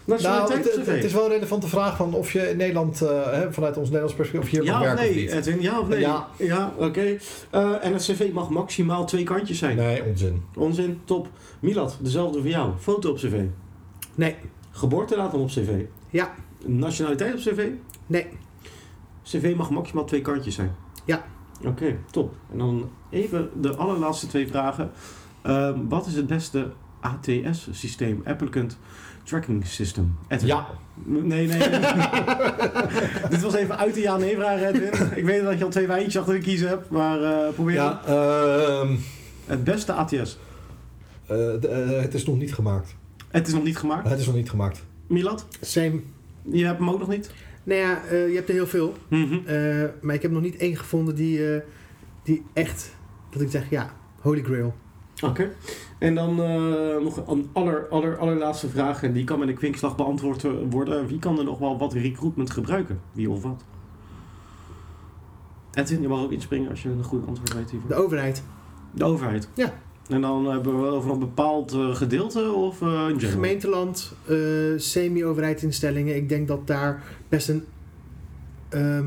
nou, 0.05 0.21
Nationaliteit 0.21 0.65
het, 0.65 0.73
op 0.73 0.79
het, 0.79 0.89
cv? 0.89 0.95
het 0.95 1.05
is 1.05 1.13
wel 1.13 1.25
een 1.25 1.31
relevante 1.31 1.69
vraag 1.69 1.97
van 1.97 2.15
of 2.15 2.33
je 2.33 2.51
in 2.51 2.57
Nederland, 2.57 3.03
eh, 3.03 3.33
hè, 3.33 3.53
vanuit 3.53 3.77
ons 3.77 3.87
Nederlands 3.87 4.15
perspectief, 4.15 4.49
of 4.49 4.51
je 4.51 4.57
hier 4.57 4.67
Ja 4.67 4.79
mag 4.79 4.81
of 4.81 4.87
werken 4.87 5.09
of 5.09 5.15
nee, 5.15 5.25
niet. 5.25 5.33
Edwin? 5.33 5.63
Ja 5.63 5.81
of 5.81 5.89
nee? 5.89 6.01
Ja. 6.01 6.29
Ja, 6.37 6.73
oké. 6.77 7.17
En 7.51 7.93
een 7.93 7.97
cv 7.97 8.33
mag 8.33 8.49
maximaal 8.49 9.05
twee 9.05 9.25
kantjes 9.25 9.59
zijn. 9.59 9.77
Nee, 9.77 10.05
onzin. 10.05 10.43
Onzin, 10.55 11.01
top. 11.05 11.29
Milad, 11.61 11.99
dezelfde 12.01 12.41
voor 12.41 12.49
jou. 12.49 12.73
Foto 12.81 13.11
op 13.11 13.17
cv. 13.17 13.43
Nee. 14.15 14.37
Geboortedatum 14.71 15.41
op 15.41 15.49
cv. 15.49 15.71
Ja. 16.11 16.35
Nationaliteit 16.65 17.35
op 17.35 17.41
cv. 17.41 17.69
Nee. 18.07 18.27
cv 19.25 19.55
mag 19.57 19.71
maximaal 19.71 20.05
twee 20.05 20.21
kantjes 20.21 20.55
zijn. 20.55 20.75
Ja. 21.05 21.25
Oké, 21.65 21.97
top. 22.11 22.35
En 22.53 22.59
dan 22.59 22.91
even 23.11 23.51
de 23.61 23.77
allerlaatste 23.77 24.27
twee 24.27 24.49
vragen. 24.49 24.91
Ehm, 25.43 25.79
wat 25.89 26.07
is 26.07 26.15
het 26.15 26.27
beste 26.27 26.71
ATS-systeem? 27.01 28.23
Applicant 28.25 28.79
Tracking 29.23 29.67
System. 29.67 30.17
Edwin. 30.29 30.47
Ja. 30.49 30.67
Nee, 31.05 31.23
nee. 31.23 31.47
nee. 31.47 31.59
Dit 33.31 33.41
was 33.43 33.55
even 33.55 33.79
uit 33.79 33.95
de 33.95 34.01
ja-nee-vraag, 34.01 34.61
Edwin. 34.63 35.17
Ik 35.17 35.25
weet 35.25 35.43
dat 35.43 35.59
je 35.59 35.65
al 35.65 35.71
twee 35.71 35.87
wijntjes 35.87 36.19
achter 36.19 36.35
de 36.35 36.41
kiezen 36.41 36.69
hebt, 36.69 36.91
maar 36.91 37.23
eh, 37.23 37.53
probeer 37.55 37.75
Ja, 37.75 38.01
ehm, 38.07 38.97
het 39.47 39.65
beste 39.65 39.93
ATS. 39.93 40.39
eh, 41.27 41.55
eh, 41.95 42.03
het 42.03 42.15
is 42.15 42.25
nog 42.27 42.37
niet 42.39 42.55
gemaakt. 42.55 42.95
Het 43.29 43.47
is 43.47 43.53
nog 43.55 43.65
niet 43.65 43.79
gemaakt. 43.79 44.09
Het 44.09 44.19
is 44.21 44.27
nog 44.27 44.35
niet 44.35 44.51
gemaakt. 44.51 44.83
Milad, 45.07 45.47
Same. 45.61 46.01
je 46.43 46.65
hebt 46.65 46.79
hem 46.79 46.91
ook 46.91 46.99
nog 46.99 47.09
niet? 47.09 47.31
Nou 47.69 47.81
ja, 47.81 48.05
eh, 48.05 48.29
je 48.29 48.35
hebt 48.35 48.49
er 48.49 48.55
heel 48.55 48.67
veel. 48.67 48.95
Mhm. 49.09 49.39
Eh, 49.47 49.85
maar 50.01 50.15
ik 50.15 50.23
heb 50.23 50.31
nog 50.31 50.43
niet 50.43 50.57
één 50.57 50.77
gevonden 50.77 51.15
die, 51.15 51.55
eh, 51.55 51.63
die 52.23 52.45
echt, 52.53 52.97
dat 53.31 53.43
ik 53.43 53.51
zeg, 53.51 53.71
ja, 53.71 53.93
holy 54.21 54.43
grail. 54.43 54.75
Oké. 55.25 55.51
En 55.99 56.15
dan 56.15 56.35
nog 57.03 57.29
een 57.29 57.49
aller, 57.53 57.89
aller, 57.89 58.17
allerlaatste 58.17 58.69
vraag. 58.69 59.03
En 59.03 59.13
die 59.13 59.25
kan 59.25 59.39
met 59.39 59.49
een 59.49 59.55
kwinkslag 59.55 59.97
beantwoord 59.97 60.47
worden. 60.71 61.07
Wie 61.07 61.19
kan 61.19 61.39
er 61.39 61.45
nog 61.45 61.59
wel 61.59 61.79
wat 61.79 61.93
recruitment 61.93 62.51
gebruiken? 62.51 63.01
Wie 63.13 63.31
of 63.31 63.43
wat? 63.43 63.65
Edwin, 65.73 66.01
je 66.01 66.09
mag 66.09 66.23
ook 66.23 66.33
inspringen 66.33 66.71
als 66.71 66.83
je 66.83 66.89
een 66.89 67.05
goed 67.05 67.27
antwoord 67.27 67.55
weet 67.55 67.71
hiervoor. 67.71 67.91
De 67.91 67.97
overheid. 67.97 68.43
De 68.91 69.05
overheid? 69.05 69.49
Ja. 69.55 69.73
En 70.09 70.21
dan 70.21 70.47
hebben 70.47 70.83
we 70.83 70.89
over 70.89 71.11
een 71.11 71.19
bepaald 71.19 71.73
eh, 71.73 71.95
gedeelte 71.95 72.53
of 72.53 72.83
eh? 72.83 73.07
Gemeenteland, 73.17 74.13
eh, 74.27 74.37
semi-overheidsinstellingen. 74.77 76.17
Ik 76.17 76.29
denk 76.29 76.49
dat 76.49 76.67
daar 76.67 77.03
best 77.29 77.49
een... 77.49 77.65
ehm, 78.69 79.07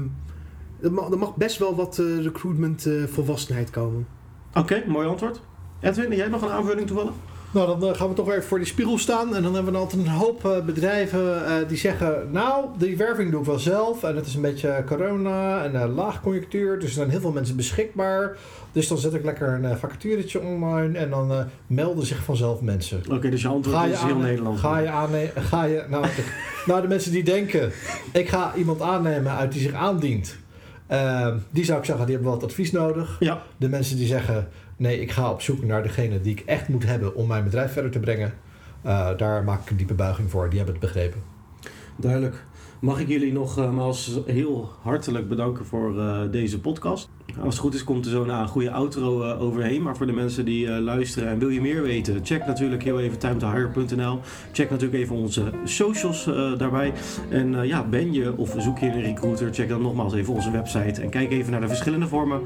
er, 0.82 0.92
mag, 0.92 1.12
er 1.12 1.18
mag 1.18 1.36
best 1.36 1.58
wel 1.58 1.76
wat 1.76 1.98
recruitment 2.22 2.88
volwassenheid 3.06 3.70
komen. 3.70 4.08
Oké, 4.54 4.84
mooi 4.88 5.08
antwoord. 5.08 5.42
Edwin, 5.80 6.16
jij 6.16 6.28
nog 6.28 6.42
een 6.42 6.50
aanvulling 6.50 6.88
toevallig? 6.88 7.14
Nou, 7.54 7.80
dan 7.80 7.90
eh, 7.90 7.98
gaan 7.98 8.10
we 8.10 8.14
toch 8.14 8.26
weer 8.26 8.36
even 8.36 8.48
voor 8.48 8.58
die 8.58 8.68
spiegel 8.68 8.98
staan. 8.98 9.36
En 9.36 9.44
dan 9.44 9.54
hebben 9.54 9.74
we 9.74 9.80
altijd 9.80 10.02
een 10.02 10.08
hoop 10.08 10.46
eh, 10.46 10.66
bedrijven 10.66 11.46
eh, 11.46 11.68
die 11.68 11.78
zeggen... 11.78 12.28
Nou, 12.32 12.66
die 12.78 12.98
werving 12.98 13.32
doe 13.32 13.40
ik 13.40 13.46
wel 13.46 13.60
zelf. 13.60 14.04
En 14.04 14.16
het 14.16 14.26
is 14.26 14.36
een 14.36 14.42
beetje 14.42 14.84
corona 14.86 15.64
en 15.64 15.74
uh, 15.74 15.96
laagconjunctuur. 15.96 16.80
Dus 16.80 16.88
er 16.88 16.96
zijn 16.96 17.10
heel 17.10 17.20
veel 17.20 17.32
mensen 17.32 17.56
beschikbaar. 17.56 18.38
Dus 18.72 18.88
dan 18.88 18.98
zet 18.98 19.14
ik 19.14 19.24
lekker 19.24 19.64
een 19.64 19.78
vacaturetje 19.78 20.42
online. 20.42 20.98
En 20.98 21.10
dan 21.10 21.32
uh, 21.32 21.40
melden 21.68 22.06
zich 22.06 22.24
vanzelf 22.24 22.62
mensen. 22.62 23.02
Oké, 23.12 23.30
dus 23.30 23.42
je 23.42 23.48
antwoord 23.48 23.78
Ga 23.78 23.86
je, 23.86 23.94
is 23.94 24.02
heel 24.02 24.18
Nederland. 24.18 24.60
ga 24.60 24.78
je 24.78 24.90
aannemen... 24.90 25.44
Ga 25.44 25.64
je, 25.64 25.84
nou, 25.90 26.04
de, 26.04 26.26
nou, 26.68 26.82
de 26.82 26.88
mensen 26.88 27.12
die 27.12 27.24
denken... 27.24 27.72
Ik 28.14 28.30
ga 28.30 28.54
iemand 28.56 28.82
aannemen 28.82 29.32
uit 29.32 29.52
die 29.52 29.62
zich 29.62 29.74
aandient. 29.74 30.40
Uh, 30.92 31.28
die 31.50 31.66
zou 31.66 31.80
ik 31.80 31.86
zeggen, 31.86 32.06
die 32.06 32.16
hebben 32.16 32.34
wat 32.34 32.44
advies 32.44 32.72
nodig. 32.72 33.16
Ja. 33.20 33.42
De 33.58 33.70
mensen 33.70 33.98
die 33.98 34.08
zeggen... 34.08 34.48
Nee, 34.82 35.02
ik 35.02 35.12
ga 35.12 35.32
op 35.32 35.42
zoek 35.42 35.64
naar 35.64 35.84
degene 35.84 36.22
die 36.22 36.32
ik 36.32 36.40
echt 36.46 36.68
moet 36.68 36.86
hebben 36.86 37.16
om 37.16 37.28
mijn 37.28 37.44
bedrijf 37.44 37.72
verder 37.72 37.92
te 37.92 38.00
brengen. 38.00 38.34
Uh, 38.86 39.18
daar 39.18 39.44
maak 39.44 39.62
ik 39.62 39.70
een 39.70 39.78
diepe 39.78 39.94
buiging 39.94 40.30
voor. 40.30 40.50
Die 40.50 40.58
hebben 40.58 40.76
het 40.76 40.84
begrepen. 40.84 41.22
Duidelijk. 41.96 42.46
Mag 42.80 43.00
ik 43.00 43.08
jullie 43.08 43.32
nogmaals 43.32 44.20
heel 44.26 44.72
hartelijk 44.82 45.28
bedanken 45.28 45.66
voor 45.66 45.96
uh, 45.96 46.22
deze 46.32 46.60
podcast. 46.60 47.10
Als 47.40 47.54
het 47.54 47.64
goed 47.64 47.74
is, 47.74 47.84
komt 47.84 48.06
er 48.06 48.12
zo 48.12 48.26
na 48.26 48.42
een 48.42 48.48
goede 48.48 48.72
outro 48.72 49.24
uh, 49.24 49.42
overheen. 49.42 49.82
Maar 49.82 49.98
voor 49.98 50.06
de 50.06 50.12
mensen 50.12 50.46
die 50.46 50.66
uh, 50.66 50.78
luisteren 50.78 51.30
en 51.30 51.40
wil 51.40 51.50
je 51.50 51.62
meer 51.62 51.82
weten, 51.82 52.20
check 52.24 52.46
natuurlijk 52.46 52.84
heel 52.84 53.00
even 53.00 53.18
timetohire.nl. 53.18 54.20
Check 54.52 54.70
natuurlijk 54.70 55.02
even 55.02 55.16
onze 55.16 55.44
socials 55.64 56.28
uh, 56.28 56.58
daarbij. 56.58 56.94
En 57.30 57.66
ja, 57.68 57.84
ben 57.84 58.14
je 58.14 58.38
of 58.38 58.56
zoek 58.58 58.80
je 58.80 58.86
een 58.86 59.02
recruiter, 59.02 59.54
check 59.54 59.70
dan 59.70 59.82
nogmaals 59.82 60.14
even 60.14 60.34
onze 60.34 60.52
website. 60.52 61.02
En 61.02 61.10
kijk 61.10 61.32
even 61.32 61.52
naar 61.52 61.62
de 61.62 61.68
verschillende 61.68 62.08
vormen 62.08 62.42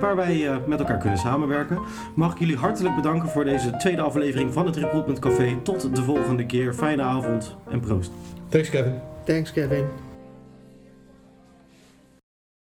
waar 0.00 0.16
wij 0.16 0.50
met 0.66 0.78
elkaar 0.78 0.98
kunnen 0.98 1.18
samenwerken. 1.18 1.78
Mag 2.14 2.32
ik 2.32 2.38
jullie 2.38 2.56
hartelijk 2.56 2.96
bedanken 2.96 3.28
voor 3.28 3.44
deze 3.44 3.76
tweede 3.76 4.02
aflevering 4.02 4.52
van 4.52 4.66
het 4.66 4.76
Recruitment 4.76 5.18
Café. 5.18 5.56
Tot 5.62 5.96
de 5.96 6.02
volgende 6.02 6.46
keer. 6.46 6.74
Fijne 6.74 7.02
avond 7.02 7.56
en 7.70 7.80
proost. 7.80 8.10
Thanks 8.48 8.70
Kevin. 8.70 8.94
Thanks 9.24 9.52
Kevin. 9.52 10.05